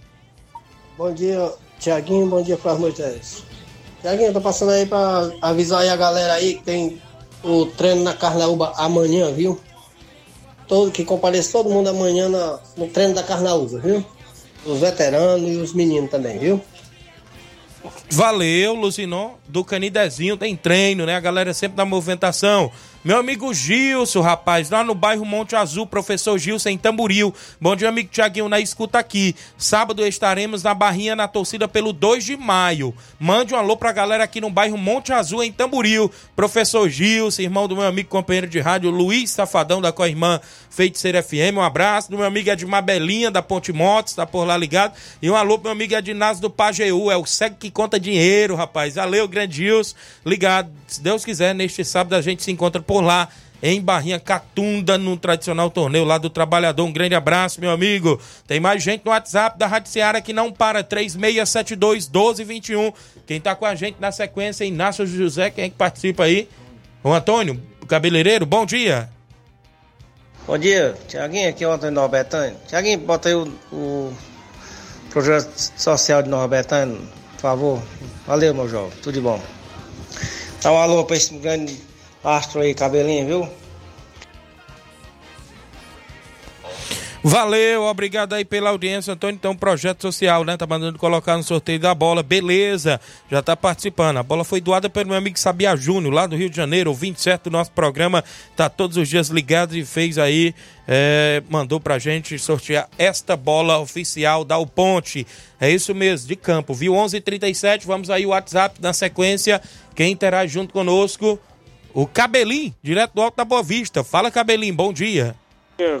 Bom 0.97 1.13
dia, 1.13 1.51
Tiaguinho, 1.79 2.27
bom 2.27 2.41
dia, 2.41 2.57
Flávio 2.57 2.81
Moisés. 2.81 3.43
Tiaguinho, 4.01 4.33
tô 4.33 4.41
passando 4.41 4.71
aí 4.71 4.85
pra 4.85 5.29
avisar 5.41 5.81
aí 5.81 5.89
a 5.89 5.95
galera 5.95 6.33
aí 6.33 6.55
que 6.55 6.63
tem 6.63 7.01
o 7.43 7.65
treino 7.65 8.03
na 8.03 8.13
Carnaúba 8.13 8.73
amanhã, 8.77 9.31
viu? 9.31 9.59
Todo, 10.67 10.91
que 10.91 11.03
compareça 11.03 11.51
todo 11.51 11.69
mundo 11.69 11.89
amanhã 11.89 12.29
na, 12.29 12.59
no 12.77 12.87
treino 12.87 13.13
da 13.13 13.23
Carnaúba, 13.23 13.79
viu? 13.79 14.03
Os 14.65 14.79
veteranos 14.79 15.47
e 15.47 15.57
os 15.57 15.73
meninos 15.73 16.09
também, 16.09 16.39
viu? 16.39 16.61
Valeu, 18.09 18.73
Luzinon, 18.73 19.31
do 19.47 19.63
Canidezinho, 19.63 20.37
tem 20.37 20.55
treino, 20.55 21.05
né? 21.05 21.15
A 21.15 21.19
galera 21.19 21.53
sempre 21.53 21.77
na 21.77 21.85
movimentação. 21.85 22.71
Meu 23.05 23.19
amigo 23.19 23.53
Gilson, 23.53 24.19
rapaz, 24.19 24.71
lá 24.71 24.83
no 24.83 24.95
bairro 24.95 25.23
Monte 25.23 25.55
Azul, 25.55 25.85
professor 25.85 26.39
Gilson 26.39 26.69
em 26.69 26.77
Tamburil. 26.79 27.31
Bom 27.61 27.75
dia, 27.75 27.87
amigo 27.87 28.09
Tiaguinho, 28.11 28.49
na 28.49 28.59
escuta 28.59 28.97
aqui. 28.97 29.35
Sábado 29.59 30.03
estaremos 30.07 30.63
na 30.63 30.73
Barrinha, 30.73 31.15
na 31.15 31.27
torcida 31.27 31.67
pelo 31.67 31.93
2 31.93 32.25
de 32.25 32.35
maio. 32.35 32.95
Mande 33.19 33.53
um 33.53 33.57
alô 33.57 33.77
pra 33.77 33.91
galera 33.91 34.23
aqui 34.23 34.41
no 34.41 34.49
bairro 34.49 34.75
Monte 34.75 35.13
Azul, 35.13 35.43
em 35.43 35.51
Tamburil. 35.51 36.11
Professor 36.35 36.89
Gilson, 36.89 37.43
irmão 37.43 37.67
do 37.67 37.75
meu 37.75 37.85
amigo 37.85 38.09
companheiro 38.09 38.47
de 38.47 38.59
rádio 38.59 38.89
Luiz 38.89 39.29
Safadão, 39.29 39.79
da 39.79 39.91
co-irmã 39.91 40.41
Feiticeira 40.71 41.21
FM. 41.21 41.57
Um 41.57 41.61
abraço 41.61 42.09
do 42.09 42.17
meu 42.17 42.25
amigo 42.25 42.49
Edmar 42.49 42.83
Belinha, 42.83 43.29
da 43.29 43.43
Ponte 43.43 43.71
Motos, 43.71 44.15
tá 44.15 44.25
por 44.25 44.45
lá 44.45 44.57
ligado. 44.57 44.93
E 45.21 45.29
um 45.29 45.35
alô 45.35 45.59
pro 45.59 45.65
meu 45.65 45.73
amigo 45.73 45.93
Ednaz 45.93 46.39
do 46.39 46.49
Pajeú, 46.49 47.11
é 47.11 47.15
o 47.15 47.23
segue 47.23 47.55
que 47.59 47.69
conta 47.69 47.99
dinheiro, 47.99 48.55
rapaz. 48.55 48.95
Valeu, 48.95 49.27
grande 49.27 49.57
Gilson, 49.57 49.95
ligado. 50.25 50.71
Se 50.87 51.03
Deus 51.03 51.23
quiser, 51.23 51.53
neste 51.53 51.85
sábado 51.85 52.15
a 52.15 52.21
gente 52.21 52.41
se 52.41 52.51
encontra 52.51 52.81
por 52.81 52.94
por 52.95 53.03
lá 53.03 53.27
em 53.61 53.81
Barrinha 53.81 54.17
Catunda, 54.21 54.97
no 54.97 55.17
tradicional 55.17 55.69
torneio 55.69 56.05
lá 56.05 56.17
do 56.17 56.29
Trabalhador. 56.29 56.85
Um 56.85 56.93
grande 56.93 57.13
abraço, 57.13 57.59
meu 57.59 57.71
amigo. 57.71 58.21
Tem 58.47 58.57
mais 58.57 58.81
gente 58.81 59.03
no 59.03 59.11
WhatsApp 59.11 59.59
da 59.59 59.67
Rádio 59.67 59.91
Seara 59.91 60.21
que 60.21 60.31
não 60.31 60.49
para, 60.49 60.81
3672 60.81 62.07
1221. 62.07 62.93
Quem 63.27 63.41
tá 63.41 63.53
com 63.53 63.65
a 63.65 63.75
gente 63.75 63.97
na 63.99 64.13
sequência 64.13 64.63
é 64.63 64.67
Inácio 64.67 65.05
José, 65.05 65.49
quem 65.49 65.65
é 65.65 65.69
que 65.69 65.75
participa 65.75 66.23
aí? 66.23 66.47
O 67.03 67.11
Antônio, 67.11 67.61
cabeleireiro, 67.85 68.45
bom 68.45 68.65
dia. 68.65 69.09
Bom 70.47 70.57
dia, 70.57 70.95
Tiaguinho, 71.09 71.49
aqui 71.49 71.65
é 71.65 71.67
o 71.67 71.71
Antônio 71.71 71.95
Norbertano. 71.95 72.55
Tiaguinho, 72.65 72.99
bota 72.99 73.27
aí 73.27 73.35
o, 73.35 73.51
o 73.73 74.13
projeto 75.09 75.51
social 75.75 76.23
de 76.23 76.29
Norbertano, 76.29 76.97
por 77.33 77.41
favor. 77.41 77.83
Valeu, 78.25 78.53
meu 78.53 78.69
jovem, 78.69 78.97
tudo 79.01 79.15
de 79.15 79.19
bom. 79.19 79.41
Dá 80.61 80.71
um 80.71 80.77
alô 80.77 81.03
pra 81.03 81.17
esse 81.17 81.33
grande 81.37 81.84
astro 82.25 82.61
aí, 82.61 82.73
cabelinho, 82.73 83.25
viu? 83.25 83.49
Valeu, 87.27 87.81
obrigado 87.85 88.33
aí 88.33 88.45
pela 88.45 88.69
audiência, 88.69 89.11
Antônio. 89.11 89.33
Então, 89.33 89.55
projeto 89.55 90.03
social, 90.03 90.43
né? 90.43 90.55
Tá 90.57 90.67
mandando 90.67 90.99
colocar 90.99 91.35
no 91.35 91.41
sorteio 91.41 91.79
da 91.79 91.91
bola. 91.95 92.21
Beleza, 92.21 93.01
já 93.31 93.41
tá 93.41 93.57
participando. 93.57 94.17
A 94.17 94.23
bola 94.23 94.43
foi 94.43 94.61
doada 94.61 94.91
pelo 94.91 95.07
meu 95.07 95.17
amigo 95.17 95.39
Sabia 95.39 95.75
Júnior, 95.75 96.13
lá 96.13 96.27
do 96.27 96.35
Rio 96.35 96.51
de 96.51 96.55
Janeiro, 96.55 96.91
ouvinte 96.91 97.19
certo 97.19 97.49
do 97.49 97.53
nosso 97.53 97.71
programa. 97.71 98.23
Tá 98.55 98.69
todos 98.69 98.95
os 98.95 99.09
dias 99.09 99.29
ligado 99.29 99.75
e 99.75 99.83
fez 99.83 100.19
aí, 100.19 100.53
é, 100.87 101.41
mandou 101.49 101.79
pra 101.79 101.97
gente 101.97 102.37
sortear 102.37 102.87
esta 102.95 103.35
bola 103.35 103.79
oficial 103.79 104.45
da 104.45 104.59
O 104.59 104.67
Ponte. 104.67 105.25
É 105.59 105.67
isso 105.71 105.95
mesmo, 105.95 106.27
de 106.27 106.35
campo, 106.35 106.75
viu? 106.75 106.93
11:37 106.93 107.15
h 107.15 107.21
37 107.21 107.87
vamos 107.87 108.11
aí 108.11 108.23
o 108.27 108.29
WhatsApp 108.29 108.79
na 108.79 108.93
sequência. 108.93 109.59
Quem 109.95 110.11
interage 110.11 110.53
junto 110.53 110.71
conosco 110.71 111.39
o 111.95 112.05
Cabelim, 112.05 112.75
direto 112.83 113.13
do 113.13 113.21
Alto 113.21 113.37
da 113.37 113.45
Boa 113.45 113.63
Vista. 113.63 114.03
Fala, 114.03 114.29
Cabelim, 114.29 114.73
bom 114.73 114.91
dia. 114.91 115.33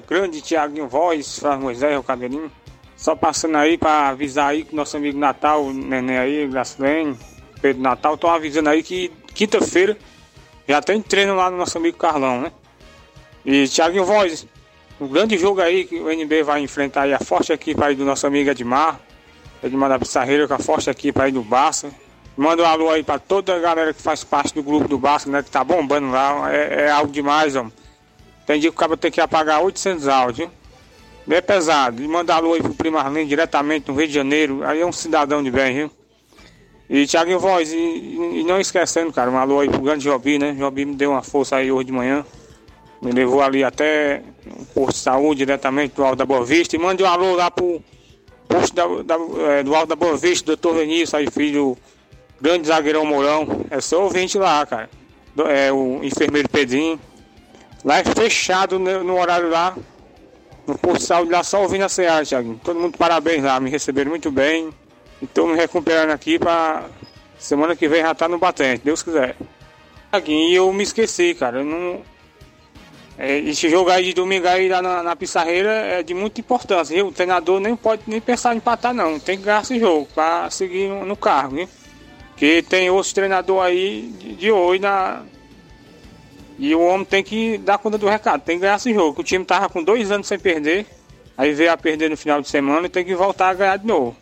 Grande 0.05 0.41
Tiaguinho 0.41 0.89
Voz, 0.89 1.39
Flávio 1.39 1.63
Moisés, 1.63 1.97
o 1.97 2.03
Cabelinho. 2.03 2.51
Só 2.97 3.15
passando 3.15 3.55
aí 3.55 3.77
para 3.77 4.09
avisar 4.09 4.49
aí 4.49 4.65
que 4.65 4.75
nosso 4.75 4.97
amigo 4.97 5.17
Natal, 5.17 5.71
Neném 5.71 6.17
aí, 6.17 6.47
Gracilene, 6.47 7.17
Pedro 7.61 7.81
Natal, 7.81 8.15
estão 8.15 8.29
avisando 8.29 8.69
aí 8.69 8.83
que 8.83 9.09
quinta-feira 9.33 9.97
já 10.67 10.81
tem 10.81 11.01
treino 11.01 11.33
lá 11.33 11.49
no 11.49 11.55
nosso 11.55 11.77
amigo 11.77 11.97
Carlão, 11.97 12.41
né? 12.41 12.51
E 13.45 13.65
Tiaguinho 13.65 14.03
Voz, 14.03 14.45
um 14.99 15.07
grande 15.07 15.37
jogo 15.37 15.61
aí 15.61 15.85
que 15.85 15.97
o 16.01 16.11
NB 16.11 16.43
vai 16.43 16.59
enfrentar 16.59 17.03
aí 17.03 17.13
a 17.13 17.19
forte 17.19 17.53
equipe 17.53 17.81
aí 17.81 17.95
do 17.95 18.03
nosso 18.03 18.27
amigo 18.27 18.49
Edmar, 18.49 18.99
Edmar 19.63 19.87
da 19.87 19.97
Pissarreira, 19.97 20.45
com 20.45 20.55
a 20.55 20.59
forte 20.59 20.89
equipe 20.89 21.21
aí 21.21 21.31
do 21.31 21.41
Barça. 21.41 21.89
Manda 22.37 22.63
um 22.63 22.65
alô 22.65 22.89
aí 22.89 23.01
pra 23.01 23.17
toda 23.17 23.55
a 23.55 23.59
galera 23.59 23.93
que 23.93 24.01
faz 24.01 24.23
parte 24.23 24.53
do 24.53 24.61
grupo 24.61 24.87
do 24.87 24.97
Basco, 24.97 25.29
né? 25.29 25.41
Que 25.41 25.49
tá 25.49 25.63
bombando 25.63 26.11
lá. 26.11 26.53
É, 26.53 26.85
é 26.85 26.91
algo 26.91 27.11
demais, 27.11 27.55
ó. 27.55 27.65
Tem 28.45 28.59
dia 28.59 28.69
que 28.69 28.75
o 28.75 28.79
cara 28.79 28.97
tem 28.97 29.11
que 29.11 29.21
apagar 29.21 29.63
800 29.63 30.07
áudios, 30.07 30.49
Bem 31.25 31.41
pesado. 31.41 32.03
E 32.03 32.07
manda 32.07 32.35
alô 32.35 32.53
aí 32.53 32.61
pro 32.61 32.73
Primo 32.75 32.99
Arlindo 32.99 33.27
diretamente 33.27 33.87
no 33.87 33.97
Rio 33.97 34.07
de 34.07 34.13
Janeiro. 34.13 34.63
Aí 34.63 34.81
é 34.81 34.85
um 34.85 34.91
cidadão 34.91 35.41
de 35.41 35.49
bem, 35.49 35.73
viu? 35.73 35.91
E 36.87 37.07
Thiago 37.07 37.39
Voz, 37.39 37.73
e, 37.73 37.77
e, 37.77 38.43
não 38.43 38.59
esquecendo, 38.59 39.11
cara, 39.11 39.31
um 39.31 39.37
alô 39.37 39.59
aí 39.59 39.67
pro 39.67 39.81
grande 39.81 40.03
Jobi, 40.03 40.37
né? 40.37 40.55
Jobi 40.55 40.85
me 40.85 40.93
deu 40.93 41.11
uma 41.11 41.23
força 41.23 41.55
aí 41.55 41.71
hoje 41.71 41.85
de 41.85 41.91
manhã. 41.91 42.23
Me 43.01 43.11
levou 43.11 43.41
ali 43.41 43.63
até 43.63 44.21
o 44.45 44.65
posto 44.65 44.97
de 44.97 44.97
saúde 44.99 45.39
diretamente 45.39 45.95
do 45.95 46.03
Alto 46.03 46.17
da 46.17 46.25
Boa 46.25 46.45
Vista. 46.45 46.75
E 46.75 46.79
mande 46.79 47.01
um 47.01 47.07
alô 47.07 47.35
lá 47.35 47.49
pro 47.49 47.81
posto 48.47 48.75
da, 48.75 48.85
da, 49.01 49.15
é, 49.51 49.63
do 49.63 49.73
Alto 49.73 49.87
da 49.87 49.95
Boa 49.95 50.15
Vista, 50.15 50.45
doutor 50.45 50.75
Vinícius, 50.75 51.15
aí 51.15 51.27
filho 51.31 51.75
grande 52.41 52.67
zagueirão 52.67 53.05
Mourão. 53.05 53.65
É 53.69 53.81
só 53.81 54.03
ouvinte 54.03 54.37
lá, 54.37 54.65
cara. 54.65 54.89
É 55.47 55.71
o 55.71 56.03
enfermeiro 56.03 56.49
Pedrinho. 56.49 56.99
Lá 57.83 57.99
é 57.99 58.03
fechado 58.03 58.79
no, 58.79 59.19
horário 59.19 59.49
lá. 59.49 59.75
No 60.65 60.77
posto 60.77 60.99
de 60.99 61.05
saúde 61.05 61.31
lá, 61.31 61.43
só 61.43 61.61
ouvindo 61.61 61.83
a 61.83 61.89
Seara, 61.89 62.25
Thiaguinho. 62.25 62.59
Todo 62.63 62.79
mundo 62.79 62.97
parabéns 62.97 63.43
lá, 63.43 63.59
me 63.59 63.69
receberam 63.69 64.09
muito 64.09 64.31
bem. 64.31 64.73
E 65.21 65.27
tô 65.27 65.45
me 65.45 65.55
recuperando 65.55 66.09
aqui 66.09 66.39
pra 66.39 66.85
semana 67.37 67.75
que 67.75 67.87
vem 67.87 68.01
já 68.01 68.15
tá 68.15 68.27
no 68.27 68.39
batente, 68.39 68.81
Deus 68.83 69.03
quiser. 69.03 69.35
E 70.27 70.55
eu 70.55 70.71
me 70.71 70.83
esqueci, 70.83 71.35
cara. 71.35 71.59
Eu 71.59 71.65
não. 71.65 72.01
É, 73.17 73.37
esse 73.39 73.69
jogo 73.69 73.89
aí 73.89 74.05
de 74.05 74.13
domingo 74.13 74.47
aí 74.47 74.67
lá 74.67 74.81
na, 74.81 75.03
na 75.03 75.15
Pissarreira 75.15 75.69
é 75.69 76.03
de 76.03 76.13
muita 76.13 76.41
importância, 76.41 76.95
viu? 76.95 77.07
O 77.07 77.11
treinador 77.11 77.59
nem 77.59 77.75
pode 77.75 78.03
nem 78.07 78.19
pensar 78.19 78.53
em 78.53 78.57
empatar, 78.57 78.93
não. 78.93 79.19
Tem 79.19 79.37
que 79.37 79.43
ganhar 79.43 79.61
esse 79.61 79.79
jogo 79.79 80.07
pra 80.13 80.49
seguir 80.49 80.89
no, 80.89 81.15
cargo, 81.15 81.55
viu? 81.55 81.69
Que 82.37 82.61
tem 82.61 82.89
outros 82.89 83.13
treinadores 83.13 83.63
aí 83.63 84.13
de, 84.19 84.35
de 84.35 84.51
hoje 84.51 84.81
na. 84.81 85.23
E 86.57 86.73
o 86.73 86.81
homem 86.81 87.05
tem 87.05 87.23
que 87.23 87.57
dar 87.57 87.77
conta 87.77 87.97
do 87.97 88.07
recado, 88.07 88.41
tem 88.41 88.57
que 88.57 88.61
ganhar 88.61 88.75
esse 88.75 88.93
jogo. 88.93 89.21
O 89.21 89.23
time 89.23 89.43
tava 89.43 89.67
com 89.67 89.83
dois 89.83 90.09
anos 90.11 90.27
sem 90.27 90.39
perder, 90.39 90.85
aí 91.37 91.53
veio 91.53 91.71
a 91.71 91.77
perder 91.77 92.09
no 92.09 92.15
final 92.15 92.41
de 92.41 92.49
semana 92.49 92.87
e 92.87 92.89
tem 92.89 93.03
que 93.03 93.13
voltar 93.13 93.49
a 93.49 93.53
ganhar 93.53 93.77
de 93.77 93.85
novo. 93.85 94.15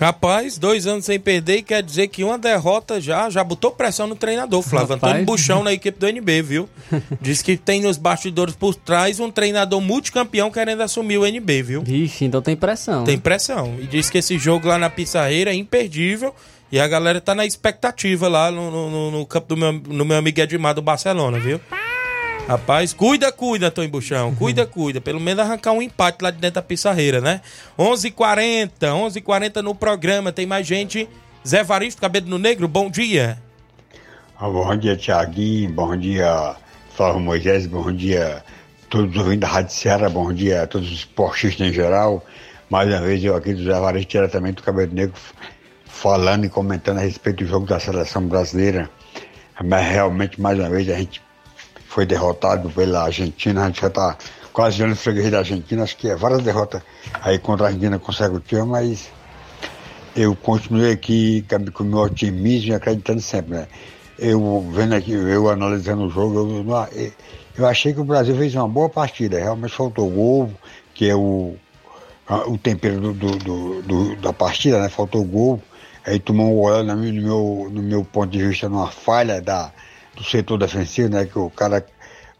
Rapaz, 0.00 0.58
dois 0.58 0.86
anos 0.86 1.04
sem 1.04 1.18
perder 1.18 1.62
quer 1.62 1.82
dizer 1.82 2.06
que 2.06 2.22
uma 2.22 2.38
derrota 2.38 3.00
já 3.00 3.28
já 3.28 3.42
botou 3.42 3.72
pressão 3.72 4.06
no 4.06 4.14
treinador, 4.14 4.62
Flávio. 4.62 4.90
Rapaz. 4.90 5.12
Antônio 5.12 5.26
Buchão 5.26 5.64
na 5.64 5.72
equipe 5.72 5.98
do 5.98 6.06
NB, 6.06 6.42
viu? 6.42 6.68
Diz 7.20 7.42
que 7.42 7.56
tem 7.56 7.82
nos 7.82 7.96
bastidores 7.96 8.54
por 8.54 8.76
trás 8.76 9.18
um 9.18 9.28
treinador 9.28 9.80
multicampeão 9.80 10.52
querendo 10.52 10.82
assumir 10.82 11.18
o 11.18 11.26
NB, 11.26 11.62
viu? 11.62 11.82
Vixe, 11.82 12.24
então 12.24 12.40
tem 12.40 12.54
pressão. 12.54 13.02
Tem 13.02 13.18
pressão. 13.18 13.76
E 13.80 13.88
diz 13.88 14.08
que 14.08 14.18
esse 14.18 14.38
jogo 14.38 14.68
lá 14.68 14.78
na 14.78 14.88
Pissarreira 14.88 15.50
é 15.50 15.54
imperdível 15.54 16.32
e 16.70 16.78
a 16.78 16.86
galera 16.86 17.20
tá 17.20 17.34
na 17.34 17.46
expectativa 17.46 18.28
lá 18.28 18.50
no, 18.50 18.70
no, 18.70 19.10
no 19.10 19.26
campo 19.26 19.48
do 19.48 19.56
meu, 19.56 19.72
no 19.72 20.04
meu 20.04 20.16
amigo 20.16 20.40
Edmar 20.40 20.74
do 20.74 20.82
Barcelona, 20.82 21.38
viu? 21.38 21.60
Rapaz, 22.46 22.94
cuida, 22.94 23.30
cuida, 23.30 23.70
Tony 23.70 23.88
Buchão. 23.88 24.34
Cuida, 24.34 24.64
cuida. 24.64 25.02
Pelo 25.02 25.20
menos 25.20 25.44
arrancar 25.44 25.72
um 25.72 25.82
empate 25.82 26.22
lá 26.22 26.30
de 26.30 26.38
dentro 26.38 26.54
da 26.54 26.62
pissarreira, 26.62 27.20
né? 27.20 27.42
11:40 27.78 28.70
h 28.80 28.94
11 28.94 29.18
h 29.26 29.62
no 29.62 29.74
programa. 29.74 30.32
Tem 30.32 30.46
mais 30.46 30.66
gente. 30.66 31.06
Zé 31.46 31.62
Varisto, 31.62 32.00
cabelo 32.00 32.26
no 32.26 32.38
negro, 32.38 32.66
bom 32.66 32.90
dia. 32.90 33.38
Ah, 34.38 34.48
bom 34.48 34.76
dia, 34.76 34.96
Tiaguinho. 34.96 35.70
Bom 35.70 35.96
dia, 35.96 36.56
Flávio 36.96 37.20
Moisés. 37.20 37.66
Bom 37.66 37.92
dia, 37.92 38.42
todos 38.88 39.10
os 39.10 39.16
ouvintes 39.18 39.40
da 39.40 39.48
Rádio 39.48 39.74
Serra. 39.74 40.08
Bom 40.08 40.32
dia 40.32 40.62
a 40.62 40.66
todos 40.66 40.90
os 40.90 40.98
esportistas 41.00 41.66
em 41.66 41.72
geral. 41.72 42.24
Mais 42.70 42.88
uma 42.88 43.00
vez, 43.00 43.22
eu 43.22 43.36
aqui 43.36 43.52
do 43.52 43.64
Zé 43.64 43.78
Vares, 43.78 44.06
diretamente 44.06 44.56
do 44.56 44.62
Cabelo 44.62 44.94
Negro, 44.94 45.14
falando 45.98 46.44
e 46.44 46.48
comentando 46.48 46.98
a 46.98 47.00
respeito 47.00 47.44
do 47.44 47.50
jogo 47.50 47.66
da 47.66 47.80
seleção 47.80 48.22
brasileira. 48.22 48.88
Mas 49.64 49.84
realmente, 49.90 50.40
mais 50.40 50.56
uma 50.56 50.70
vez, 50.70 50.88
a 50.88 50.96
gente 50.96 51.20
foi 51.88 52.06
derrotado 52.06 52.70
pela 52.70 53.02
Argentina. 53.02 53.64
A 53.64 53.66
gente 53.66 53.80
já 53.80 53.88
está 53.88 54.16
quase 54.52 54.80
olhando 54.80 54.96
freguês 54.96 55.28
da 55.28 55.38
Argentina. 55.38 55.82
Acho 55.82 55.96
que 55.96 56.08
é 56.08 56.14
várias 56.14 56.42
derrotas 56.42 56.82
aí 57.20 57.38
contra 57.38 57.66
a 57.66 57.68
Argentina 57.68 57.98
consecutivas, 57.98 58.66
mas 58.66 59.10
eu 60.14 60.36
continuei 60.36 60.92
aqui 60.92 61.44
com 61.72 61.82
o 61.82 61.86
meu 61.86 61.98
otimismo 61.98 62.70
e 62.70 62.74
acreditando 62.74 63.20
sempre, 63.20 63.54
né? 63.54 63.66
Eu 64.16 64.68
vendo 64.72 64.94
aqui, 64.94 65.12
eu 65.12 65.48
analisando 65.48 66.06
o 66.06 66.10
jogo, 66.10 66.64
eu, 66.64 67.12
eu 67.56 67.66
achei 67.66 67.92
que 67.92 68.00
o 68.00 68.04
Brasil 68.04 68.36
fez 68.36 68.54
uma 68.54 68.68
boa 68.68 68.88
partida. 68.88 69.38
Realmente 69.38 69.74
faltou 69.74 70.08
gol, 70.08 70.52
que 70.94 71.08
é 71.08 71.14
o, 71.14 71.56
o 72.46 72.58
tempero 72.58 73.12
do, 73.12 73.36
do, 73.36 73.82
do, 73.82 74.16
da 74.16 74.32
partida, 74.32 74.80
né? 74.80 74.88
Faltou 74.88 75.24
gol. 75.24 75.60
Aí 76.08 76.18
tomou 76.18 76.50
um 76.50 76.54
gol 76.56 76.82
no 76.82 76.96
meu, 76.96 77.68
no 77.70 77.82
meu 77.82 78.02
ponto 78.02 78.30
de 78.30 78.42
vista, 78.42 78.66
numa 78.66 78.90
falha 78.90 79.42
da, 79.42 79.70
do 80.16 80.24
setor 80.24 80.56
defensivo, 80.56 81.10
né? 81.10 81.26
Que 81.26 81.38
o 81.38 81.50
cara 81.50 81.84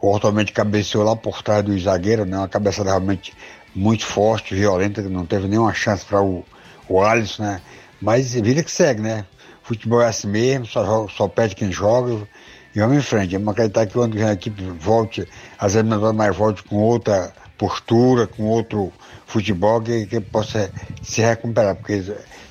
ortomente 0.01 0.53
cabeceou 0.55 1.05
lá 1.05 1.15
por 1.15 1.43
trás 1.43 1.63
do 1.63 1.79
zagueiro, 1.79 2.25
né? 2.25 2.39
Uma 2.39 2.49
cabeçada 2.49 2.89
realmente 2.89 3.35
muito 3.75 4.07
forte, 4.07 4.55
violenta, 4.55 5.03
que 5.03 5.09
não 5.11 5.27
teve 5.27 5.47
nenhuma 5.49 5.75
chance 5.75 6.03
para 6.03 6.23
o, 6.23 6.47
o 6.89 7.03
Alisson, 7.03 7.43
né? 7.43 7.61
Mas 8.01 8.33
vida 8.33 8.63
que 8.63 8.71
segue, 8.71 9.03
né? 9.03 9.27
Futebol 9.63 10.01
é 10.01 10.09
assim 10.09 10.29
mesmo, 10.29 10.65
só, 10.65 11.07
só 11.09 11.29
pede 11.29 11.55
quem 11.55 11.71
joga 11.71 12.27
e 12.75 12.81
vamos 12.81 12.97
em 12.97 13.03
frente. 13.03 13.37
Vamos 13.37 13.53
acreditar 13.53 13.85
que 13.85 13.99
o 13.99 14.01
ano 14.01 14.13
que 14.15 14.19
vem 14.19 14.29
a 14.29 14.33
equipe 14.33 14.63
volte, 14.81 15.29
as 15.59 15.75
eliminatórias 15.75 16.17
mais 16.17 16.35
volte 16.35 16.63
com 16.63 16.77
outra 16.77 17.35
postura, 17.59 18.27
com 18.27 18.45
outro 18.45 18.91
futebol 19.27 19.79
que, 19.83 20.07
que 20.07 20.21
possa 20.23 20.73
se 21.03 21.21
recuperar, 21.21 21.75
porque 21.77 22.03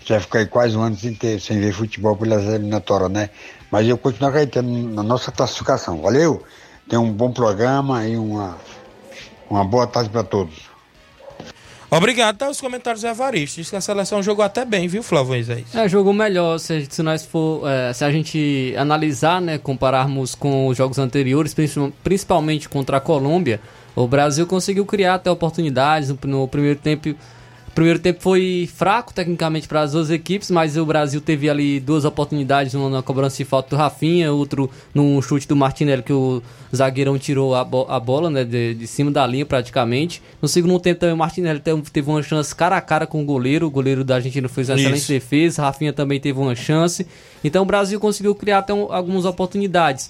já 0.08 0.20
ficar 0.22 0.46
quase 0.48 0.78
um 0.78 0.82
ano 0.82 0.96
sem, 0.96 1.14
ter, 1.14 1.40
sem 1.42 1.60
ver 1.60 1.74
futebol 1.74 2.16
pelas 2.16 2.46
eliminatórias, 2.46 3.12
né? 3.12 3.30
Mas 3.70 3.88
eu 3.88 3.98
continuo 3.98 4.30
acreditando 4.30 4.70
na 4.70 5.04
nossa 5.04 5.32
classificação. 5.32 6.02
Valeu? 6.02 6.42
Tem 6.88 6.98
um 6.98 7.12
bom 7.12 7.32
programa 7.32 8.08
e 8.08 8.16
uma, 8.16 8.58
uma 9.50 9.66
boa 9.66 9.86
tarde 9.86 10.10
para 10.10 10.24
todos. 10.24 10.68
Obrigado, 11.90 12.38
tá 12.38 12.50
os 12.50 12.60
comentários 12.60 13.02
do 13.02 13.08
Evaristo. 13.08 13.58
Diz 13.58 13.70
que 13.70 13.76
a 13.76 13.82
seleção 13.82 14.22
jogou 14.22 14.44
até 14.44 14.66
bem, 14.66 14.88
viu, 14.88 15.02
Flávio 15.02 15.30
Moisés? 15.30 15.74
É, 15.74 15.88
jogou 15.88 16.14
melhor. 16.14 16.58
Se, 16.58 16.86
se 16.90 17.02
nós 17.02 17.26
for. 17.26 17.66
É, 17.68 17.94
se 17.94 18.04
a 18.04 18.12
gente 18.12 18.74
analisar, 18.78 19.42
né, 19.42 19.58
compararmos 19.58 20.36
com 20.36 20.68
os 20.68 20.78
jogos 20.78 21.00
anteriores, 21.00 21.56
principalmente 22.04 22.68
contra 22.68 22.98
a 22.98 23.00
Colômbia, 23.00 23.62
o 23.96 24.06
Brasil 24.06 24.46
conseguiu 24.46 24.86
criar 24.86 25.16
até 25.16 25.32
oportunidades 25.32 26.10
no, 26.10 26.20
no 26.26 26.48
primeiro 26.48 26.78
tempo 26.78 27.16
primeiro 27.78 28.00
tempo 28.00 28.20
foi 28.20 28.68
fraco 28.74 29.14
tecnicamente 29.14 29.68
para 29.68 29.82
as 29.82 29.92
duas 29.92 30.10
equipes, 30.10 30.50
mas 30.50 30.76
o 30.76 30.84
Brasil 30.84 31.22
teve 31.22 31.48
ali 31.48 31.80
duas 31.80 32.06
oportunidades, 32.06 32.74
uma 32.74 32.90
na 32.90 33.04
cobrança 33.04 33.38
de 33.38 33.46
falta 33.46 33.70
do 33.70 33.76
Rafinha, 33.76 34.34
outro 34.34 34.68
num 34.96 35.22
chute 35.22 35.48
do 35.48 35.56
Martinelli 35.56 36.02
que 36.02 36.12
o 36.12 36.42
zagueirão 36.76 37.20
tirou 37.20 37.54
a, 37.54 37.64
bo 37.64 37.86
a 37.88 38.00
bola 38.00 38.32
né, 38.32 38.44
de, 38.44 38.74
de, 38.74 38.88
cima 38.88 39.12
da 39.12 39.28
linha 39.28 39.46
praticamente. 39.46 40.24
No 40.42 40.48
segundo 40.48 40.80
tempo 40.80 41.02
também 41.02 41.14
o 41.14 41.18
Martinelli 41.18 41.62
teve 41.94 42.10
uma 42.10 42.24
chance 42.24 42.56
cara 42.56 42.78
a 42.78 42.82
cara 42.82 43.06
com 43.06 43.22
o 43.22 43.26
goleiro, 43.26 43.68
o 43.68 43.70
goleiro 43.70 44.04
da 44.04 44.16
Argentina 44.16 44.50
fez 44.50 44.70
uma 44.70 44.76
Isso. 44.76 44.88
excelente 44.88 45.08
defesa, 45.08 45.62
Rafinha 45.62 45.94
também 45.94 46.20
teve 46.20 46.40
uma 46.40 46.56
chance. 46.56 47.06
Então 47.44 47.62
o 47.62 47.66
Brasil 47.66 48.00
conseguiu 48.00 48.34
criar 48.34 48.58
até 48.58 48.74
um, 48.74 48.92
algumas 48.92 49.24
oportunidades. 49.24 50.10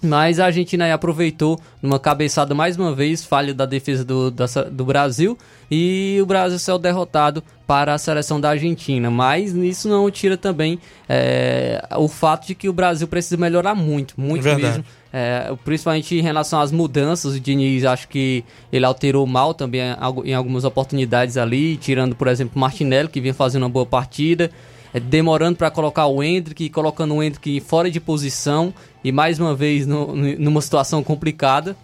Mas 0.00 0.38
a 0.38 0.46
Argentina 0.46 0.84
aí 0.84 0.92
aproveitou 0.92 1.60
numa 1.82 1.98
cabeçada 1.98 2.54
mais 2.54 2.76
uma 2.76 2.94
vez, 2.94 3.24
falha 3.24 3.52
da 3.52 3.66
defesa 3.66 4.04
do, 4.04 4.30
da, 4.30 4.46
do 4.70 4.84
Brasil, 4.84 5.36
e 5.70 6.18
o 6.22 6.26
Brasil 6.26 6.58
saiu 6.58 6.78
derrotado 6.78 7.42
para 7.66 7.94
a 7.94 7.98
seleção 7.98 8.40
da 8.40 8.50
Argentina. 8.50 9.10
Mas 9.10 9.54
isso 9.54 9.88
não 9.88 10.08
tira 10.10 10.36
também 10.36 10.78
é, 11.08 11.84
o 11.96 12.08
fato 12.08 12.46
de 12.46 12.54
que 12.54 12.68
o 12.68 12.72
Brasil 12.72 13.08
precisa 13.08 13.36
melhorar 13.36 13.74
muito, 13.74 14.14
muito 14.16 14.42
Verdade. 14.42 14.66
mesmo. 14.66 14.84
É, 15.12 15.52
principalmente 15.64 16.14
em 16.14 16.22
relação 16.22 16.60
às 16.60 16.70
mudanças, 16.70 17.34
o 17.34 17.40
Diniz 17.40 17.84
acho 17.84 18.08
que 18.08 18.44
ele 18.72 18.84
alterou 18.84 19.26
mal 19.26 19.52
também 19.52 19.80
em 20.24 20.34
algumas 20.34 20.64
oportunidades 20.64 21.36
ali, 21.36 21.76
tirando, 21.76 22.14
por 22.14 22.28
exemplo, 22.28 22.58
Martinelli, 22.58 23.08
que 23.08 23.20
vinha 23.20 23.34
fazendo 23.34 23.62
uma 23.62 23.68
boa 23.70 23.86
partida 23.86 24.50
demorando 24.94 25.56
para 25.56 25.70
colocar 25.70 26.06
o 26.06 26.22
Hendrick, 26.22 26.68
colocando 26.70 27.14
o 27.14 27.22
Hendrick 27.22 27.60
fora 27.60 27.90
de 27.90 28.00
posição 28.00 28.72
e 29.02 29.12
mais 29.12 29.38
uma 29.38 29.54
vez 29.54 29.86
no, 29.86 30.14
numa 30.14 30.60
situação 30.60 31.02
complicada. 31.02 31.76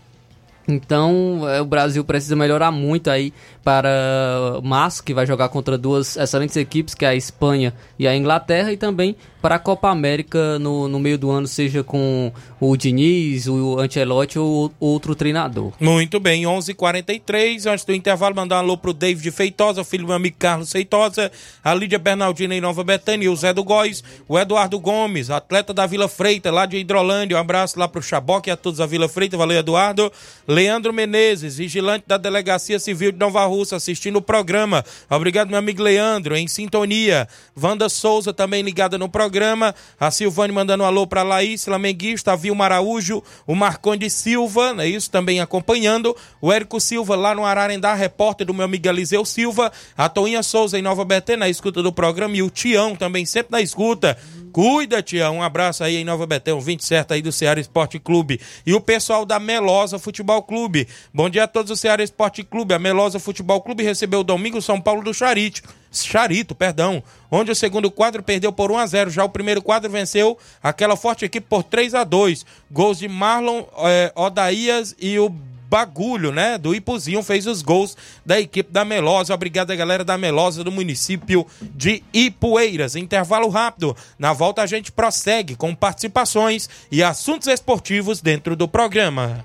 Então, 0.67 1.43
é, 1.49 1.61
o 1.61 1.65
Brasil 1.65 2.03
precisa 2.05 2.35
melhorar 2.35 2.71
muito 2.71 3.11
aí 3.11 3.33
para 3.63 4.61
Massa, 4.63 5.03
que 5.03 5.15
vai 5.15 5.27
jogar 5.27 5.49
contra 5.49 5.77
duas 5.77 6.17
excelentes 6.17 6.57
equipes, 6.57 6.95
que 6.95 7.05
é 7.05 7.09
a 7.09 7.15
Espanha 7.15 7.75
e 7.99 8.07
a 8.07 8.17
Inglaterra, 8.17 8.73
e 8.73 8.77
também 8.77 9.17
para 9.45 9.57
a 9.57 9.59
Copa 9.59 9.91
América 9.91 10.59
no, 10.59 10.89
no 10.89 10.99
meio 10.99 11.19
do 11.19 11.31
ano, 11.31 11.47
seja 11.47 11.85
com 11.85 12.33
o 12.59 12.77
Diniz, 12.79 13.47
o 13.47 13.79
Ancelotti 13.79 14.39
ou 14.39 14.73
outro 14.81 15.15
treinador. 15.15 15.73
Muito 15.79 16.19
bem, 16.19 16.45
11:43 16.45 16.71
h 16.71 16.75
43 16.75 17.67
antes 17.67 17.85
do 17.85 17.93
intervalo, 17.93 18.35
mandar 18.35 18.57
um 18.57 18.59
alô 18.61 18.79
pro 18.79 18.95
David 18.95 19.31
Feitosa, 19.31 19.85
filho 19.85 20.05
do 20.05 20.07
meu 20.09 20.17
amigo 20.17 20.37
Carlos 20.39 20.73
Feitosa, 20.73 21.31
a 21.63 21.75
Lídia 21.75 21.99
Bernardina 21.99 22.55
em 22.55 22.61
Nova 22.61 22.83
Betânia, 22.83 23.31
o 23.31 23.37
Zé 23.37 23.53
do 23.53 23.63
Góis, 23.63 24.03
o 24.27 24.39
Eduardo 24.39 24.81
Gomes, 24.81 25.29
atleta 25.29 25.75
da 25.75 25.87
Vila 25.87 26.09
Freita, 26.09 26.51
lá 26.51 26.65
de 26.65 26.79
Hidrolândia, 26.79 27.37
um 27.37 27.41
abraço 27.41 27.79
lá 27.79 27.87
pro 27.87 28.03
Chaboque 28.03 28.49
e 28.49 28.53
a 28.53 28.57
todos 28.57 28.79
da 28.79 28.87
Vila 28.87 29.11
Freita, 29.11 29.37
valeu 29.37 29.59
Eduardo, 29.59 30.11
Leandro 30.55 30.93
Menezes, 30.93 31.57
vigilante 31.57 32.05
da 32.07 32.17
Delegacia 32.17 32.79
Civil 32.79 33.11
de 33.11 33.19
Nova 33.19 33.45
Russa, 33.45 33.75
assistindo 33.75 34.17
o 34.19 34.23
programa, 34.23 34.85
obrigado 35.11 35.49
meu 35.49 35.59
amigo 35.59 35.83
Leandro, 35.83 36.37
em 36.37 36.47
sintonia, 36.47 37.27
Wanda 37.61 37.89
Souza 37.89 38.33
também 38.33 38.63
ligada 38.63 38.97
no 38.97 39.09
programa. 39.09 39.75
A 39.99 40.13
Silvane 40.13 40.53
mandando 40.53 40.85
um 40.85 40.87
alô 40.87 41.09
para 41.09 41.25
Laís, 41.25 41.65
Flamenguista, 41.65 42.37
Vilma 42.37 42.67
Araújo, 42.67 43.21
o 43.49 43.55
Marconde 43.57 44.09
Silva, 44.09 44.77
é 44.79 44.87
isso? 44.87 45.11
Também 45.11 45.41
acompanhando. 45.41 46.17
O 46.41 46.53
Érico 46.53 46.81
Silva 46.81 47.17
lá 47.17 47.35
no 47.35 47.45
Ararendá, 47.45 47.95
repórter 47.95 48.47
do 48.47 48.55
meu 48.55 48.65
amigo 48.65 48.89
Eliseu 48.89 49.25
Silva. 49.25 49.73
A 49.97 50.09
Toinha 50.09 50.43
Souza 50.43 50.79
em 50.79 50.83
Nova 50.83 51.05
Betânia, 51.05 51.41
na 51.41 51.49
escuta 51.49 51.83
do 51.83 51.93
programa. 51.93 52.37
E 52.37 52.43
o 52.43 52.51
Tião 52.51 52.95
também 52.95 53.27
sempre 53.27 53.51
na 53.53 53.61
escuta. 53.61 54.17
Cuida, 54.53 55.03
Tião. 55.03 55.39
Um 55.39 55.43
abraço 55.43 55.83
aí 55.83 55.97
em 55.97 56.05
Nova 56.05 56.27
Betânia, 56.27 56.61
20 56.61 56.85
certo 56.85 57.13
aí 57.13 57.21
do 57.21 57.33
Ceará 57.33 57.61
Esporte 57.61 57.99
Clube. 57.99 58.41
E 58.65 58.73
o 58.73 58.81
pessoal 58.81 59.25
da 59.25 59.41
Melosa 59.41 59.99
Futebol 59.99 60.43
Clube. 60.45 60.87
Bom 61.13 61.29
dia 61.29 61.45
a 61.45 61.49
todos 61.49 61.71
do 61.71 61.77
Ceará 61.77 62.05
Esporte 62.05 62.45
Clube. 62.45 62.75
A 62.75 62.79
Melosa 62.79 63.19
Futebol 63.19 63.61
Clube 63.61 63.83
recebeu 63.83 64.23
domingo 64.23 64.63
São 64.63 64.81
Paulo 64.81 65.03
do 65.03 65.13
Charito. 65.13 65.63
Charito, 65.91 66.55
perdão, 66.55 67.03
onde 67.31 67.51
o 67.51 67.55
segundo 67.55 67.91
quadro 67.91 68.23
perdeu 68.23 68.53
por 68.53 68.71
1 68.71 68.79
a 68.79 68.87
0 68.87 69.11
já 69.11 69.25
o 69.25 69.29
primeiro 69.29 69.63
quadro 69.63 69.91
venceu 69.91 70.37
aquela 70.63 70.97
forte 70.97 71.25
equipe 71.25 71.47
por 71.49 71.63
3 71.63 71.95
a 71.95 72.05
2 72.05 72.45
gols 72.71 72.99
de 72.99 73.09
Marlon 73.09 73.65
é, 73.79 74.13
Odaías 74.17 74.95
e 74.99 75.19
o 75.19 75.29
Bagulho, 75.75 76.31
né, 76.31 76.57
do 76.57 76.73
Ipuzinho, 76.73 77.21
fez 77.21 77.49
os 77.49 77.61
gols 77.61 77.97
da 78.25 78.39
equipe 78.39 78.71
da 78.71 78.85
Melosa. 78.85 79.35
Obrigado, 79.35 79.75
galera 79.75 80.05
da 80.05 80.17
Melosa 80.17 80.63
do 80.63 80.71
município 80.71 81.45
de 81.61 82.01
Ipueiras. 82.13 82.95
Intervalo 82.95 83.49
rápido. 83.49 83.97
Na 84.17 84.33
volta 84.33 84.63
a 84.63 84.67
gente 84.67 84.93
prossegue 84.93 85.57
com 85.57 85.75
participações 85.75 86.69
e 86.93 87.03
assuntos 87.03 87.49
esportivos 87.49 88.21
dentro 88.21 88.55
do 88.55 88.69
programa. 88.69 89.45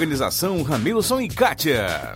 Organização 0.01 0.63
Ramilson 0.63 1.21
e 1.21 1.27
Kátia. 1.27 2.15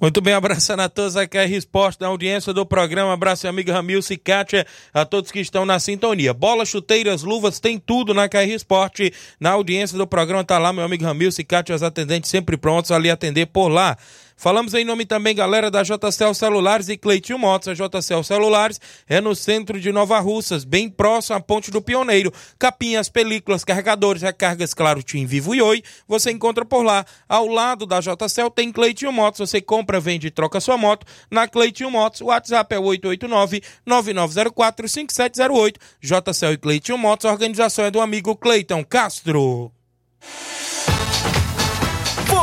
Muito 0.00 0.20
bem, 0.20 0.34
abraçando 0.34 0.80
a 0.80 0.88
todos 0.88 1.16
aqui 1.16 1.38
a 1.38 1.46
Esporte 1.46 2.00
da 2.00 2.08
audiência 2.08 2.52
do 2.52 2.66
programa. 2.66 3.12
Abraço, 3.12 3.46
amiga 3.46 3.72
Ramilce 3.72 4.14
e 4.14 4.16
Kátia, 4.16 4.66
a 4.92 5.04
todos 5.04 5.30
que 5.30 5.38
estão 5.38 5.64
na 5.64 5.78
sintonia. 5.78 6.34
Bola, 6.34 6.66
chuteiras, 6.66 7.22
luvas, 7.22 7.60
tem 7.60 7.78
tudo 7.78 8.12
na 8.12 8.28
KR 8.28 8.48
Esporte. 8.48 9.12
Na 9.38 9.52
audiência 9.52 9.96
do 9.96 10.04
programa 10.04 10.42
tá 10.42 10.58
lá 10.58 10.72
meu 10.72 10.82
amigo 10.82 11.04
Ramilce 11.04 11.42
e 11.42 11.44
Kátia, 11.44 11.76
os 11.76 11.84
atendentes 11.84 12.28
sempre 12.28 12.56
prontos 12.56 12.90
ali 12.90 13.08
atender 13.08 13.46
por 13.46 13.68
lá. 13.68 13.96
Falamos 14.38 14.74
em 14.74 14.84
nome 14.84 15.06
também, 15.06 15.34
galera, 15.34 15.70
da 15.70 15.82
JCL 15.82 16.34
Celulares 16.34 16.90
e 16.90 16.98
Cleitinho 16.98 17.38
Motos. 17.38 17.68
A 17.68 17.74
JCL 17.74 18.22
Celulares 18.22 18.78
é 19.08 19.18
no 19.18 19.34
centro 19.34 19.80
de 19.80 19.90
Nova 19.90 20.20
Russas, 20.20 20.62
bem 20.62 20.90
próximo 20.90 21.36
à 21.36 21.40
Ponte 21.40 21.70
do 21.70 21.80
Pioneiro. 21.80 22.30
Capinhas, 22.58 23.08
películas, 23.08 23.64
carregadores, 23.64 24.20
recargas, 24.20 24.74
claro, 24.74 25.02
Tim 25.02 25.24
Vivo 25.24 25.54
e 25.54 25.62
Oi. 25.62 25.82
Você 26.06 26.30
encontra 26.30 26.66
por 26.66 26.82
lá. 26.82 27.06
Ao 27.26 27.46
lado 27.46 27.86
da 27.86 27.98
JCL 27.98 28.50
tem 28.54 28.70
Cleitinho 28.70 29.10
Motos. 29.10 29.38
Você 29.38 29.62
compra, 29.62 29.98
vende 29.98 30.26
e 30.26 30.30
troca 30.30 30.60
sua 30.60 30.76
moto 30.76 31.06
na 31.30 31.48
Cleitinho 31.48 31.90
Motos. 31.90 32.20
O 32.20 32.26
WhatsApp 32.26 32.74
é 32.74 32.78
889-9904-5708. 32.78 35.76
JCL 36.02 36.52
e 36.52 36.58
Cleitinho 36.58 36.98
Motos. 36.98 37.24
A 37.24 37.32
organização 37.32 37.86
é 37.86 37.90
do 37.90 38.02
amigo 38.02 38.36
Cleiton 38.36 38.84
Castro. 38.84 39.72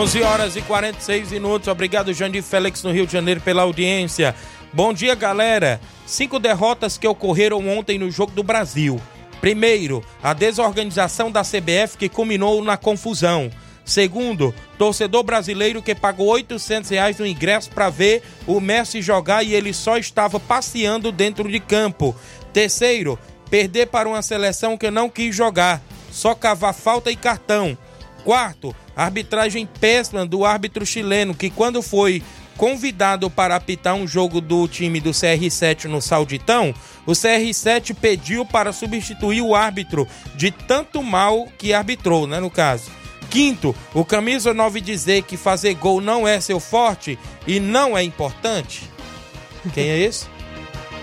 11 0.00 0.22
horas 0.22 0.56
e 0.56 0.62
46 0.62 1.30
minutos. 1.30 1.68
Obrigado, 1.68 2.14
Jandir 2.14 2.42
Félix, 2.42 2.82
no 2.82 2.90
Rio 2.90 3.06
de 3.06 3.12
Janeiro, 3.12 3.38
pela 3.42 3.60
audiência. 3.60 4.34
Bom 4.72 4.94
dia, 4.94 5.14
galera. 5.14 5.78
Cinco 6.06 6.38
derrotas 6.38 6.96
que 6.96 7.06
ocorreram 7.06 7.68
ontem 7.68 7.98
no 7.98 8.10
Jogo 8.10 8.32
do 8.32 8.42
Brasil. 8.42 8.98
Primeiro, 9.42 10.02
a 10.22 10.32
desorganização 10.32 11.30
da 11.30 11.42
CBF 11.42 11.98
que 11.98 12.08
culminou 12.08 12.64
na 12.64 12.78
confusão. 12.78 13.50
Segundo, 13.84 14.54
torcedor 14.78 15.22
brasileiro 15.22 15.82
que 15.82 15.94
pagou 15.94 16.28
800 16.28 16.88
reais 16.88 17.18
no 17.18 17.26
ingresso 17.26 17.68
para 17.68 17.90
ver 17.90 18.22
o 18.46 18.58
Messi 18.58 19.02
jogar 19.02 19.42
e 19.42 19.52
ele 19.52 19.74
só 19.74 19.98
estava 19.98 20.40
passeando 20.40 21.12
dentro 21.12 21.46
de 21.46 21.60
campo. 21.60 22.16
Terceiro, 22.54 23.18
perder 23.50 23.88
para 23.88 24.08
uma 24.08 24.22
seleção 24.22 24.78
que 24.78 24.90
não 24.90 25.10
quis 25.10 25.36
jogar, 25.36 25.82
só 26.10 26.34
cavar 26.34 26.72
falta 26.72 27.10
e 27.10 27.16
cartão. 27.16 27.76
Quarto, 28.24 28.74
arbitragem 28.94 29.66
péssima 29.66 30.26
do 30.26 30.44
árbitro 30.44 30.84
chileno 30.84 31.34
que 31.34 31.50
quando 31.50 31.82
foi 31.82 32.22
convidado 32.56 33.30
para 33.30 33.56
apitar 33.56 33.94
um 33.94 34.06
jogo 34.06 34.38
do 34.38 34.68
time 34.68 35.00
do 35.00 35.12
CR7 35.12 35.84
no 35.84 36.02
Sauditão, 36.02 36.74
o 37.06 37.12
CR7 37.12 37.94
pediu 37.94 38.44
para 38.44 38.70
substituir 38.70 39.40
o 39.40 39.54
árbitro 39.54 40.06
de 40.34 40.50
tanto 40.50 41.02
mal 41.02 41.48
que 41.56 41.72
arbitrou, 41.72 42.26
né, 42.26 42.38
no 42.38 42.50
caso. 42.50 42.90
Quinto, 43.30 43.74
o 43.94 44.04
camisa 44.04 44.52
9 44.52 44.80
dizer 44.80 45.22
que 45.22 45.38
fazer 45.38 45.72
gol 45.74 46.02
não 46.02 46.28
é 46.28 46.38
seu 46.38 46.60
forte 46.60 47.18
e 47.46 47.58
não 47.58 47.96
é 47.96 48.02
importante. 48.02 48.82
Quem 49.72 49.88
é 49.88 49.98
esse? 49.98 50.26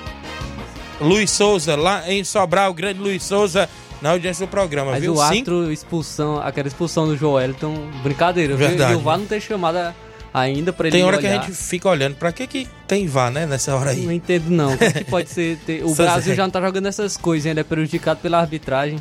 Luiz 1.01 1.32
Souza, 1.32 1.76
lá 1.76 2.07
em 2.11 2.24
Sobral, 2.24 2.70
o 2.70 2.74
grande 2.76 2.99
Luiz 2.99 3.24
Souza 3.24 3.68
na 4.02 4.12
audiência 4.12 4.45
do 4.45 4.50
programa, 4.50 4.91
Mas 4.91 5.02
viu? 5.02 5.16
o 5.16 5.22
árbitro, 5.22 5.72
expulsão, 5.72 6.39
aquela 6.41 6.68
expulsão 6.68 7.08
do 7.08 7.18
Joelton, 7.18 7.76
brincadeira, 8.04 8.56
Verdade. 8.56 8.91
viu? 8.91 9.00
E 9.00 9.02
o 9.02 9.04
VAR 9.04 9.18
não 9.18 9.26
tem 9.26 9.39
chamada 9.39 9.95
ainda 10.34 10.72
pra 10.72 10.88
ele 10.88 10.95
Tem 10.98 11.04
hora 11.04 11.18
olhar. 11.18 11.30
que 11.32 11.36
a 11.38 11.41
gente 11.48 11.52
fica 11.58 11.89
olhando, 11.89 12.16
pra 12.16 12.32
que 12.32 12.45
que 12.45 12.68
tem 12.88 13.08
VAR, 13.08 13.32
né, 13.32 13.45
nessa 13.45 13.76
hora 13.76 13.91
aí? 13.91 14.06
Não 14.06 14.12
entendo 14.12 14.50
não, 14.50 14.74
o 14.74 14.78
que 14.78 14.91
que 14.91 15.04
pode 15.06 15.30
ser... 15.32 15.58
ter- 15.66 15.84
O 15.84 15.95
Brasil 15.95 16.22
sei. 16.24 16.36
já 16.36 16.43
não 16.43 16.52
tá 16.52 16.62
jogando 16.62 16.86
essas 16.88 17.18
coisas, 17.18 17.48
ainda 17.48 17.62
é 17.62 17.64
prejudicado 17.64 18.20
pela 18.22 18.39
arbitragem. 18.39 19.00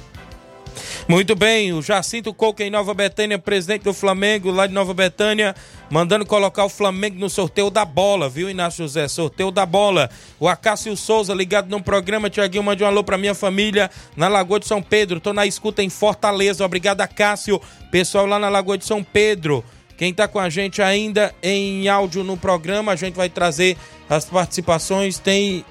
Muito 1.09 1.35
bem, 1.35 1.73
o 1.73 1.83
Jacinto 1.83 2.33
Coca 2.35 2.65
em 2.65 2.71
Nova 2.71 2.93
Betânia, 2.95 3.39
presidente 3.39 3.83
do 3.83 3.95
Flamengo 3.95 4.51
lá 4.51 4.67
de 4.67 4.73
Nova 4.73 4.93
Betânia, 4.93 5.55
mandando 5.91 6.27
colocar 6.27 6.65
o 6.65 6.69
Flamengo 6.69 7.19
no 7.19 7.31
sorteio 7.31 7.71
da 7.71 7.85
bola, 7.85 8.29
viu, 8.29 8.51
Inácio 8.51 8.85
José? 8.85 9.09
Sorteio 9.09 9.51
da 9.51 9.65
bola. 9.65 10.11
O 10.41 10.49
Acácio 10.49 10.97
Souza 10.97 11.35
ligado 11.35 11.69
num 11.69 11.81
programa, 11.81 12.31
Tiaguinho, 12.31 12.63
mande 12.63 12.83
um 12.83 12.87
alô 12.87 13.05
pra 13.05 13.19
minha 13.19 13.35
família 13.35 13.91
na 14.17 14.29
Lagoa 14.29 14.61
de 14.61 14.67
São 14.67 14.83
Pedro. 14.83 15.21
Tô 15.21 15.33
na 15.33 15.47
escuta 15.47 15.83
em 15.83 15.89
Fortaleza. 15.89 16.65
Obrigado, 16.65 17.01
Acácio. 17.01 17.61
Pessoal 17.91 18.27
lá 18.27 18.39
na 18.39 18.49
Lagoa 18.49 18.77
de 18.77 18.85
São 18.85 19.03
Pedro. 19.03 19.65
Quem 19.97 20.13
tá 20.13 20.29
com 20.29 20.39
a 20.39 20.51
gente 20.51 20.83
ainda 20.83 21.35
em 21.43 21.89
áudio 21.89 22.23
no 22.23 22.37
programa, 22.37 22.93
a 22.93 22.97
gente 22.97 23.15
vai 23.15 23.31
trazer 23.31 23.77
as 24.09 24.27
participações. 24.27 25.19
Tem 25.19 25.65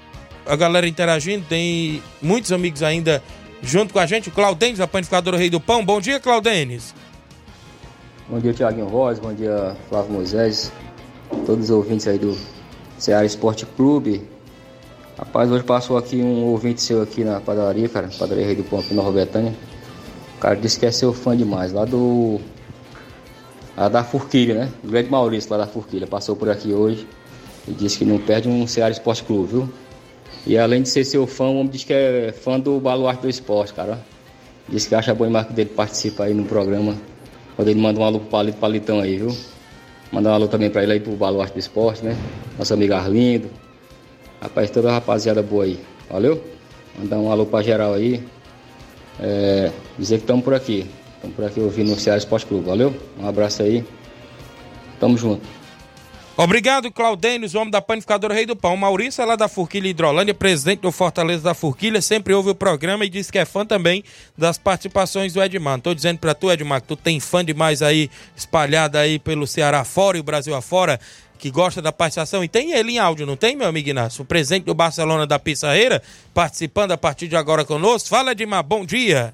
a 0.48 0.56
galera 0.56 0.88
interagindo, 0.88 1.46
tem 1.48 2.02
muitos 2.22 2.52
amigos 2.52 2.82
ainda 2.84 3.22
junto 3.62 3.94
com 3.94 4.00
a 4.00 4.06
gente. 4.06 4.30
O 4.30 4.32
Claudênis, 4.32 4.80
a 4.80 4.88
panificadora 4.88 5.38
Rei 5.38 5.50
do 5.50 5.60
Pão. 5.60 5.84
Bom 5.84 6.00
dia, 6.00 6.20
Claudênis. 6.20 6.94
Bom 8.28 8.40
dia, 8.40 8.54
Tiaguinho 8.54 8.88
Voz, 8.88 9.20
bom 9.20 9.32
dia, 9.32 9.78
Flávio 9.88 10.14
Moisés, 10.14 10.72
todos 11.46 11.66
os 11.66 11.70
ouvintes 11.70 12.08
aí 12.08 12.18
do 12.18 12.36
Ceará 12.98 13.24
Esporte 13.24 13.68
Clube. 13.68 14.28
Rapaz, 15.16 15.52
hoje 15.52 15.64
passou 15.64 15.96
aqui 15.96 16.18
um 16.18 16.46
ouvinte 16.46 16.82
seu 16.82 17.04
aqui 17.04 17.24
na 17.24 17.40
padaria, 17.40 17.88
cara, 17.88 18.10
padaria 18.18 18.44
Rei 18.44 18.56
do 18.56 18.64
Pão 18.64 18.80
aqui 18.80 18.96
na 18.96 19.04
Nova 19.04 19.12
Betânia. 19.12 19.54
O 20.36 20.40
cara 20.40 20.56
disse 20.56 20.80
que 20.80 20.88
é 20.88 20.92
seu 20.92 21.14
fã 21.14 21.38
demais, 21.38 21.72
lá 21.72 21.86
do. 21.86 22.42
lá 23.78 23.90
da 23.90 24.04
Forquilha, 24.04 24.56
né? 24.56 24.72
O 24.84 24.88
grande 24.88 25.10
Maurício 25.12 25.52
lá 25.52 25.58
da 25.58 25.68
Forquilha, 25.68 26.08
passou 26.08 26.36
por 26.36 26.50
aqui 26.50 26.74
hoje 26.74 27.08
e 27.68 27.74
disse 27.74 28.00
que 28.00 28.06
não 28.06 28.18
perde 28.18 28.50
um 28.50 28.66
Ceará 28.66 28.90
Esporte 28.90 29.24
Clube, 29.24 29.52
viu? 29.52 29.70
E 30.46 30.58
além 30.58 30.84
de 30.84 30.90
ser 30.90 31.04
seu 31.04 31.26
fã, 31.26 31.46
o 31.46 31.56
homem 31.56 31.68
diz 31.68 31.84
que 31.84 31.94
é 31.94 32.32
fã 32.32 32.60
do 32.60 32.80
baluarte 32.80 33.24
do 33.24 33.30
esporte, 33.30 33.74
cara. 33.74 34.00
Diz 34.70 34.86
que 34.88 34.94
acha 34.94 35.14
bom 35.14 35.32
que 35.44 35.54
dele 35.54 35.72
participa 35.72 36.26
aí 36.26 36.34
no 36.34 36.46
programa. 36.46 36.96
Quando 37.56 37.68
ele 37.70 37.80
manda 37.80 38.00
um 38.00 38.04
alô 38.04 38.20
pro 38.20 38.30
Palito 38.30 38.58
Palitão 38.58 39.00
aí, 39.00 39.18
viu? 39.18 39.36
Mandar 40.12 40.32
um 40.32 40.34
alô 40.34 40.48
também 40.48 40.70
pra 40.70 40.84
ele 40.84 40.94
aí 40.94 41.00
pro 41.00 41.14
Baluarte 41.14 41.54
do 41.54 41.60
Esporte, 41.60 42.04
né? 42.04 42.16
Nosso 42.58 42.74
amigo 42.74 42.94
Arlindo. 42.94 43.50
Rapaz, 44.42 44.70
toda 44.70 44.90
a 44.90 44.94
rapaziada 44.94 45.42
boa 45.42 45.64
aí. 45.64 45.80
Valeu? 46.10 46.44
Mandar 46.98 47.18
um 47.18 47.32
alô 47.32 47.46
pra 47.46 47.62
geral 47.62 47.94
aí. 47.94 48.24
É, 49.20 49.72
dizer 49.98 50.18
que 50.18 50.24
estamos 50.24 50.44
por 50.44 50.54
aqui. 50.54 50.86
Estamos 51.16 51.36
por 51.36 51.46
aqui 51.46 51.60
ouvindo 51.60 51.92
o 51.92 52.00
Ceará 52.00 52.18
Esporte 52.18 52.46
Clube. 52.46 52.66
Valeu? 52.66 52.94
Um 53.20 53.28
abraço 53.28 53.64
aí. 53.64 53.84
Tamo 55.00 55.18
junto. 55.18 55.65
Obrigado, 56.38 56.92
Claudênis, 56.92 57.56
o 57.56 57.60
homem 57.60 57.72
da 57.72 57.82
panificadora 57.82 58.34
Rei 58.34 58.46
do 58.46 58.58
Pão. 58.58 58.76
Maurício 58.76 59.22
é 59.22 59.26
lá 59.26 59.38
da 59.38 59.48
Forquilha 59.48 59.88
Hidrolândia, 59.88 60.34
presidente 60.34 60.82
do 60.82 60.92
Fortaleza 60.92 61.42
da 61.42 61.54
Forquilha, 61.54 62.02
sempre 62.02 62.34
ouve 62.34 62.50
o 62.50 62.56
programa 62.56 63.06
e 63.06 63.10
diz 63.10 63.32
que 63.32 63.38
é 63.38 63.46
fã 63.46 63.66
também 63.66 64.04
das 64.38 64.58
participações 64.58 65.32
do 65.32 65.42
Edmar. 65.42 65.80
Tô 65.80 65.96
dizendo 65.96 66.20
pra 66.20 66.36
tu, 66.36 66.52
Edmar, 66.52 66.82
que 66.82 66.90
tu 66.90 66.98
tem 66.98 67.22
fã 67.22 67.44
demais 67.44 67.82
aí, 67.82 68.12
espalhado 68.36 68.98
aí 68.98 69.18
pelo 69.18 69.48
Ceará 69.48 69.86
fora 69.86 70.18
e 70.18 70.20
o 70.20 70.24
Brasil 70.24 70.54
afora, 70.54 71.00
que 71.40 71.50
gosta 71.50 71.82
da 71.82 71.94
participação. 71.94 72.44
E 72.44 72.50
tem 72.50 72.74
ele 72.74 72.92
em 72.92 73.00
áudio, 73.00 73.26
não 73.26 73.38
tem, 73.38 73.56
meu 73.56 73.70
amigo 73.70 73.88
Inácio? 73.88 74.24
O 74.24 74.26
presidente 74.26 74.66
do 74.66 74.74
Barcelona 74.74 75.26
da 75.26 75.40
Pissarreira, 75.40 76.04
participando 76.34 76.92
a 76.92 76.98
partir 76.98 77.30
de 77.30 77.38
agora 77.38 77.64
conosco. 77.64 78.10
Fala, 78.10 78.34
Edmar, 78.34 78.62
bom 78.62 78.86
dia. 78.86 79.34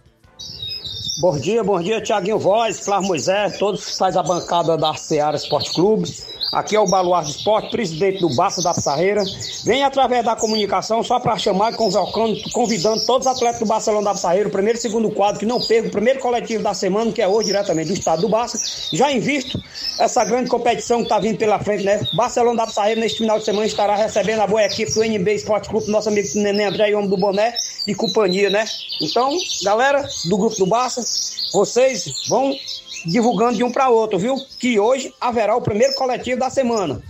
Bom 1.20 1.36
dia, 1.40 1.64
bom 1.64 1.82
dia, 1.82 2.00
Tiaguinho 2.00 2.38
Voz, 2.38 2.82
Flávio 2.82 3.08
Moisés, 3.08 3.58
todos 3.58 3.86
que 3.86 3.98
faz 3.98 4.16
a 4.16 4.22
bancada 4.22 4.78
da 4.78 4.94
Seara 4.94 5.36
Esporte 5.36 5.74
Clube. 5.74 6.08
Aqui 6.52 6.76
é 6.76 6.80
o 6.80 6.86
Baluarte 6.86 7.32
Esporte, 7.32 7.72
presidente 7.72 8.20
do 8.20 8.28
Barça 8.36 8.62
da 8.62 8.74
Pissarreira. 8.74 9.24
Vem 9.64 9.84
através 9.84 10.26
da 10.26 10.36
comunicação 10.36 11.02
só 11.02 11.18
para 11.18 11.38
chamar 11.38 11.72
e 11.72 11.78
convocando, 11.78 12.36
convidando 12.52 13.06
todos 13.06 13.26
os 13.26 13.34
atletas 13.34 13.60
do 13.62 13.66
Barcelona 13.66 14.04
da 14.04 14.14
Pissarreira, 14.14 14.50
o 14.50 14.52
primeiro 14.52 14.78
e 14.78 14.82
segundo 14.82 15.10
quadro, 15.12 15.40
que 15.40 15.46
não 15.46 15.62
percam 15.62 15.88
o 15.88 15.92
primeiro 15.92 16.20
coletivo 16.20 16.62
da 16.62 16.74
semana, 16.74 17.10
que 17.14 17.22
é 17.22 17.28
hoje 17.28 17.48
diretamente 17.48 17.88
do 17.88 17.94
estado 17.94 18.24
do 18.24 18.28
Barça. 18.28 18.60
Já 18.92 19.10
invisto 19.10 19.64
essa 19.98 20.26
grande 20.26 20.50
competição 20.50 20.98
que 20.98 21.04
está 21.04 21.20
vindo 21.20 21.38
pela 21.38 21.58
frente, 21.58 21.86
né? 21.86 22.06
Barcelona 22.14 22.58
da 22.58 22.68
Pissarreira, 22.68 23.00
neste 23.00 23.20
final 23.20 23.40
de 23.40 23.46
semana, 23.46 23.66
estará 23.66 23.96
recebendo 23.96 24.42
a 24.42 24.48
boa 24.48 24.64
equipe 24.64 24.94
do 24.94 25.04
NB 25.06 25.34
Esporte 25.34 25.70
Clube, 25.70 25.90
nosso 25.90 26.10
amigo 26.10 26.28
Neném 26.36 26.66
André 26.66 26.90
e 26.90 26.96
Homem 26.96 27.10
do 27.10 27.16
Boné 27.16 27.54
e 27.88 27.96
companhia, 27.96 28.50
né? 28.50 28.66
Então, 29.02 29.32
galera 29.64 30.06
do 30.26 30.38
grupo 30.38 30.58
do 30.58 30.66
Barça, 30.66 31.02
vocês 31.54 32.28
vão 32.28 32.54
divulgando 33.06 33.58
de 33.58 33.64
um 33.64 33.72
para 33.72 33.90
outro, 33.90 34.18
viu? 34.18 34.36
Que 34.60 34.80
hoje 34.80 35.14
haverá 35.20 35.56
o 35.56 35.62
primeiro 35.62 35.94
coletivo 35.96 36.40
da 36.40 36.50
semana. 36.50 37.02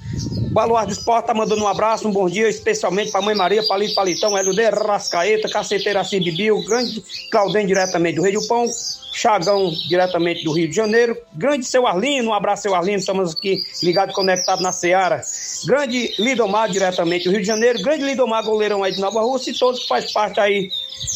Baluar 0.52 0.86
do 0.86 0.92
Esporte 0.92 1.28
tá 1.28 1.34
mandando 1.34 1.64
um 1.64 1.68
abraço, 1.68 2.08
um 2.08 2.12
bom 2.12 2.28
dia, 2.28 2.50
especialmente 2.50 3.12
pra 3.12 3.22
Mãe 3.22 3.34
Maria, 3.34 3.66
Palito 3.66 3.96
Palitão, 3.96 4.38
Heludê, 4.38 4.70
Rascaeta, 4.70 5.50
Caceteira 5.50 6.04
Bibiu, 6.04 6.62
grande 6.66 7.02
Claudem 7.32 7.66
diretamente 7.66 8.18
do 8.18 8.22
Rei 8.22 8.34
do 8.34 8.46
Pão, 8.48 8.66
Chagão 9.14 9.72
diretamente 9.88 10.44
do 10.44 10.52
Rio 10.52 10.68
de 10.68 10.76
Janeiro, 10.76 11.18
grande 11.34 11.66
seu 11.66 11.88
Arlino, 11.88 12.32
um 12.32 12.34
abraço 12.34 12.64
seu 12.64 12.76
Arlino, 12.76 12.98
estamos 12.98 13.34
aqui 13.34 13.64
ligados 13.82 14.14
conectados 14.14 14.62
na 14.62 14.74
Seara, 14.74 15.22
grande 15.66 16.14
Lidomar 16.20 16.70
diretamente 16.70 17.26
do 17.26 17.32
Rio 17.32 17.42
de 17.42 17.48
Janeiro, 17.48 17.82
grande 17.82 18.04
Lidomar 18.04 18.44
goleirão 18.44 18.84
aí 18.84 18.92
de 18.92 19.00
Nova 19.00 19.22
Rússia 19.22 19.52
e 19.52 19.58
todos 19.58 19.84
que 19.84 19.88
faz 19.88 20.12
parte 20.12 20.40
aí 20.40 20.70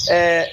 é, 0.09 0.49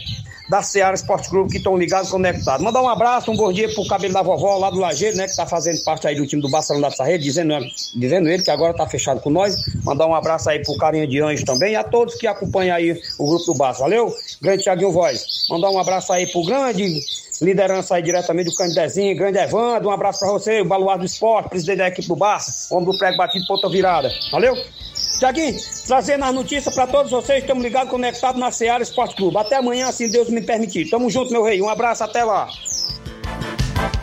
da 0.52 0.62
Seara 0.62 0.94
Esporte 0.94 1.30
Clube 1.30 1.50
que 1.50 1.56
estão 1.56 1.78
ligados, 1.78 2.10
conectados. 2.10 2.62
Mandar 2.62 2.82
um 2.82 2.88
abraço, 2.88 3.30
um 3.30 3.36
bom 3.36 3.50
dia 3.50 3.72
pro 3.72 3.86
cabelo 3.86 4.12
da 4.12 4.20
vovó 4.20 4.58
lá 4.58 4.68
do 4.68 4.80
Lajeiro, 4.80 5.16
né, 5.16 5.26
que 5.26 5.34
tá 5.34 5.46
fazendo 5.46 5.82
parte 5.82 6.06
aí 6.06 6.14
do 6.14 6.26
time 6.26 6.42
do 6.42 6.50
Barcelona 6.50 6.90
da 6.90 6.94
Sarrede, 6.94 7.24
dizendo, 7.24 7.54
dizendo 7.94 8.28
ele 8.28 8.42
que 8.42 8.50
agora 8.50 8.74
tá 8.74 8.86
fechado 8.86 9.18
com 9.22 9.30
nós. 9.30 9.56
Mandar 9.82 10.06
um 10.06 10.14
abraço 10.14 10.50
aí 10.50 10.58
pro 10.58 10.76
Carinha 10.76 11.06
de 11.06 11.22
Anjo 11.22 11.42
também 11.46 11.74
a 11.74 11.82
todos 11.82 12.16
que 12.16 12.26
acompanham 12.26 12.76
aí 12.76 13.00
o 13.18 13.26
grupo 13.26 13.46
do 13.46 13.54
Barça. 13.54 13.80
Valeu? 13.80 14.14
Grande 14.42 14.62
Thiaguinho 14.62 14.92
Voz. 14.92 15.24
Mandar 15.48 15.70
um 15.70 15.78
abraço 15.78 16.12
aí 16.12 16.30
pro 16.30 16.44
grande 16.44 17.00
liderança 17.40 17.94
aí 17.94 18.02
diretamente 18.02 18.50
do 18.50 18.54
Candidezinho, 18.54 19.16
grande 19.16 19.38
Evandro, 19.38 19.88
um 19.88 19.92
abraço 19.92 20.20
para 20.20 20.28
você, 20.28 20.60
o 20.60 20.66
Baluar 20.66 20.98
do 20.98 21.06
Esporte, 21.06 21.48
presidente 21.48 21.78
da 21.78 21.88
equipe 21.88 22.06
do 22.06 22.14
Barça, 22.14 22.72
homem 22.72 22.92
do 22.92 22.98
prego 22.98 23.16
batido, 23.16 23.46
ponta 23.46 23.70
virada. 23.70 24.10
Valeu? 24.30 24.54
Tiaguinho, 25.22 25.56
trazendo 25.86 26.24
as 26.24 26.34
notícias 26.34 26.74
para 26.74 26.84
todos 26.84 27.12
vocês, 27.12 27.42
estamos 27.42 27.62
ligados, 27.62 27.88
conectados 27.88 28.40
na 28.40 28.50
Seara 28.50 28.82
Esporte 28.82 29.14
Clube. 29.14 29.36
Até 29.36 29.54
amanhã, 29.54 29.92
se 29.92 30.10
Deus 30.10 30.28
me 30.28 30.40
permitir. 30.40 30.90
Tamo 30.90 31.08
junto, 31.08 31.30
meu 31.30 31.44
rei. 31.44 31.62
Um 31.62 31.68
abraço, 31.68 32.02
até 32.02 32.24
lá. 32.24 32.48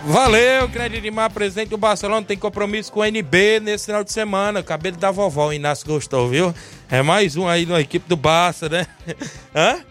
Valeu, 0.05 0.65
grande 0.69 0.95
Edmar, 0.95 1.29
presidente 1.29 1.67
do 1.67 1.77
Barcelona, 1.77 2.25
tem 2.25 2.37
compromisso 2.37 2.89
com 2.89 3.01
o 3.01 3.05
NB 3.05 3.59
nesse 3.59 3.87
final 3.87 4.01
de 4.01 4.13
semana. 4.13 4.63
Cabelo 4.63 4.95
da 4.95 5.11
vovó, 5.11 5.47
o 5.47 5.53
Inácio 5.53 5.85
gostou, 5.85 6.29
viu? 6.29 6.55
É 6.89 7.01
mais 7.01 7.35
um 7.35 7.49
aí 7.49 7.65
na 7.65 7.81
equipe 7.81 8.07
do 8.07 8.15
Barça, 8.15 8.69
né? 8.69 8.87
Hã? 9.53 9.83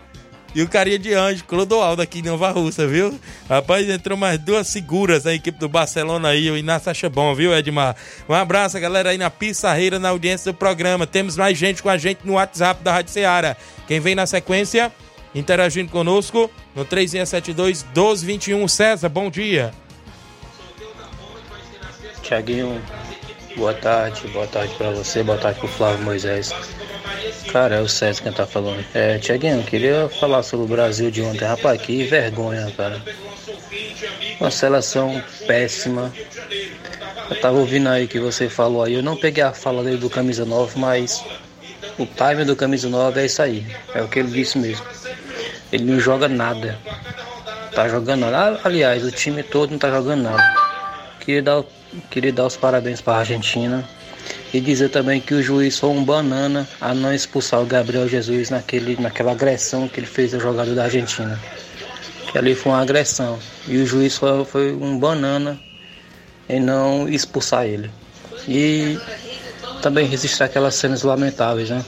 E 0.59 0.62
o 0.62 0.68
carinha 0.68 0.98
de 0.98 1.14
anjo, 1.14 1.44
Clodoaldo 1.44 2.02
aqui 2.02 2.18
em 2.18 2.22
Nova 2.22 2.50
Russa, 2.50 2.84
viu? 2.84 3.16
Rapaz, 3.48 3.88
entrou 3.88 4.18
mais 4.18 4.40
duas 4.40 4.66
seguras 4.66 5.22
na 5.22 5.32
equipe 5.32 5.56
do 5.56 5.68
Barcelona 5.68 6.30
aí. 6.30 6.50
O 6.50 6.56
Inácio 6.56 6.90
acha 6.90 7.09
viu, 7.36 7.56
Edmar? 7.56 7.94
Um 8.28 8.34
abraço, 8.34 8.76
galera, 8.80 9.11
aí 9.11 9.18
na 9.18 9.30
Pissarreira, 9.30 10.00
na 10.00 10.09
audiência 10.09 10.50
do 10.50 10.59
programa. 10.59 11.06
Temos 11.06 11.36
mais 11.36 11.56
gente 11.56 11.80
com 11.80 11.88
a 11.88 11.96
gente 11.96 12.22
no 12.24 12.32
WhatsApp 12.32 12.82
da 12.82 12.92
Rádio 12.92 13.12
Ceará. 13.12 13.56
Quem 13.86 14.00
vem 14.00 14.16
na 14.16 14.26
sequência, 14.26 14.92
interagindo 15.32 15.92
conosco 15.92 16.50
no 16.74 16.84
3672-1221. 16.84 18.66
César, 18.68 19.09
bom 19.09 19.30
dia. 19.30 19.72
Tiaguinho, 22.20 22.82
boa 23.56 23.74
tarde, 23.74 24.26
boa 24.26 24.48
tarde 24.48 24.74
para 24.74 24.90
você, 24.90 25.22
boa 25.22 25.38
tarde 25.38 25.61
pro 25.61 25.68
Flávio 25.68 26.04
Moisés. 26.04 26.52
Cara, 27.48 27.76
é 27.76 27.80
o 27.80 27.88
César 27.88 28.22
quem 28.22 28.32
tá 28.32 28.46
falando. 28.46 28.84
É, 28.94 29.18
Tiaguinho, 29.18 29.62
queria 29.62 30.09
falar 30.09 30.42
sobre 30.42 30.66
o 30.66 30.68
Brasil 30.68 31.11
de 31.11 31.22
ontem. 31.22 31.46
Rapaz, 31.46 31.80
que 31.80 32.04
vergonha, 32.04 32.70
cara. 32.76 33.00
Uma 34.38 34.50
seleção 34.50 35.22
péssima. 35.46 36.12
Eu 37.30 37.40
tava 37.40 37.59
ouvindo 37.59 37.88
aí 37.88 38.06
que 38.06 38.18
você 38.18 38.48
falou 38.48 38.84
aí. 38.84 38.94
Eu 38.94 39.02
não 39.02 39.16
peguei 39.16 39.42
a 39.42 39.52
fala 39.52 39.82
dele 39.82 39.96
do 39.96 40.11
Camisa 40.11 40.44
9, 40.44 40.78
mas 40.78 41.24
o 41.98 42.06
time 42.06 42.44
do 42.44 42.54
Camisa 42.54 42.88
9 42.88 43.20
é 43.20 43.26
isso 43.26 43.42
aí. 43.42 43.66
É 43.94 44.02
o 44.02 44.09
que 44.09 44.18
ele 44.18 44.30
disse 44.30 44.59
mesmo. 44.59 44.84
Ele 45.72 45.84
não 45.84 45.98
joga 45.98 46.28
nada. 46.28 46.78
Tá 47.74 47.88
jogando 47.88 48.30
nada. 48.30 48.61
Aliás, 48.62 49.04
o 49.04 49.11
time 49.11 49.42
todo 49.42 49.70
não 49.70 49.78
tá 49.78 49.90
jogando 49.90 50.22
nada. 50.22 50.42
Queria 51.20 51.42
dar, 51.42 51.64
queria 52.11 52.32
dar 52.32 52.46
os 52.46 52.56
parabéns 52.56 53.00
pra 53.00 53.16
Argentina 53.16 53.88
e 54.53 54.61
dizer 54.61 54.89
também 54.89 55.21
que 55.21 55.35
o 55.35 55.43
juiz 55.43 55.79
foi 55.79 55.91
um 55.91 56.05
banana 56.05 56.66
a 56.81 56.95
não 56.95 57.12
expulsar 57.12 57.61
o 57.61 57.66
Gabriel 57.66 58.09
Jesus 58.09 58.51
naquele, 58.51 59.01
naquela 59.01 59.33
agressão 59.33 59.89
que 59.89 60.01
ele 60.01 60.07
fez 60.07 60.33
ao 60.33 60.41
jogador 60.41 60.75
da 60.75 60.85
Argentina. 60.85 61.39
Que 62.33 62.39
ali 62.39 62.55
foi 62.55 62.73
uma 62.73 62.81
agressão. 62.81 63.39
E 63.66 63.77
o 63.79 63.87
juiz 63.87 64.16
foi, 64.16 64.45
foi 64.45 64.73
um 64.73 64.99
banana 64.99 65.59
em 66.49 66.61
não 66.61 67.09
expulsar 67.09 67.66
ele. 67.66 67.91
E 68.47 68.99
também 69.83 70.07
registrar 70.07 70.47
aquelas 70.47 70.75
cenas 70.75 71.03
lamentáveis, 71.03 71.71
né? 71.71 71.85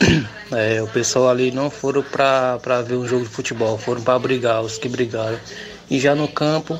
É, 0.54 0.82
o 0.82 0.86
pessoal 0.86 1.30
ali 1.30 1.50
não 1.50 1.70
foram 1.70 2.02
para 2.02 2.82
ver 2.82 2.96
um 2.96 3.08
jogo 3.08 3.24
de 3.24 3.30
futebol, 3.30 3.78
foram 3.78 4.02
para 4.02 4.18
brigar, 4.18 4.60
os 4.60 4.76
que 4.76 4.86
brigaram. 4.86 5.38
E 5.90 5.98
já 5.98 6.14
no 6.14 6.28
campo, 6.28 6.78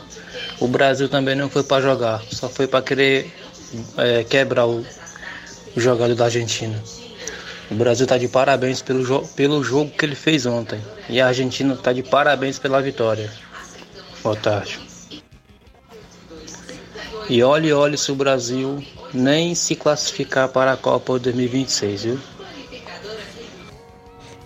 o 0.61 0.69
Brasil 0.69 1.09
também 1.09 1.35
não 1.35 1.49
foi 1.49 1.63
para 1.63 1.83
jogar, 1.83 2.23
só 2.31 2.51
foi 2.51 2.67
para 2.67 2.83
querer 2.83 3.33
é, 3.97 4.25
quebrar 4.25 4.67
o, 4.67 4.85
o 5.77 5.81
jogador 5.81 6.15
da 6.15 6.25
Argentina. 6.27 6.83
O 7.71 7.75
Brasil 7.75 8.05
está 8.05 8.19
de 8.19 8.29
parabéns 8.29 8.83
pelo, 8.83 9.05
jo 9.05 9.23
pelo 9.35 9.65
jogo 9.65 9.91
que 9.91 10.05
ele 10.05 10.15
fez 10.15 10.45
ontem. 10.45 10.81
E 11.09 11.21
a 11.21 11.29
Argentina 11.29 11.75
está 11.75 11.93
de 11.93 12.03
parabéns 12.03 12.59
pela 12.59 12.83
vitória. 12.83 13.31
Boa 14.23 14.37
tarde. 14.37 14.79
E 17.29 17.43
olhe, 17.43 17.73
olhe 17.73 17.97
se 17.97 18.13
o 18.13 18.15
Brasil 18.15 18.85
nem 19.15 19.55
se 19.55 19.75
classificar 19.75 20.49
para 20.49 20.73
a 20.73 20.77
Copa 20.77 21.19
2026, 21.19 22.03
viu? 22.03 22.21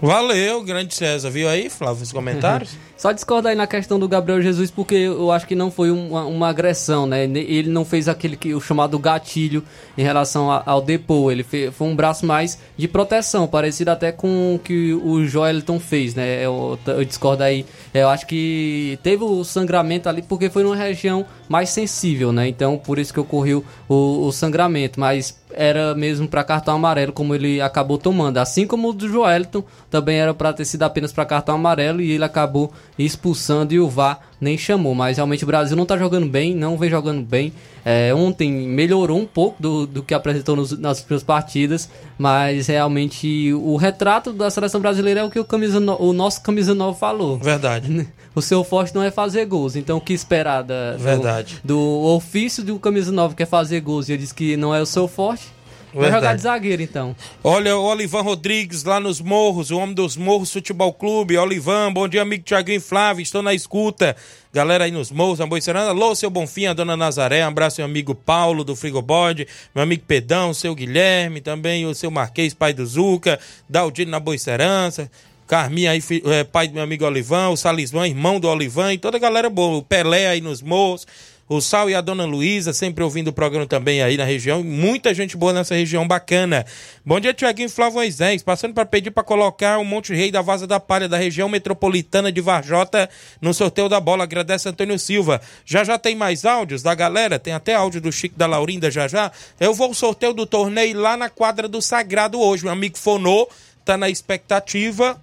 Valeu, 0.01 0.63
grande 0.63 0.95
César. 0.95 1.31
Viu 1.31 1.49
aí, 1.49 1.69
Flávio, 1.69 2.03
os 2.03 2.13
comentários? 2.13 2.71
Só 2.97 3.13
discorda 3.13 3.51
aí 3.51 3.55
na 3.55 3.67
questão 3.67 3.99
do 3.99 4.09
Gabriel 4.09 4.41
Jesus, 4.41 4.71
porque 4.71 4.95
eu 4.95 5.31
acho 5.31 5.47
que 5.47 5.55
não 5.55 5.71
foi 5.71 5.91
uma, 5.91 6.25
uma 6.25 6.49
agressão, 6.49 7.07
né? 7.07 7.25
Ele 7.25 7.69
não 7.69 7.85
fez 7.85 8.09
aquele 8.09 8.37
que 8.37 8.55
o 8.55 8.61
chamado 8.61 8.99
gatilho 8.99 9.63
em 9.99 10.03
relação 10.03 10.51
a, 10.51 10.63
ao 10.65 10.81
depô. 10.81 11.31
Ele 11.31 11.43
fez, 11.43 11.75
foi 11.75 11.89
um 11.89 11.95
braço 11.95 12.25
mais 12.25 12.59
de 12.75 12.89
proteção, 12.89 13.47
parecido 13.47 13.91
até 13.91 14.11
com 14.11 14.55
o 14.55 14.59
que 14.59 14.95
o 14.95 15.23
Joelton 15.27 15.79
fez, 15.79 16.15
né? 16.15 16.45
Eu, 16.45 16.79
eu 16.87 17.05
discordo 17.05 17.43
aí. 17.43 17.67
Eu 17.93 18.09
acho 18.09 18.27
que 18.27 18.99
teve 19.03 19.23
o 19.23 19.45
sangramento 19.45 20.09
ali 20.09 20.23
porque 20.23 20.49
foi 20.49 20.63
numa 20.63 20.77
região 20.77 21.27
mais 21.51 21.69
sensível, 21.69 22.33
né? 22.33 22.49
Então, 22.49 22.79
por 22.79 22.99
isso 22.99 23.13
que 23.13 23.21
ocorreu 23.21 23.63
o, 23.89 24.27
o 24.27 24.33
sangramento. 24.33 24.99
Mas 24.99 25.37
era 25.57 25.95
mesmo 25.95 26.29
para 26.29 26.45
cartão 26.45 26.75
amarelo, 26.75 27.13
como 27.13 27.35
ele 27.35 27.61
acabou 27.61 27.97
tomando. 27.97 28.37
Assim 28.39 28.67
como 28.67 28.91
o 28.91 28.93
do 28.93 29.09
Joelton, 29.09 29.65
também 29.91 30.19
era 30.19 30.35
para 30.35 30.53
ter 30.53 30.65
sido 30.65 30.83
apenas 30.83 31.13
para 31.13 31.25
cartão 31.25 31.55
amarelo 31.55 32.01
e 32.01 32.13
ele 32.13 32.25
acabou 32.25 32.73
expulsando 33.05 33.75
e 33.75 33.81
o 33.81 33.89
VAR 33.89 34.21
nem 34.41 34.57
chamou. 34.57 34.95
Mas 34.95 35.17
realmente 35.17 35.45
o 35.45 35.47
Brasil 35.47 35.77
não 35.77 35.83
está 35.83 35.97
jogando 35.97 36.29
bem, 36.29 36.55
não 36.55 36.77
vem 36.77 36.91
jogando 36.91 37.23
bem. 37.23 37.53
É, 37.85 38.13
ontem 38.15 38.51
melhorou 38.51 39.19
um 39.19 39.27
pouco 39.27 39.63
do, 39.63 39.87
do 39.87 40.03
que 40.03 40.13
apresentou 40.13 40.57
nos, 40.57 40.77
nas 40.79 41.01
primeiras 41.01 41.23
partidas, 41.23 41.89
mas 42.19 42.67
realmente 42.67 43.53
o 43.55 43.77
retrato 43.77 44.33
da 44.33 44.51
seleção 44.51 44.81
brasileira 44.81 45.21
é 45.21 45.25
o 45.25 45.31
que 45.31 45.39
o, 45.39 45.45
camisa 45.45 45.79
no, 45.79 45.97
o 46.01 46.13
nosso 46.13 46.43
camisa 46.43 46.75
9 46.75 46.99
falou. 46.99 47.39
Verdade. 47.39 48.07
O 48.37 48.43
seu 48.43 48.63
forte 48.63 48.95
não 48.95 49.03
é 49.03 49.11
fazer 49.11 49.47
gols, 49.47 49.77
então 49.77 49.97
o 49.97 50.01
que 50.01 50.13
esperar 50.13 50.63
da, 50.63 50.95
Verdade. 50.99 51.59
Do, 51.65 51.75
do 51.75 51.81
ofício 52.09 52.63
do 52.63 52.79
camisa 52.79 53.11
9 53.11 53.35
que 53.35 53.43
é 53.43 53.47
fazer 53.47 53.81
gols 53.81 54.11
e 54.11 54.13
ele 54.13 54.19
disse 54.19 54.35
que 54.35 54.59
não 54.59 54.75
é 54.75 54.83
o 54.83 54.85
seu 54.85 55.09
forte? 55.09 55.56
Vai 55.97 56.11
jogar 56.11 56.35
de 56.35 56.43
zagueiro, 56.43 56.83
então. 56.83 57.17
Olha, 57.43 57.75
o 57.77 57.85
Olivan 57.85 58.21
Rodrigues 58.21 58.85
lá 58.85 59.01
nos 59.01 59.19
Morros, 59.19 59.71
o 59.71 59.79
homem 59.79 59.95
dos 59.95 60.15
Morros 60.15 60.53
Futebol 60.53 60.93
Clube. 60.93 61.39
Olivan, 61.39 61.91
bom 61.91 62.07
dia, 62.07 62.21
amigo 62.21 62.45
Tiaguinho 62.45 62.83
Flávio, 62.83 63.23
estou 63.23 63.43
na 63.43 63.55
escuta. 63.55 64.15
Galera 64.53 64.85
aí 64.85 64.91
nos 64.91 65.11
Morros, 65.11 65.39
na 65.39 65.47
Boicerana. 65.47 65.91
Alô, 65.91 66.15
seu 66.15 66.29
Bonfim, 66.29 66.67
a 66.67 66.75
dona 66.75 66.97
Nazaré. 66.97 67.43
Um 67.45 67.49
abraço, 67.49 67.81
meu 67.81 67.87
amigo 67.87 68.15
Paulo 68.15 68.63
do 68.63 68.77
Frigobode, 68.77 69.49
meu 69.75 69.83
amigo 69.83 70.03
Pedão, 70.07 70.53
seu 70.53 70.75
Guilherme, 70.75 71.41
também 71.41 71.87
o 71.87 71.95
seu 71.95 72.11
Marquês, 72.11 72.53
pai 72.53 72.75
do 72.75 72.85
Zuca, 72.85 73.41
Daldino 73.69 74.11
na 74.11 74.21
Boicerança. 74.21 75.11
Carminha 75.47 75.93
aí, 75.93 76.03
é, 76.27 76.45
pai 76.45 76.69
do 76.69 76.75
meu 76.75 76.83
amigo 76.83 77.07
Olivan, 77.07 77.51
o 77.51 77.57
Salismã, 77.57 78.07
irmão 78.07 78.39
do 78.39 78.49
Olivan 78.49 78.93
e 78.93 78.99
toda 78.99 79.17
a 79.17 79.21
galera 79.21 79.49
boa. 79.49 79.79
O 79.79 79.83
Pelé 79.83 80.27
aí 80.27 80.41
nos 80.41 80.61
Morros 80.61 81.07
o 81.49 81.61
Sal 81.61 81.89
e 81.89 81.95
a 81.95 82.01
Dona 82.01 82.25
Luísa, 82.25 82.73
sempre 82.73 83.05
ouvindo 83.05 83.29
o 83.29 83.33
programa 83.33 83.67
também 83.67 84.03
aí 84.03 84.17
na 84.17 84.25
região. 84.25 84.65
Muita 84.65 85.15
gente 85.15 85.37
boa 85.37 85.53
nessa 85.53 85.75
região 85.75 86.07
bacana. 86.07 86.67
Bom 87.05 87.21
dia, 87.21 87.33
Tiaguinho 87.33 87.71
Flávio 87.71 87.95
Moisés. 87.95 88.43
Passando 88.43 88.75
para 88.75 88.85
pedir 88.85 89.13
para 89.13 89.23
colocar 89.23 89.79
o 89.79 89.85
Monte 89.85 90.13
Rei 90.13 90.33
da 90.33 90.43
Vaza 90.43 90.67
da 90.67 90.81
Palha 90.81 91.09
da 91.09 91.17
região 91.17 91.49
metropolitana 91.49 92.33
de 92.33 92.41
Varjota 92.41 93.09
no 93.41 93.55
sorteio 93.55 93.89
da 93.89 94.01
bola. 94.01 94.25
Agradece 94.25 94.69
Antônio 94.69 94.99
Silva. 94.99 95.41
Já 95.65 95.85
já 95.85 95.97
tem 95.99 96.17
mais 96.17 96.45
áudios 96.45 96.83
da 96.83 96.95
galera, 96.95 97.39
tem 97.39 97.53
até 97.53 97.75
áudio 97.75 98.01
do 98.01 98.11
Chico 98.11 98.37
da 98.37 98.47
Laurinda 98.47 98.91
já 98.91 99.07
já. 99.07 99.31
Eu 99.61 99.73
vou 99.73 99.87
ao 99.89 99.95
sorteio 99.95 100.35
do 100.35 100.47
torneio 100.47 100.99
lá 100.99 101.17
na 101.17 101.31
quadra 101.31 101.69
do 101.69 101.81
Sagrado 101.81 102.41
hoje. 102.41 102.65
Meu 102.65 102.73
amigo 102.73 102.99
Fonô 102.99 103.49
tá 103.85 103.97
na 103.97 104.11
expectativa. 104.11 105.21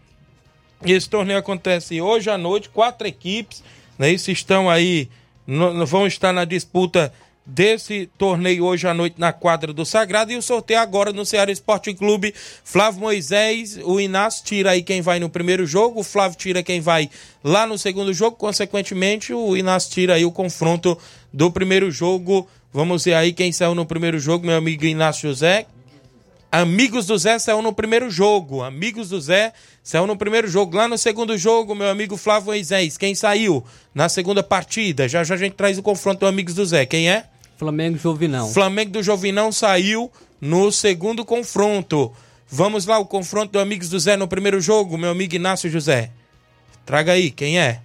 Esse 0.85 1.09
torneio 1.09 1.39
acontece 1.39 1.99
hoje 1.99 2.29
à 2.29 2.37
noite, 2.37 2.69
quatro 2.69 3.05
equipes, 3.07 3.61
né? 3.99 4.09
Isso 4.11 4.31
estão 4.31 4.69
aí 4.69 5.09
vão 5.85 6.07
estar 6.07 6.33
na 6.33 6.45
disputa 6.45 7.13
desse 7.45 8.09
torneio 8.17 8.63
hoje 8.63 8.87
à 8.87 8.93
noite 8.93 9.15
na 9.19 9.33
quadra 9.33 9.73
do 9.73 9.85
Sagrado 9.85 10.31
e 10.31 10.37
o 10.37 10.41
sorteio 10.41 10.79
agora 10.79 11.11
no 11.11 11.25
Ceará 11.25 11.51
Esporte 11.51 11.93
Clube. 11.93 12.33
Flávio 12.63 13.01
Moisés, 13.01 13.77
o 13.83 13.99
Inácio 13.99 14.45
tira 14.45 14.71
aí 14.71 14.81
quem 14.81 15.01
vai 15.01 15.19
no 15.19 15.29
primeiro 15.29 15.65
jogo, 15.65 15.99
o 15.99 16.03
Flávio 16.03 16.37
tira 16.37 16.63
quem 16.63 16.79
vai 16.79 17.09
lá 17.43 17.67
no 17.67 17.77
segundo 17.77 18.13
jogo, 18.13 18.37
consequentemente 18.37 19.33
o 19.33 19.57
Inácio 19.57 19.91
tira 19.91 20.13
aí 20.13 20.25
o 20.25 20.31
confronto 20.31 20.97
do 21.33 21.51
primeiro 21.51 21.91
jogo 21.91 22.47
Vamos 22.73 23.05
ver 23.05 23.13
aí 23.13 23.31
quem 23.31 23.51
saiu 23.51 23.75
no 23.75 23.85
primeiro 23.85 24.17
jogo, 24.17 24.47
meu 24.47 24.57
amigo 24.57 24.83
Inácio 24.83 25.29
José. 25.29 25.67
Amigos 26.53 27.07
do 27.07 27.17
Zé 27.17 27.39
saiu 27.39 27.63
no 27.63 27.73
primeiro 27.73 28.11
jogo. 28.11 28.61
Amigos 28.61 29.09
do 29.09 29.19
Zé 29.19 29.53
saiu 29.81 30.05
no 30.05 30.15
primeiro 30.15 30.47
jogo. 30.47 30.77
Lá 30.77 30.87
no 30.87 30.99
segundo 30.99 31.35
jogo, 31.35 31.73
meu 31.73 31.89
amigo 31.89 32.15
Flávio 32.15 32.49
Moisés. 32.49 32.95
Quem 32.95 33.15
saiu 33.15 33.63
na 33.91 34.07
segunda 34.07 34.43
partida? 34.43 35.09
Já 35.09 35.23
já 35.23 35.33
a 35.33 35.37
gente 35.37 35.53
traz 35.53 35.79
o 35.79 35.81
confronto 35.81 36.19
do 36.19 36.27
Amigos 36.27 36.53
do 36.53 36.63
Zé. 36.63 36.85
Quem 36.85 37.09
é? 37.09 37.25
Flamengo 37.57 37.97
Jovinão. 37.97 38.53
Flamengo 38.53 38.91
do 38.91 39.01
Jovinão 39.01 39.51
saiu 39.51 40.11
no 40.39 40.71
segundo 40.71 41.25
confronto. 41.25 42.13
Vamos 42.47 42.85
lá, 42.85 42.99
o 42.99 43.05
confronto 43.07 43.53
do 43.53 43.59
Amigos 43.59 43.89
do 43.89 43.99
Zé 43.99 44.15
no 44.15 44.27
primeiro 44.27 44.61
jogo, 44.61 44.95
meu 44.95 45.09
amigo 45.09 45.33
Inácio 45.33 45.71
José. 45.71 46.11
Traga 46.85 47.13
aí, 47.13 47.31
quem 47.31 47.57
é? 47.57 47.81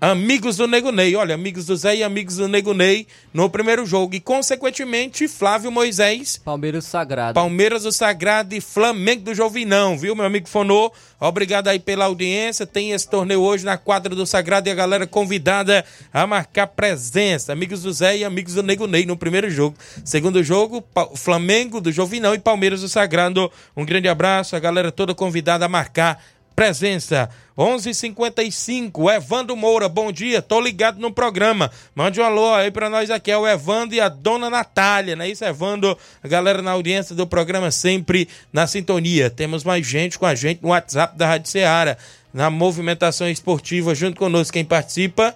Amigos 0.00 0.56
do 0.56 0.66
Nego 0.66 0.90
Ney, 0.90 1.14
olha, 1.14 1.34
amigos 1.34 1.66
do 1.66 1.76
Zé 1.76 1.96
e 1.96 2.02
amigos 2.02 2.36
do 2.36 2.48
Nego 2.48 2.72
Ney 2.72 3.06
no 3.34 3.50
primeiro 3.50 3.84
jogo. 3.84 4.14
E, 4.14 4.20
consequentemente, 4.20 5.28
Flávio 5.28 5.70
Moisés. 5.70 6.40
Palmeiras 6.42 6.86
Sagrado. 6.86 7.34
Palmeiras 7.34 7.82
do 7.82 7.92
Sagrado 7.92 8.54
e 8.54 8.62
Flamengo 8.62 9.24
do 9.24 9.34
Jovinão, 9.34 9.98
viu, 9.98 10.16
meu 10.16 10.24
amigo 10.24 10.48
Fonô? 10.48 10.90
Obrigado 11.20 11.68
aí 11.68 11.78
pela 11.78 12.06
audiência. 12.06 12.66
Tem 12.66 12.92
esse 12.92 13.06
torneio 13.10 13.42
hoje 13.42 13.62
na 13.62 13.76
quadra 13.76 14.14
do 14.14 14.24
Sagrado 14.24 14.70
e 14.70 14.72
a 14.72 14.74
galera 14.74 15.06
convidada 15.06 15.84
a 16.10 16.26
marcar 16.26 16.68
presença. 16.68 17.52
Amigos 17.52 17.82
do 17.82 17.92
Zé 17.92 18.16
e 18.16 18.24
amigos 18.24 18.54
do 18.54 18.62
Nego 18.62 18.86
Ney 18.86 19.04
no 19.04 19.18
primeiro 19.18 19.50
jogo. 19.50 19.76
Segundo 20.02 20.42
jogo, 20.42 20.82
Flamengo 21.14 21.78
do 21.78 21.92
Jovinão 21.92 22.34
e 22.34 22.38
Palmeiras 22.38 22.80
do 22.80 22.88
Sagrado. 22.88 23.52
Um 23.76 23.84
grande 23.84 24.08
abraço, 24.08 24.56
a 24.56 24.58
galera 24.58 24.90
toda 24.90 25.14
convidada 25.14 25.66
a 25.66 25.68
marcar 25.68 26.24
presença. 26.60 27.30
11:55 27.56 29.10
Evandro 29.10 29.56
Moura, 29.56 29.88
bom 29.88 30.12
dia, 30.12 30.42
tô 30.42 30.60
ligado 30.60 31.00
no 31.00 31.10
programa. 31.10 31.70
Mande 31.94 32.20
um 32.20 32.24
alô 32.24 32.52
aí 32.52 32.70
pra 32.70 32.90
nós 32.90 33.10
aqui, 33.10 33.30
é 33.30 33.38
o 33.38 33.48
Evandro 33.48 33.96
e 33.96 34.00
a 34.00 34.10
dona 34.10 34.50
Natália, 34.50 35.16
não 35.16 35.24
é 35.24 35.30
isso, 35.30 35.42
Evandro? 35.42 35.96
A 36.22 36.28
galera 36.28 36.60
na 36.60 36.72
audiência 36.72 37.14
do 37.14 37.26
programa 37.26 37.70
sempre 37.70 38.28
na 38.52 38.66
sintonia. 38.66 39.30
Temos 39.30 39.64
mais 39.64 39.86
gente 39.86 40.18
com 40.18 40.26
a 40.26 40.34
gente 40.34 40.62
no 40.62 40.68
WhatsApp 40.68 41.16
da 41.16 41.28
Rádio 41.28 41.50
Ceará, 41.50 41.96
na 42.32 42.50
movimentação 42.50 43.26
esportiva, 43.26 43.94
junto 43.94 44.18
conosco. 44.18 44.52
Quem 44.52 44.64
participa? 44.64 45.34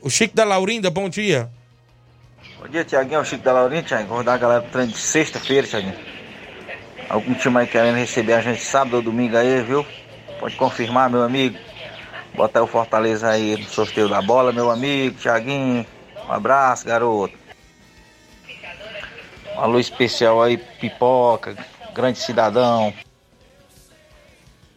O 0.00 0.08
Chico 0.08 0.34
da 0.34 0.44
Laurinda, 0.44 0.88
bom 0.88 1.10
dia. 1.10 1.50
Bom 2.58 2.68
dia, 2.68 2.86
Tiaguinho, 2.86 3.18
é 3.18 3.20
o 3.20 3.24
Chico 3.24 3.44
da 3.44 3.52
Laurinda, 3.52 3.82
Tiaguinho. 3.82 4.08
Vou 4.08 4.24
dar 4.24 4.32
a 4.32 4.38
galera 4.38 4.62
pro 4.62 4.86
de 4.86 4.96
sexta-feira, 4.96 5.66
Tiaguinho. 5.66 5.94
Algum 7.10 7.34
time 7.34 7.58
aí 7.58 7.66
querendo 7.66 7.96
receber 7.96 8.32
a 8.32 8.40
gente 8.40 8.62
sábado 8.62 8.96
ou 8.96 9.02
domingo 9.02 9.36
aí, 9.36 9.62
viu? 9.62 9.84
Pode 10.44 10.56
confirmar, 10.56 11.08
meu 11.08 11.22
amigo. 11.22 11.56
Bota 12.34 12.58
aí 12.58 12.62
o 12.62 12.66
Fortaleza 12.66 13.30
aí 13.30 13.56
no 13.56 13.64
sorteio 13.64 14.10
da 14.10 14.20
bola, 14.20 14.52
meu 14.52 14.70
amigo, 14.70 15.16
Thiaguinho. 15.18 15.86
Um 16.28 16.30
abraço, 16.30 16.84
garoto. 16.84 17.32
Um 19.56 19.60
alô 19.60 19.80
especial 19.80 20.42
aí, 20.42 20.58
Pipoca, 20.58 21.56
grande 21.94 22.18
cidadão. 22.18 22.92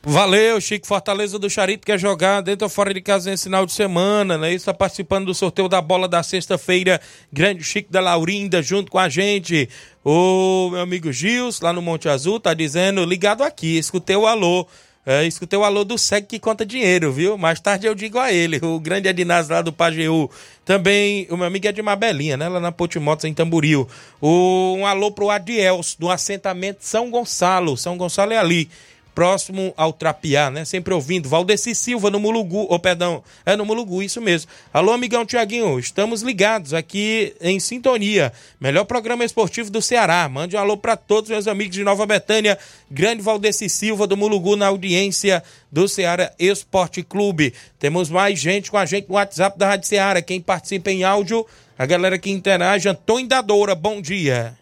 Valeu, 0.01 0.61
Chico 0.61 0.88
Fortaleza 0.88 1.38
do 1.38 1.49
Charito 1.49 1.86
quer 1.86 1.99
jogar 1.99 2.39
dentro 2.39 2.63
ou 2.63 2.70
fora 2.70 2.93
de 2.93 3.01
casa 3.01 3.30
nesse 3.30 3.43
final 3.43 3.65
de 3.65 3.74
semana, 3.74 4.38
né? 4.38 4.53
Está 4.53 4.74
participando 4.74 5.26
do 5.26 5.34
sorteio 5.34 5.68
da 5.68 5.82
bola 5.82 6.07
da 6.07 6.24
sexta-feira. 6.24 7.01
Grande 7.30 7.61
Chico 7.61 7.91
da 7.91 7.99
Laurinda 7.99 8.63
junto 8.63 8.89
com 8.89 8.99
a 8.99 9.09
gente. 9.09 9.68
O 10.01 10.70
meu 10.72 10.80
amigo 10.80 11.11
Gils, 11.11 11.59
lá 11.59 11.74
no 11.74 11.82
Monte 11.82 12.07
Azul, 12.07 12.39
tá 12.39 12.53
dizendo, 12.53 13.03
ligado 13.03 13.43
aqui, 13.43 13.78
escutei 13.78 14.15
o 14.15 14.26
alô. 14.26 14.65
É, 15.10 15.26
escutei 15.26 15.58
o 15.58 15.64
alô 15.64 15.86
do 15.86 15.97
SEG 15.97 16.28
que 16.28 16.38
conta 16.38 16.66
dinheiro, 16.66 17.14
viu? 17.14 17.38
Mais 17.38 17.62
tarde 17.62 17.88
eu 17.88 17.95
digo 17.95 18.20
a 18.20 18.34
ele, 18.34 18.60
o 18.62 18.78
grande 18.78 19.08
Adinaz 19.08 19.47
lá 19.47 19.62
do 19.62 19.72
Pajeú. 19.72 20.30
Também 20.66 21.26
o 21.30 21.38
meu 21.38 21.45
amigo 21.45 21.66
Edmar 21.66 21.95
Belinha, 21.95 22.36
né? 22.36 22.49
Lá 22.49 22.60
na 22.60 22.74
Ponte 22.74 22.99
Motos 22.99 23.24
em 23.24 23.34
Tamboril. 23.34 23.88
O, 24.20 24.76
um 24.78 24.86
alô 24.86 25.10
pro 25.10 25.30
Adiels, 25.30 25.95
do 25.97 26.12
assentamento 26.12 26.80
São 26.82 27.10
Gonçalo. 27.10 27.78
São 27.78 27.95
Gonçalo 27.95 28.34
é 28.34 28.38
ali 28.38 28.70
próximo 29.18 29.74
ao 29.76 29.91
Trapiá, 29.91 30.51
né? 30.51 30.63
Sempre 30.63 30.93
ouvindo. 30.93 31.28
Valdeci 31.28 31.74
Silva 31.74 32.11
no 32.11 32.20
Mulugu, 32.20 32.68
oh, 32.70 32.78
perdão, 32.78 33.24
é 33.43 33.55
no 33.55 33.65
Mulugu, 33.65 34.03
isso 34.03 34.22
mesmo. 34.22 34.51
Alô, 34.72 34.91
amigão 34.91 35.26
Tiaguinho, 35.26 35.80
estamos 35.80 36.22
ligados 36.22 36.72
aqui 36.72 37.36
em 37.41 37.59
sintonia. 37.59 38.32
Melhor 38.61 38.86
programa 38.86 39.26
esportivo 39.26 39.72
do 39.72 39.82
Ceará. 39.82 40.30
Mande 40.30 40.55
um 40.55 40.59
alô 40.59 40.78
para 40.78 40.95
todos 40.95 41.32
meus 41.32 41.47
amigos 41.47 41.74
de 41.74 41.84
Nova 41.84 42.05
Betânia. 42.05 42.59
Grande 42.91 43.24
Valdeci 43.24 43.68
Silva 43.68 44.05
do 44.05 44.15
Mulugu 44.15 44.55
na 44.55 44.68
audiência 44.68 45.43
do 45.72 45.88
Ceará 45.88 46.32
Esporte 46.38 47.01
Clube. 47.01 47.55
Temos 47.80 48.11
mais 48.11 48.38
gente 48.38 48.70
com 48.70 48.78
a 48.78 48.86
gente 48.86 49.09
no 49.09 49.15
WhatsApp 49.15 49.57
da 49.57 49.70
Rádio 49.70 49.88
Ceará. 49.88 50.22
Quem 50.22 50.39
participa 50.39 50.91
em 50.91 51.03
áudio, 51.03 51.43
a 51.76 51.88
galera 51.88 52.20
que 52.20 52.30
interage, 52.30 52.88
Antônio 52.88 53.28
Dadora, 53.28 53.74
bom 53.74 53.99
dia. 53.99 54.55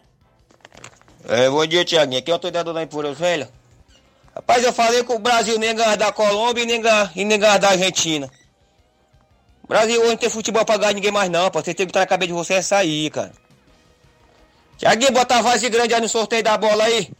É, 1.28 1.46
bom 1.50 1.66
dia, 1.66 1.84
Tiaguinho. 1.84 2.20
Aqui 2.20 2.30
é 2.30 2.32
o 2.32 2.36
Antônio 2.36 2.54
Dadora 2.54 2.76
da 2.76 2.82
Empurra 2.84 3.12
Velha. 3.12 3.50
Rapaz, 4.36 4.62
eu 4.62 4.72
falei 4.72 5.02
que 5.02 5.10
o 5.10 5.18
Brasil 5.18 5.58
nem 5.58 5.74
ganha 5.74 5.96
da 5.96 6.12
Colômbia 6.12 6.62
e 6.62 6.66
nem 6.66 6.78
ganha, 6.78 7.10
e 7.16 7.24
nem 7.24 7.38
ganha 7.38 7.58
da 7.58 7.70
Argentina. 7.70 8.30
O 9.64 9.66
Brasil 9.66 9.98
hoje 9.98 10.10
não 10.10 10.16
tem 10.18 10.28
futebol 10.28 10.62
pra 10.62 10.76
ganhar 10.76 10.92
ninguém 10.92 11.10
mais 11.10 11.30
não, 11.30 11.50
pô. 11.50 11.58
Você 11.58 11.72
tem 11.72 11.86
que 11.86 11.90
estar 11.90 12.00
na 12.00 12.06
cabeça 12.06 12.28
de 12.28 12.34
você 12.34 12.52
essa 12.52 12.76
aí, 12.76 13.08
cara. 13.08 13.32
Tiaguinho, 14.76 15.12
bota 15.12 15.36
a 15.36 15.40
vase 15.40 15.70
grande 15.70 15.94
aí 15.94 16.00
no 16.02 16.08
sorteio 16.08 16.42
da 16.42 16.58
bola 16.58 16.84
aí. 16.84 17.10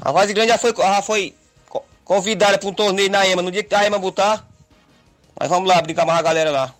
A 0.00 0.10
vase 0.10 0.34
grande 0.34 0.48
já 0.48 0.58
foi, 0.58 0.74
já 0.76 1.02
foi 1.02 1.36
convidada 2.04 2.58
para 2.58 2.68
um 2.68 2.74
torneio 2.74 3.08
na 3.08 3.24
EMA. 3.24 3.42
No 3.42 3.52
dia 3.52 3.62
que 3.62 3.72
a 3.72 3.86
EMA 3.86 3.96
botar, 3.96 4.44
mas 5.38 5.48
vamos 5.48 5.68
lá 5.68 5.80
brincar 5.80 6.04
mais 6.04 6.18
a 6.18 6.22
galera 6.22 6.50
lá. 6.50 6.74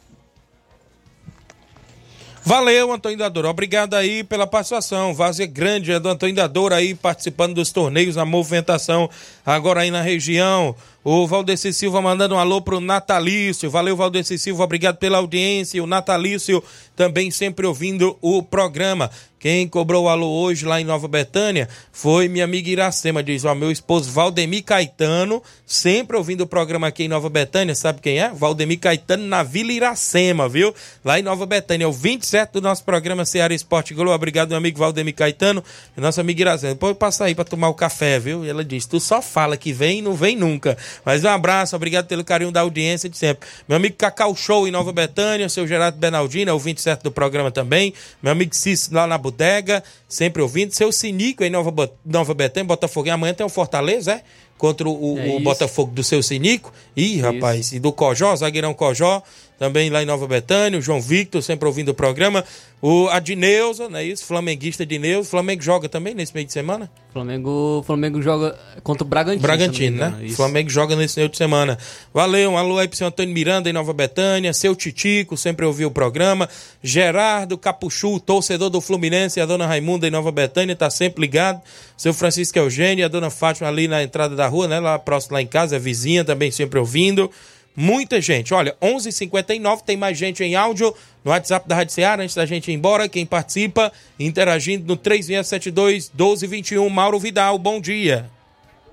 Valeu, 2.51 2.93
Antônio 2.93 3.17
Dador. 3.17 3.45
Obrigado 3.45 3.95
aí 3.95 4.25
pela 4.25 4.45
participação. 4.45 5.15
Vazia 5.15 5.47
grande 5.47 5.93
é 5.93 6.01
do 6.01 6.09
Antônio 6.09 6.35
Dador 6.35 6.73
aí 6.73 6.97
participando 6.97 7.55
dos 7.55 7.71
torneios, 7.71 8.17
na 8.17 8.25
movimentação 8.25 9.09
agora 9.47 9.83
aí 9.83 9.91
na 9.93 10.03
região. 10.03 10.75
O 11.03 11.27
Valdeci 11.27 11.73
Silva 11.73 12.03
mandando 12.03 12.35
um 12.35 12.39
alô 12.39 12.61
pro 12.61 12.79
Natalício. 12.79 13.71
Valeu, 13.71 13.97
Valdeci 13.97 14.37
Silva. 14.39 14.65
Obrigado 14.65 14.99
pela 14.99 15.17
audiência. 15.17 15.83
O 15.83 15.87
Natalício 15.87 16.63
também 16.95 17.31
sempre 17.31 17.67
ouvindo 17.67 18.19
o 18.21 18.43
programa. 18.43 19.11
Quem 19.41 19.67
cobrou 19.67 20.05
o 20.05 20.09
alô 20.11 20.29
hoje 20.43 20.67
lá 20.67 20.83
em 20.83 20.85
Nova 20.85 21.09
Betânia 21.09 21.67
foi 21.91 22.29
minha 22.29 22.45
amiga 22.45 22.69
Iracema, 22.69 23.23
diz, 23.23 23.43
ó, 23.47 23.55
meu 23.55 23.71
esposo 23.71 24.13
Valdemir 24.13 24.63
Caetano, 24.63 25.43
sempre 25.65 26.15
ouvindo 26.15 26.43
o 26.43 26.47
programa 26.47 26.89
aqui 26.89 27.05
em 27.05 27.09
Nova 27.09 27.31
Betânia, 27.31 27.75
sabe 27.75 28.03
quem 28.03 28.21
é? 28.21 28.29
Valdemir 28.35 28.79
Caetano 28.79 29.27
na 29.27 29.43
Vila 29.43 29.73
Iracema, 29.73 30.47
viu? 30.47 30.75
Lá 31.03 31.19
em 31.19 31.23
Nova 31.23 31.47
Betânia, 31.47 31.87
é 31.87 31.89
o 31.89 31.93
27 31.93 32.53
do 32.53 32.61
nosso 32.61 32.85
programa 32.85 33.25
Ceará 33.25 33.55
Esporte 33.55 33.95
Globo. 33.95 34.13
Obrigado, 34.13 34.51
meu 34.51 34.59
amigo 34.59 34.79
Valdemir 34.79 35.15
Caetano 35.15 35.65
nossa 35.97 36.21
amiga 36.21 36.43
Iracema. 36.43 36.75
Depois 36.75 36.95
passa 36.99 37.25
aí 37.25 37.35
pra 37.35 37.45
tomar 37.45 37.71
o 37.71 37.75
café, 37.75 38.19
viu? 38.19 38.45
E 38.45 38.51
ela 38.51 38.63
diz, 38.63 38.85
tu 38.85 39.01
só 39.01 39.23
fala 39.23 39.57
que 39.57 39.73
vem 39.73 40.01
e 40.01 40.03
não 40.03 40.13
vem 40.13 40.37
nunca. 40.37 40.77
Mas 41.05 41.25
um 41.25 41.29
abraço, 41.29 41.77
obrigado 41.77 42.07
pelo 42.07 42.25
carinho 42.25 42.51
da 42.51 42.61
audiência 42.61 43.09
de 43.09 43.17
sempre. 43.17 43.49
Meu 43.69 43.77
amigo 43.77 43.97
Cacau 43.97 44.35
Show 44.35 44.67
em 44.67 44.71
Nova 44.71 44.93
Betânia, 44.93 45.49
seu 45.49 45.67
Gerardo 45.67 45.99
Benaldino, 45.99 46.51
é 46.51 46.55
o 46.55 46.59
27 46.59 47.03
do 47.03 47.11
programa 47.11 47.51
também. 47.51 47.93
Meu 48.23 48.33
amigo 48.33 48.55
Cício 48.55 48.95
lá 48.95 49.07
na 49.07 49.19
bodega, 49.19 49.83
sempre 50.09 50.43
ouvindo. 50.43 50.73
Seu 50.73 50.93
Sinico 50.93 51.45
em 51.45 51.51
Nova, 51.51 51.91
Nova 52.05 52.35
Betânia, 52.35 52.67
Botafogo. 52.67 53.11
Amanhã 53.11 53.35
tem 53.35 53.45
o 53.45 53.49
Fortaleza, 53.49 54.13
é? 54.13 54.23
Contra 54.61 54.87
o, 54.87 55.19
é 55.19 55.37
o 55.37 55.41
Botafogo 55.41 55.91
do 55.91 56.05
seu 56.05 56.23
Sinico. 56.23 56.71
Ih, 56.95 57.19
rapaz, 57.19 57.73
e 57.73 57.81
do 57.81 57.91
Cojó, 57.95 58.37
zagueirão 58.37 58.75
Cojó 58.75 59.23
também 59.61 59.91
lá 59.91 60.03
em 60.03 60.07
Nova 60.07 60.27
Betânia, 60.27 60.79
o 60.79 60.83
João 60.83 61.03
Victor, 61.03 61.43
sempre 61.43 61.67
ouvindo 61.69 61.91
o 61.91 61.95
programa. 61.95 62.43
O 62.81 63.09
Adneuza, 63.09 63.91
não 63.91 63.99
é 63.99 64.05
isso? 64.05 64.25
Flamenguista 64.25 64.85
Adneuza. 64.85 65.29
Flamengo 65.29 65.63
joga 65.63 65.87
também 65.87 66.15
nesse 66.15 66.33
meio 66.33 66.47
de 66.47 66.53
semana? 66.55 66.91
Flamengo, 67.13 67.85
Flamengo 67.87 68.23
joga 68.23 68.59
contra 68.83 69.05
o 69.05 69.07
Bragantino. 69.07 69.43
Bragantino, 69.43 69.97
né? 69.99 70.17
Isso. 70.23 70.37
Flamengo 70.37 70.71
joga 70.71 70.97
nesse 70.97 71.19
meio 71.19 71.29
de 71.29 71.37
semana. 71.37 71.77
Valeu, 72.15 72.53
um 72.53 72.57
alô 72.57 72.79
aí 72.79 72.89
pro 72.89 72.97
seu 72.97 73.09
Antônio 73.09 73.35
Miranda 73.35 73.69
em 73.69 73.73
Nova 73.75 73.93
Betânia, 73.93 74.55
seu 74.55 74.75
Titico, 74.75 75.37
sempre 75.37 75.67
ouviu 75.67 75.89
o 75.89 75.91
programa. 75.91 76.49
Gerardo 76.83 77.59
Capuchu, 77.59 78.19
torcedor 78.19 78.71
do 78.71 78.81
Fluminense, 78.81 79.43
a 79.43 79.45
dona 79.45 79.67
Raimunda 79.67 80.09
em 80.09 80.11
Nova 80.11 80.33
Betânia, 80.33 80.75
tá 80.75 80.89
sempre 80.89 81.21
ligado. 81.21 81.61
Seu 81.99 82.15
Francisco 82.15 82.59
Eugênio, 82.59 83.05
a 83.05 83.09
dona 83.09 83.29
Fátima 83.29 83.69
ali 83.69 83.87
na 83.87 84.03
entrada 84.03 84.35
da 84.35 84.49
rua, 84.51 84.69
né? 84.69 84.79
Lá 84.79 84.99
próximo 84.99 85.35
lá 85.35 85.43
em 85.43 85.47
casa, 85.47 85.77
é 85.77 85.79
vizinha 85.79 86.25
também 86.25 86.51
sempre 86.51 86.79
ouvindo. 86.79 87.31
Muita 87.75 88.21
gente. 88.21 88.53
Olha, 88.53 88.77
11:59 88.83 89.07
h 89.07 89.13
59 89.13 89.83
tem 89.85 89.97
mais 89.97 90.19
gente 90.19 90.45
em 90.45 90.55
áudio 90.57 90.95
no 91.25 91.31
WhatsApp 91.31 91.67
da 91.69 91.77
Rádio 91.77 91.95
Ceará. 91.95 92.23
Antes 92.23 92.35
da 92.35 92.45
gente 92.45 92.71
ir 92.71 92.75
embora, 92.75 93.09
quem 93.09 93.25
participa, 93.25 93.91
interagindo 94.19 94.87
no 94.87 94.97
3672-1221. 94.99 96.89
Mauro 96.91 97.19
Vidal, 97.19 97.59
bom 97.59 97.81
dia. 97.81 98.29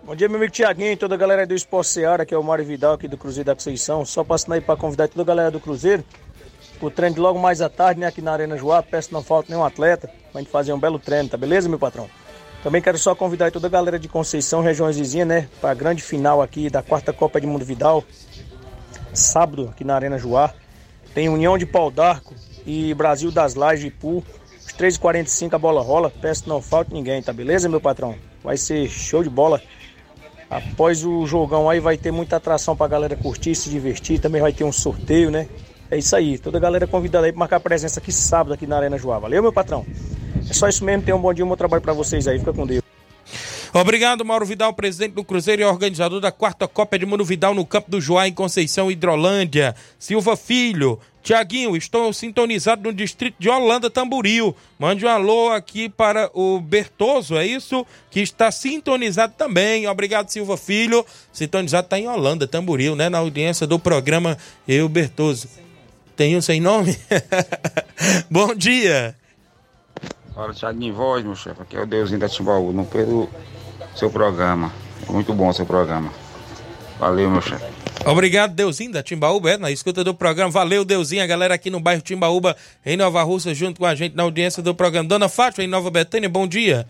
Bom 0.04 0.16
dia, 0.16 0.30
meu 0.30 0.38
amigo 0.38 0.54
Tiaguinho, 0.54 0.96
toda 0.96 1.16
a 1.16 1.18
galera 1.18 1.46
do 1.46 1.54
Esporte 1.54 1.90
Ceará, 1.90 2.26
que 2.26 2.34
é 2.34 2.38
o 2.38 2.44
Mário 2.44 2.64
Vidal 2.64 2.94
aqui 2.94 3.10
do 3.10 3.18
Cruzeiro 3.18 3.48
da 3.48 3.56
Conceição. 3.56 4.06
Só 4.06 4.24
passando 4.24 4.54
aí 4.54 4.62
para 4.62 4.78
convidar 4.78 5.10
toda 5.10 5.22
a 5.22 5.26
galera 5.26 5.52
do 5.52 5.60
Cruzeiro 5.60 6.06
o 6.80 6.92
treino 6.92 7.16
de 7.16 7.22
logo 7.22 7.40
mais 7.40 7.62
à 7.62 7.70
tarde, 7.70 8.00
né, 8.00 8.08
aqui 8.08 8.22
na 8.22 8.32
Arena 8.32 8.58
Joá. 8.58 8.84
Peço 8.84 9.10
que 9.10 9.14
não 9.14 9.24
falta 9.24 9.50
nenhum 9.50 9.66
atleta 9.66 10.10
pra 10.32 10.42
gente 10.42 10.52
fazer 10.52 10.74
um 10.74 10.80
belo 10.80 11.00
treino, 11.00 11.30
tá 11.30 11.38
beleza, 11.38 11.68
meu 11.68 11.80
patrão? 11.80 12.10
Também 12.64 12.82
quero 12.82 12.98
só 12.98 13.16
convidar 13.16 13.52
toda 13.52 13.68
a 13.68 13.70
galera 13.70 14.00
de 14.00 14.08
Conceição, 14.08 14.62
regiões 14.62 14.98
vizinhas, 14.98 15.28
né, 15.28 15.48
para 15.62 15.72
a 15.72 15.74
grande 15.74 16.02
final 16.02 16.42
aqui 16.42 16.70
da 16.70 16.82
quarta 16.82 17.14
Copa 17.14 17.40
de 17.40 17.48
Mundo 17.48 17.64
Vidal 17.64 18.04
sábado 19.18 19.70
aqui 19.70 19.84
na 19.84 19.96
Arena 19.96 20.18
Joá. 20.18 20.54
Tem 21.14 21.28
União 21.28 21.58
de 21.58 21.66
Pau 21.66 21.90
d'Arco 21.90 22.34
e 22.66 22.94
Brasil 22.94 23.32
das 23.32 23.56
Lajes 23.56 23.82
de 23.82 23.88
Ipu. 23.88 24.24
Às 24.66 24.74
3h45 24.74 25.54
a 25.54 25.58
bola 25.58 25.82
rola. 25.82 26.10
Peço 26.10 26.44
que 26.44 26.50
não 26.50 26.62
falte 26.62 26.94
ninguém, 26.94 27.22
tá 27.22 27.34
beleza, 27.34 27.68
meu 27.68 27.82
patrão? 27.82 28.16
Vai 28.44 28.58
ser 28.58 28.88
show 28.90 29.24
de 29.24 29.30
bola. 29.30 29.62
Após 30.50 31.04
o 31.04 31.26
jogão 31.26 31.70
aí 31.70 31.80
vai 31.80 31.98
ter 31.98 32.12
muita 32.12 32.38
atração 32.38 32.76
pra 32.76 32.88
galera 32.88 33.16
curtir, 33.16 33.56
se 33.56 33.70
divertir. 33.70 34.20
Também 34.20 34.42
vai 34.42 34.54
ter 34.54 34.64
um 34.64 34.72
sorteio, 34.72 35.32
né? 35.32 35.48
É 35.90 35.98
isso 35.98 36.16
aí. 36.16 36.38
Toda 36.38 36.58
a 36.58 36.62
galera 36.62 36.86
convidada 36.86 37.26
aí 37.26 37.32
pra 37.32 37.40
marcar 37.40 37.60
presença 37.60 38.00
aqui 38.00 38.12
sábado 38.12 38.54
aqui 38.54 38.68
na 38.68 38.78
Arena 38.78 38.98
Joá. 38.98 39.20
Valeu, 39.20 39.42
meu 39.42 39.54
patrão? 39.54 39.86
É 40.50 40.54
só 40.54 40.68
isso 40.68 40.84
mesmo. 40.84 41.04
Tenham 41.04 41.18
um 41.18 41.22
bom 41.22 41.34
dia, 41.34 41.46
um 41.46 41.50
bom 41.50 41.56
trabalho 41.56 41.82
pra 41.82 41.94
vocês 41.94 42.28
aí. 42.28 42.40
Fica 42.40 42.54
com 42.54 42.66
Deus. 42.66 42.84
Obrigado, 43.74 44.26
Mauro 44.26 44.46
Vidal, 44.46 44.74
presidente 44.74 45.14
do 45.14 45.24
Cruzeiro 45.24 45.62
e 45.62 45.66
organizador 45.66 46.20
da 46.20 46.32
quarta 46.32 46.68
Copa 46.68 46.96
Edmundo 46.96 47.24
Vidal 47.24 47.54
no 47.54 47.66
Campo 47.66 47.92
do 47.92 48.02
Joá, 48.02 48.28
em 48.28 48.34
Conceição, 48.34 48.90
Hidrolândia. 48.90 49.76
Silva 50.00 50.36
Filho, 50.38 51.00
Tiaguinho, 51.22 51.76
estou 51.76 52.12
sintonizado 52.14 52.84
no 52.84 52.94
distrito 52.94 53.36
de 53.38 53.50
Holanda, 53.50 53.90
Tamboril. 53.90 54.56
Mande 54.80 55.06
um 55.06 55.10
alô 55.10 55.50
aqui 55.52 55.90
para 55.90 56.32
o 56.34 56.60
Bertoso, 56.60 57.36
é 57.36 57.46
isso? 57.46 57.86
Que 58.10 58.22
está 58.22 58.50
sintonizado 58.52 59.34
também. 59.38 59.86
Obrigado, 59.88 60.30
Silva 60.30 60.58
Filho. 60.58 61.06
Sintonizado 61.32 61.86
está 61.86 62.00
em 62.00 62.08
Holanda, 62.08 62.48
Tamboril, 62.48 62.96
né? 62.96 63.10
Na 63.10 63.20
audiência 63.20 63.68
do 63.68 63.78
programa 63.78 64.38
Eu 64.68 64.88
Bertoso. 64.88 65.67
Tem 66.18 66.36
um 66.36 66.42
sem 66.42 66.60
nome? 66.60 66.98
Bom 68.28 68.56
dia. 68.56 69.16
Fala, 70.34 70.52
Thiaguinho 70.52 70.96
Voz, 70.96 71.24
meu 71.24 71.36
chefe. 71.36 71.62
Aqui 71.62 71.78
é 71.78 71.82
o 71.82 71.86
Deusinho 71.86 72.20
da 72.20 72.28
Timbaú. 72.28 72.74
Não 72.74 72.84
perdo 72.84 73.30
seu 73.96 74.10
programa. 74.10 74.74
É 75.08 75.12
muito 75.12 75.32
bom 75.32 75.48
o 75.48 75.54
seu 75.54 75.66
programa. 75.66 76.12
Valeu, 77.00 77.30
meu 77.30 77.42
chefe. 77.42 77.66
Obrigado, 78.04 78.56
Deusinho 78.56 78.92
da 78.92 79.04
Timbaúba, 79.04 79.52
é, 79.52 79.58
na 79.58 79.70
escuta 79.70 80.04
do 80.04 80.14
programa. 80.14 80.50
Valeu, 80.50 80.84
Deusinho, 80.84 81.24
a 81.24 81.28
galera 81.28 81.54
aqui 81.54 81.70
no 81.70 81.80
bairro 81.80 82.02
Timbaúba, 82.02 82.56
em 82.84 82.98
Nova 82.98 83.22
Rússia, 83.22 83.54
junto 83.54 83.80
com 83.80 83.86
a 83.86 83.94
gente 83.94 84.16
na 84.16 84.24
audiência 84.24 84.64
do 84.64 84.74
programa. 84.74 85.08
Dona 85.08 85.30
Fátima, 85.30 85.64
em 85.64 85.68
Nova 85.68 85.92
Betânia, 85.92 86.28
bom 86.28 86.48
dia. 86.48 86.88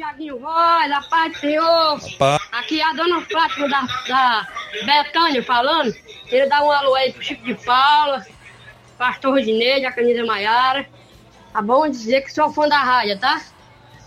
Tiaguinho 0.00 0.38
Voz, 0.38 0.90
a 0.90 1.02
paz 1.10 1.32
do 1.34 1.38
Senhor. 1.40 2.00
Paz. 2.16 2.40
Aqui 2.52 2.80
é 2.80 2.84
a 2.84 2.94
dona 2.94 3.20
Fátima 3.20 3.68
da, 3.68 3.82
da 4.08 4.48
Betânia 4.86 5.42
falando. 5.42 5.94
Ele 6.28 6.46
dá 6.46 6.64
um 6.64 6.70
alô 6.70 6.94
aí 6.94 7.12
pro 7.12 7.22
Chico 7.22 7.44
de 7.44 7.54
Paula, 7.56 8.24
pastor 8.96 9.34
Rodineide, 9.34 9.84
a 9.84 9.92
Canisa 9.92 10.24
Maiara. 10.24 10.88
Tá 11.52 11.60
bom 11.60 11.86
dizer 11.86 12.22
que 12.22 12.32
sou 12.32 12.50
fã 12.50 12.66
da 12.66 12.78
rádio, 12.78 13.20
tá? 13.20 13.42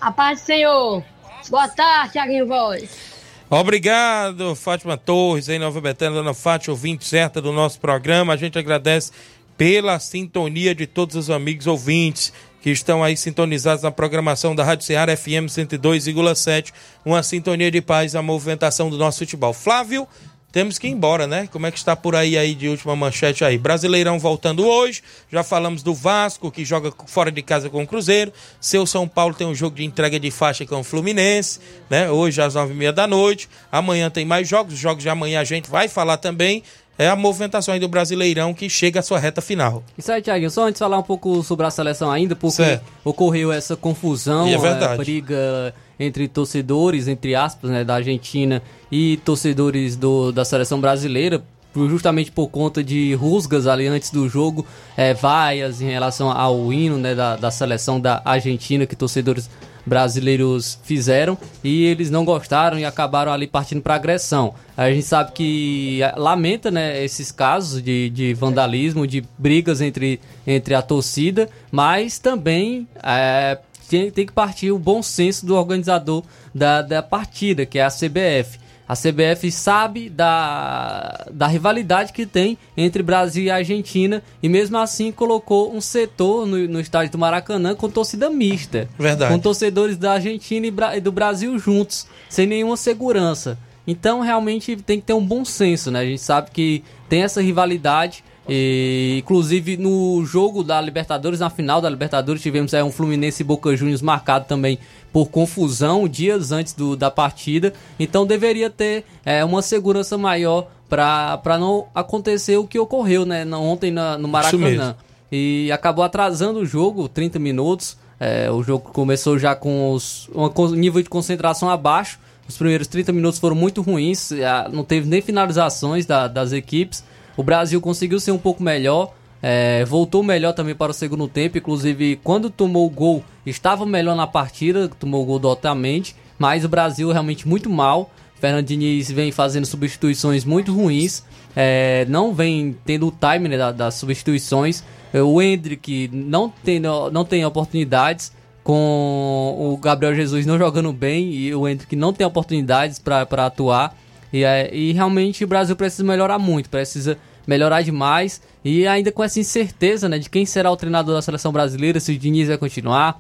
A 0.02 0.12
paz 0.12 0.42
do 0.42 0.46
Senhor. 0.46 1.04
Boa 1.48 1.68
tarde, 1.68 2.14
Tiaguinho 2.14 2.48
Voz. 2.48 3.14
Obrigado, 3.48 4.56
Fátima 4.56 4.98
Torres, 4.98 5.48
em 5.48 5.60
Nova 5.60 5.80
Betânia, 5.80 6.18
Dona 6.18 6.34
Fátima, 6.34 6.74
ouvinte 6.74 7.06
certa 7.06 7.40
do 7.40 7.52
nosso 7.52 7.80
programa. 7.80 8.34
A 8.34 8.38
gente 8.38 8.58
agradece 8.58 9.12
pela 9.56 10.00
sintonia 10.00 10.74
de 10.74 10.88
todos 10.88 11.16
os 11.16 11.30
amigos 11.30 11.68
ouvintes 11.68 12.34
que 12.64 12.72
estão 12.72 13.04
aí 13.04 13.18
sintonizados 13.18 13.84
na 13.84 13.92
programação 13.92 14.56
da 14.56 14.64
Rádio 14.64 14.86
Ceará 14.86 15.18
FM 15.18 15.50
102,7. 15.50 16.72
Uma 17.04 17.22
sintonia 17.22 17.70
de 17.70 17.82
paz, 17.82 18.16
a 18.16 18.22
movimentação 18.22 18.90
do 18.90 18.98
nosso 18.98 19.20
futebol. 19.20 19.52
Flávio, 19.52 20.08
temos 20.50 20.80
que 20.80 20.88
ir 20.88 20.92
embora, 20.92 21.28
né? 21.28 21.50
Como 21.52 21.68
é 21.68 21.72
que 21.72 21.78
está 21.78 21.94
por 21.94 22.16
aí 22.16 22.38
aí 22.38 22.56
de 22.56 22.70
última 22.70 22.96
manchete 22.96 23.44
aí? 23.44 23.58
Brasileirão 23.58 24.18
voltando 24.18 24.66
hoje. 24.66 25.04
Já 25.30 25.44
falamos 25.44 25.84
do 25.84 25.94
Vasco, 25.94 26.50
que 26.50 26.64
joga 26.64 26.94
fora 27.06 27.30
de 27.30 27.42
casa 27.42 27.70
com 27.70 27.84
o 27.84 27.88
Cruzeiro. 27.88 28.32
Seu 28.62 28.86
São 28.86 29.10
Paulo 29.10 29.34
tem 29.34 29.46
um 29.46 29.54
jogo 29.54 29.76
de 29.76 29.84
entrega 29.84 30.18
de 30.18 30.32
faixa 30.32 30.66
com 30.66 30.80
o 30.80 30.84
Fluminense, 30.86 31.60
né? 31.90 32.10
Hoje 32.10 32.42
às 32.42 32.54
nove 32.54 32.72
e 32.72 32.78
meia 32.78 32.94
da 32.94 33.06
noite. 33.06 33.50
Amanhã 33.70 34.10
tem 34.10 34.24
mais 34.24 34.48
jogos. 34.48 34.76
Os 34.76 34.80
jogos 34.80 35.04
de 35.04 35.10
amanhã 35.10 35.42
a 35.42 35.44
gente 35.44 35.70
vai 35.70 35.90
falar 35.90 36.16
também. 36.16 36.64
É 36.98 37.08
a 37.10 37.16
movimentação 37.16 37.74
aí 37.74 37.80
do 37.80 37.88
Brasileirão 37.88 38.54
que 38.54 38.70
chega 38.70 39.00
à 39.00 39.04
sua 39.04 39.18
reta 39.18 39.42
final. 39.42 39.84
Isso 39.98 40.12
aí, 40.12 40.22
Thiago. 40.22 40.48
Só 40.50 40.64
antes 40.68 40.76
de 40.76 40.80
falar 40.80 41.00
um 41.00 41.04
pouco 41.04 41.42
sobre 41.44 41.66
a 41.66 41.72
seleção 41.72 42.12
ainda, 42.12 42.36
porque 42.36 42.58
Certo. 42.58 42.84
ocorreu 43.04 43.52
essa 43.52 43.76
confusão, 43.76 44.48
E 44.48 44.54
é 44.54 44.58
verdade. 44.58 44.94
eh, 44.94 44.98
briga 44.98 45.74
entre 46.00 46.28
torcedores, 46.28 47.08
entre 47.08 47.34
aspas, 47.36 47.72
né, 47.72 47.84
da 47.84 47.96
Argentina 47.96 48.62
e 48.92 49.18
torcedores 49.26 49.96
do, 49.96 50.32
da 50.32 50.46
seleção 50.46 50.80
brasileira, 50.80 51.44
justamente 51.76 52.32
por 52.32 52.48
conta 52.50 52.84
de 52.84 53.16
rusgas 53.16 53.66
ali 53.66 53.88
antes 53.88 54.12
do 54.12 54.30
jogo, 54.30 54.64
eh, 54.96 55.16
vaias 55.16 55.82
em 55.82 55.90
relação 55.90 56.30
ao 56.32 56.72
hino 56.72 56.98
né, 57.00 57.16
da, 57.16 57.36
da 57.36 57.50
seleção 57.50 58.00
da 58.00 58.22
Argentina 58.24 58.86
que 58.86 58.96
torcedores 58.96 59.50
brasileiros 59.86 60.80
fizeram 60.84 61.38
e 61.64 61.86
eles 61.86 62.10
não 62.10 62.24
gostaram 62.24 62.80
e 62.80 62.86
acabaram 62.86 63.32
ali 63.32 63.48
partindo 63.48 63.82
para 63.82 63.96
agressão. 63.96 64.54
A 64.76 64.90
gente 64.90 65.06
sabe 65.06 65.32
que 65.34 66.02
eh, 66.02 66.14
lamenta 66.18 66.72
né, 66.72 67.04
esses 67.04 67.32
casos 67.32 67.82
de, 67.82 68.10
de 68.10 68.34
vandalismo, 68.34 69.06
de 69.06 69.24
brigas 69.38 69.82
entre, 69.82 70.20
entre 70.48 70.74
a 70.74 70.82
torcida, 70.82 71.50
mas 71.72 72.18
também 72.18 72.88
eh, 73.04 73.58
tem, 73.90 74.10
tem 74.10 74.26
que 74.26 74.34
partir 74.34 74.72
o 74.72 74.80
bom 74.80 75.04
senso 75.04 75.46
do 75.46 75.56
organizador 75.56 76.24
da, 76.54 76.82
da 76.82 77.04
partida, 77.04 77.66
que 77.66 77.78
é 77.78 77.84
a 77.84 77.90
CBF. 77.90 78.63
A 78.94 78.96
CBF 78.96 79.52
sabe 79.52 80.08
da, 80.08 81.26
da 81.32 81.48
rivalidade 81.48 82.14
que 82.14 82.28
tem 82.28 82.56
entre 82.78 83.02
Brasil 83.02 83.44
e 83.44 83.50
Argentina 83.50 84.22
e 84.42 84.48
mesmo 84.48 84.78
assim 84.78 85.12
colocou 85.12 85.76
um 85.76 85.82
setor 85.82 86.46
no, 86.46 86.68
no 86.68 86.80
estádio 86.80 87.14
do 87.14 87.18
Maracanã 87.18 87.74
com 87.74 87.90
torcida 87.90 88.30
mista. 88.30 88.88
Verdade. 88.98 89.34
Com 89.34 89.40
torcedores 89.40 89.98
da 89.98 90.14
Argentina 90.14 90.68
e, 90.68 90.98
e 90.98 91.02
do 91.02 91.12
Brasil 91.12 91.58
juntos, 91.58 92.06
sem 92.30 92.46
nenhuma 92.46 92.78
segurança. 92.78 93.58
Então 93.88 94.22
realmente 94.22 94.76
tem 94.76 95.00
que 95.00 95.08
ter 95.08 95.14
um 95.14 95.26
bom 95.26 95.44
senso, 95.44 95.90
né? 95.90 96.02
A 96.02 96.06
gente 96.06 96.22
sabe 96.22 96.52
que 96.52 96.84
tem 97.10 97.24
essa 97.24 97.42
rivalidade. 97.42 98.24
E, 98.48 99.16
inclusive 99.20 99.78
no 99.78 100.24
jogo 100.26 100.64
da 100.64 100.80
Libertadores, 100.82 101.40
na 101.40 101.50
final 101.50 101.80
da 101.80 101.90
Libertadores, 101.90 102.42
tivemos 102.42 102.74
é, 102.74 102.84
um 102.84 102.92
Fluminense 102.92 103.42
e 103.42 103.46
Boca 103.46 103.76
Juniors 103.76 104.02
marcado 104.02 104.46
também 104.46 104.78
por 105.14 105.30
confusão 105.30 106.08
dias 106.08 106.52
antes 106.52 106.74
do, 106.74 106.98
da 106.98 107.10
partida. 107.12 107.72
Então 108.00 108.26
deveria 108.26 108.70
ter 108.70 109.06
é, 109.24 109.46
uma 109.46 109.62
segurança 109.62 110.18
maior 110.18 110.68
para 110.90 111.58
não 111.60 111.86
acontecer 111.96 112.58
o 112.58 112.68
que 112.68 112.78
ocorreu 112.80 113.26
né, 113.26 113.46
ontem 113.56 113.92
na- 113.92 114.18
no. 114.18 114.28
Maracanã. 114.28 114.96
E 115.32 115.72
acabou 115.72 116.04
atrasando 116.04 116.60
o 116.60 116.66
jogo, 116.66 117.08
30 117.08 117.40
minutos. 117.40 117.98
É, 118.20 118.50
o 118.52 118.62
jogo 118.64 118.92
começou 118.92 119.38
já 119.40 119.56
com 119.56 119.92
os, 119.92 120.30
um 120.36 120.70
nível 120.76 121.02
de 121.02 121.10
concentração 121.10 121.70
abaixo. 121.70 122.20
Os 122.48 122.58
primeiros 122.58 122.88
30 122.88 123.12
minutos 123.12 123.40
foram 123.40 123.56
muito 123.56 123.82
ruins, 123.82 124.32
ah, 124.34 124.70
não 124.72 124.84
teve 124.84 125.08
nem 125.08 125.22
finalizações 125.22 126.06
da- 126.06 126.28
das 126.28 126.52
equipes. 126.52 127.04
O 127.38 127.42
Brasil 127.44 127.80
conseguiu 127.82 128.20
ser 128.20 128.32
um 128.32 128.38
pouco 128.38 128.62
melhor, 128.62 129.14
é, 129.42 129.84
voltou 129.86 130.22
melhor 130.22 130.54
também 130.54 130.76
para 130.76 130.92
o 130.92 130.94
segundo 130.94 131.28
tempo. 131.28 131.58
Inclusive, 131.58 132.20
quando 132.24 132.50
tomou 132.50 132.86
o 132.86 132.90
gol, 132.90 133.24
estava 133.46 133.86
melhor 133.86 134.16
na 134.16 134.28
partida, 134.28 134.88
tomou 135.00 135.24
o 135.24 135.26
gol 135.26 135.40
do 135.40 135.48
Otamendi. 135.50 136.16
Mas 136.40 136.66
o 136.66 136.70
Brasil 136.70 137.12
realmente 137.12 137.48
muito 137.48 137.70
mal. 137.70 138.12
Fernando 138.40 138.66
Diniz 138.66 139.10
vem 139.12 139.32
fazendo 139.32 139.66
substituições 139.66 140.44
muito 140.44 140.74
ruins. 140.74 141.24
é, 141.56 142.06
não 142.10 142.34
vem 142.34 142.76
tendo 142.84 143.08
o 143.08 143.12
time 143.12 143.48
né, 143.48 143.58
da- 143.58 143.72
das 143.72 143.94
substituições. 143.94 144.84
É, 145.14 145.22
O 145.22 145.40
Hendrick 145.40 146.10
não 146.12 146.50
tem, 146.50 146.80
não 146.80 147.24
tem 147.24 147.46
oportunidades. 147.46 148.32
Com 148.64 149.56
o 149.74 149.78
Gabriel 149.78 150.16
Jesus 150.16 150.46
não 150.46 150.58
jogando 150.58 150.92
bem 150.94 151.32
e 151.32 151.54
o 151.54 151.68
Hendrick 151.68 151.96
não 151.96 152.12
tem 152.14 152.26
oportunidades 152.26 152.98
para 152.98 153.22
atuar. 153.46 153.96
E, 154.32 154.44
é, 154.44 154.74
e 154.76 154.94
realmente 154.94 155.44
o 155.44 155.48
Brasil 155.48 155.76
precisa 155.76 156.04
melhorar 156.04 156.40
muito, 156.40 156.70
precisa 156.70 157.18
melhorar 157.46 157.82
demais. 157.84 158.42
E 158.66 158.88
ainda 158.88 159.12
com 159.12 159.24
essa 159.24 159.40
incerteza 159.40 160.10
né, 160.10 160.18
de 160.18 160.30
quem 160.30 160.46
será 160.46 160.72
o 160.72 160.78
treinador 160.78 161.14
da 161.14 161.22
seleção 161.22 161.52
brasileira, 161.52 162.00
se 162.00 162.14
o 162.14 162.18
Diniz 162.18 162.48
vai 162.48 162.58
continuar, 162.58 163.20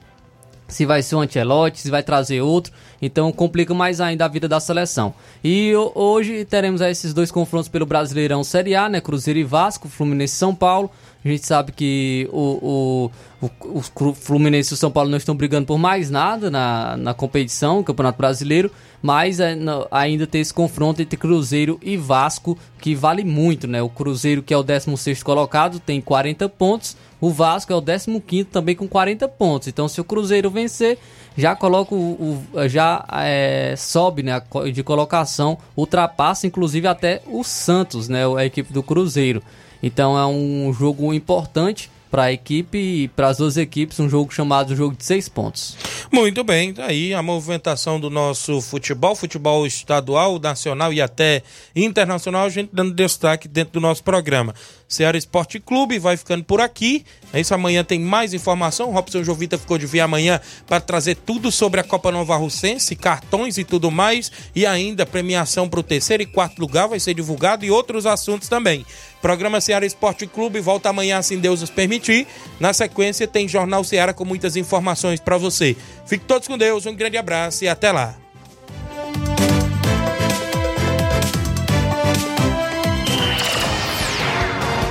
se 0.68 0.86
vai 0.86 1.02
ser 1.04 1.16
o 1.16 1.20
Ancelotti, 1.22 1.80
se 1.82 1.92
vai 1.92 2.02
trazer 2.04 2.42
outro. 2.42 2.72
Então 3.02 3.32
complica 3.32 3.74
mais 3.74 4.00
ainda 4.02 4.26
a 4.26 4.28
vida 4.28 4.48
da 4.48 4.60
seleção. 4.60 5.14
E 5.44 5.76
ho- 5.76 5.92
hoje 5.94 6.46
teremos 6.46 6.82
esses 6.82 7.14
dois 7.14 7.32
confrontos 7.32 7.68
pelo 7.70 7.86
Brasileirão 7.86 8.44
Série 8.44 8.76
A, 8.76 8.88
né? 8.88 9.02
Cruzeiro 9.02 9.40
e 9.40 9.44
Vasco, 9.44 9.88
Fluminense 9.90 10.34
e 10.36 10.38
São 10.38 10.56
Paulo. 10.56 10.90
A 11.24 11.28
gente 11.30 11.46
sabe 11.48 11.72
que 11.72 12.28
o, 12.34 13.10
o, 13.42 13.48
o, 13.78 13.82
Cru- 13.96 14.14
Fluminense 14.14 14.74
e 14.74 14.76
o 14.76 14.78
São 14.78 14.92
Paulo 14.92 15.10
não 15.10 15.18
estão 15.18 15.34
brigando 15.36 15.66
por 15.66 15.78
mais 15.78 16.10
nada 16.12 16.52
na, 16.52 16.98
na 16.98 17.14
competição, 17.14 17.82
Campeonato 17.82 18.18
Brasileiro, 18.18 18.70
mas 19.02 19.40
é, 19.40 19.58
ainda 19.90 20.28
tem 20.28 20.42
esse 20.42 20.54
confronto 20.54 21.02
entre 21.02 21.16
Cruzeiro 21.18 21.80
e 21.82 21.96
Vasco, 21.96 22.58
que 22.80 22.94
vale 22.94 23.24
muito, 23.24 23.68
né? 23.68 23.82
O 23.82 23.88
Cruzeiro, 23.90 24.44
que 24.44 24.54
é 24.54 24.58
o 24.58 24.64
16º 24.64 25.24
colocado, 25.24 25.80
tem 25.80 26.02
40 26.02 26.50
pontos, 26.50 26.98
o 27.22 27.30
Vasco 27.32 27.72
é 27.72 27.76
o 27.76 27.82
15º 27.82 28.46
também 28.52 28.76
com 28.76 28.86
40 28.88 29.26
pontos. 29.30 29.70
Então, 29.70 29.88
se 29.88 30.02
o 30.02 30.04
Cruzeiro 30.04 30.50
vencer, 30.50 30.98
já 31.38 31.56
coloca 31.56 31.96
o, 31.96 32.44
o- 32.54 32.68
já 32.68 33.06
é, 33.14 33.76
sobe 33.78 34.24
né, 34.24 34.42
de 34.74 34.84
colocação, 34.84 35.58
ultrapassa 35.76 36.48
inclusive 36.48 36.86
até 36.86 37.22
o 37.28 37.44
Santos, 37.46 38.10
né, 38.10 38.24
a 38.38 38.46
equipe 38.46 38.74
do 38.74 38.84
Cruzeiro. 38.84 39.42
Então 39.84 40.18
é 40.18 40.26
um 40.26 40.74
jogo 40.74 41.14
importante 41.14 41.92
para 42.14 42.26
a 42.26 42.32
equipe 42.32 42.78
e 42.78 43.08
para 43.08 43.30
as 43.30 43.38
duas 43.38 43.58
equipes, 43.58 44.00
um 44.00 44.08
jogo 44.08 44.32
chamado 44.32 44.76
Jogo 44.76 44.96
de 44.96 45.04
Seis 45.04 45.28
Pontos. 45.28 45.76
Muito 46.12 46.44
bem, 46.44 46.72
tá 46.72 46.86
aí 46.86 47.12
a 47.12 47.24
movimentação 47.24 48.00
do 48.00 48.08
nosso 48.08 48.62
futebol, 48.62 49.16
futebol 49.16 49.66
estadual, 49.66 50.38
nacional 50.38 50.94
e 50.94 51.02
até 51.02 51.42
internacional, 51.76 52.46
a 52.46 52.50
gente 52.50 52.70
dando 52.72 52.94
destaque 52.94 53.48
dentro 53.48 53.74
do 53.74 53.82
nosso 53.82 54.04
programa. 54.04 54.54
Ceará 54.88 55.18
Esporte 55.18 55.60
Clube 55.60 55.98
vai 55.98 56.16
ficando 56.16 56.44
por 56.44 56.62
aqui. 56.62 57.04
É 57.34 57.40
isso, 57.40 57.52
amanhã 57.56 57.84
tem 57.84 58.00
mais 58.00 58.32
informação. 58.32 58.92
Robson 58.92 59.24
Jovita 59.24 59.58
ficou 59.58 59.80
de 59.80 59.88
vir 59.88 60.02
amanhã 60.02 60.40
para 60.68 60.80
trazer 60.80 61.16
tudo 61.16 61.52
sobre 61.52 61.80
a 61.80 61.84
Copa 61.84 62.12
Nova 62.12 62.36
Russense, 62.36 62.96
cartões 62.96 63.58
e 63.58 63.64
tudo 63.64 63.90
mais. 63.90 64.32
E 64.54 64.68
ainda 64.68 65.04
premiação 65.04 65.68
para 65.68 65.80
o 65.80 65.84
terceiro 65.84 66.22
e 66.22 66.28
quarto 66.28 66.60
lugar 66.60 66.88
vai 66.88 67.00
ser 67.00 67.16
divulgado 67.16 67.66
e 67.66 67.72
outros 67.72 68.06
assuntos 68.06 68.48
também. 68.48 68.86
Programa 69.24 69.62
Ceará 69.62 69.86
Esporte 69.86 70.28
Clube 70.28 70.60
volta 70.60 70.90
amanhã, 70.90 71.22
se 71.22 71.38
Deus 71.38 71.62
nos 71.62 71.70
permitir. 71.70 72.28
Na 72.60 72.74
sequência, 72.74 73.26
tem 73.26 73.48
Jornal 73.48 73.82
Ceará 73.82 74.14
com 74.14 74.26
muitas 74.26 74.58
informações 74.58 75.22
para 75.22 75.38
você. 75.38 75.78
Fique 76.06 76.26
todos 76.26 76.46
com 76.46 76.58
Deus, 76.58 76.86
um 76.86 76.94
grande 76.94 77.16
abraço 77.16 77.64
e 77.64 77.70
até 77.70 77.90
lá. 77.90 78.16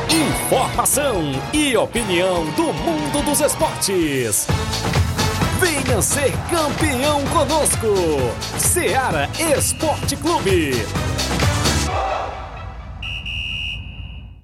Informação 0.08 1.22
e 1.52 1.76
opinião 1.76 2.46
do 2.52 2.72
mundo 2.72 3.22
dos 3.26 3.38
esportes. 3.38 4.46
Venha 5.60 6.00
ser 6.00 6.32
campeão 6.48 7.22
conosco. 7.26 7.86
Seara 8.58 9.28
Esporte 9.58 10.16
Clube. 10.16 10.72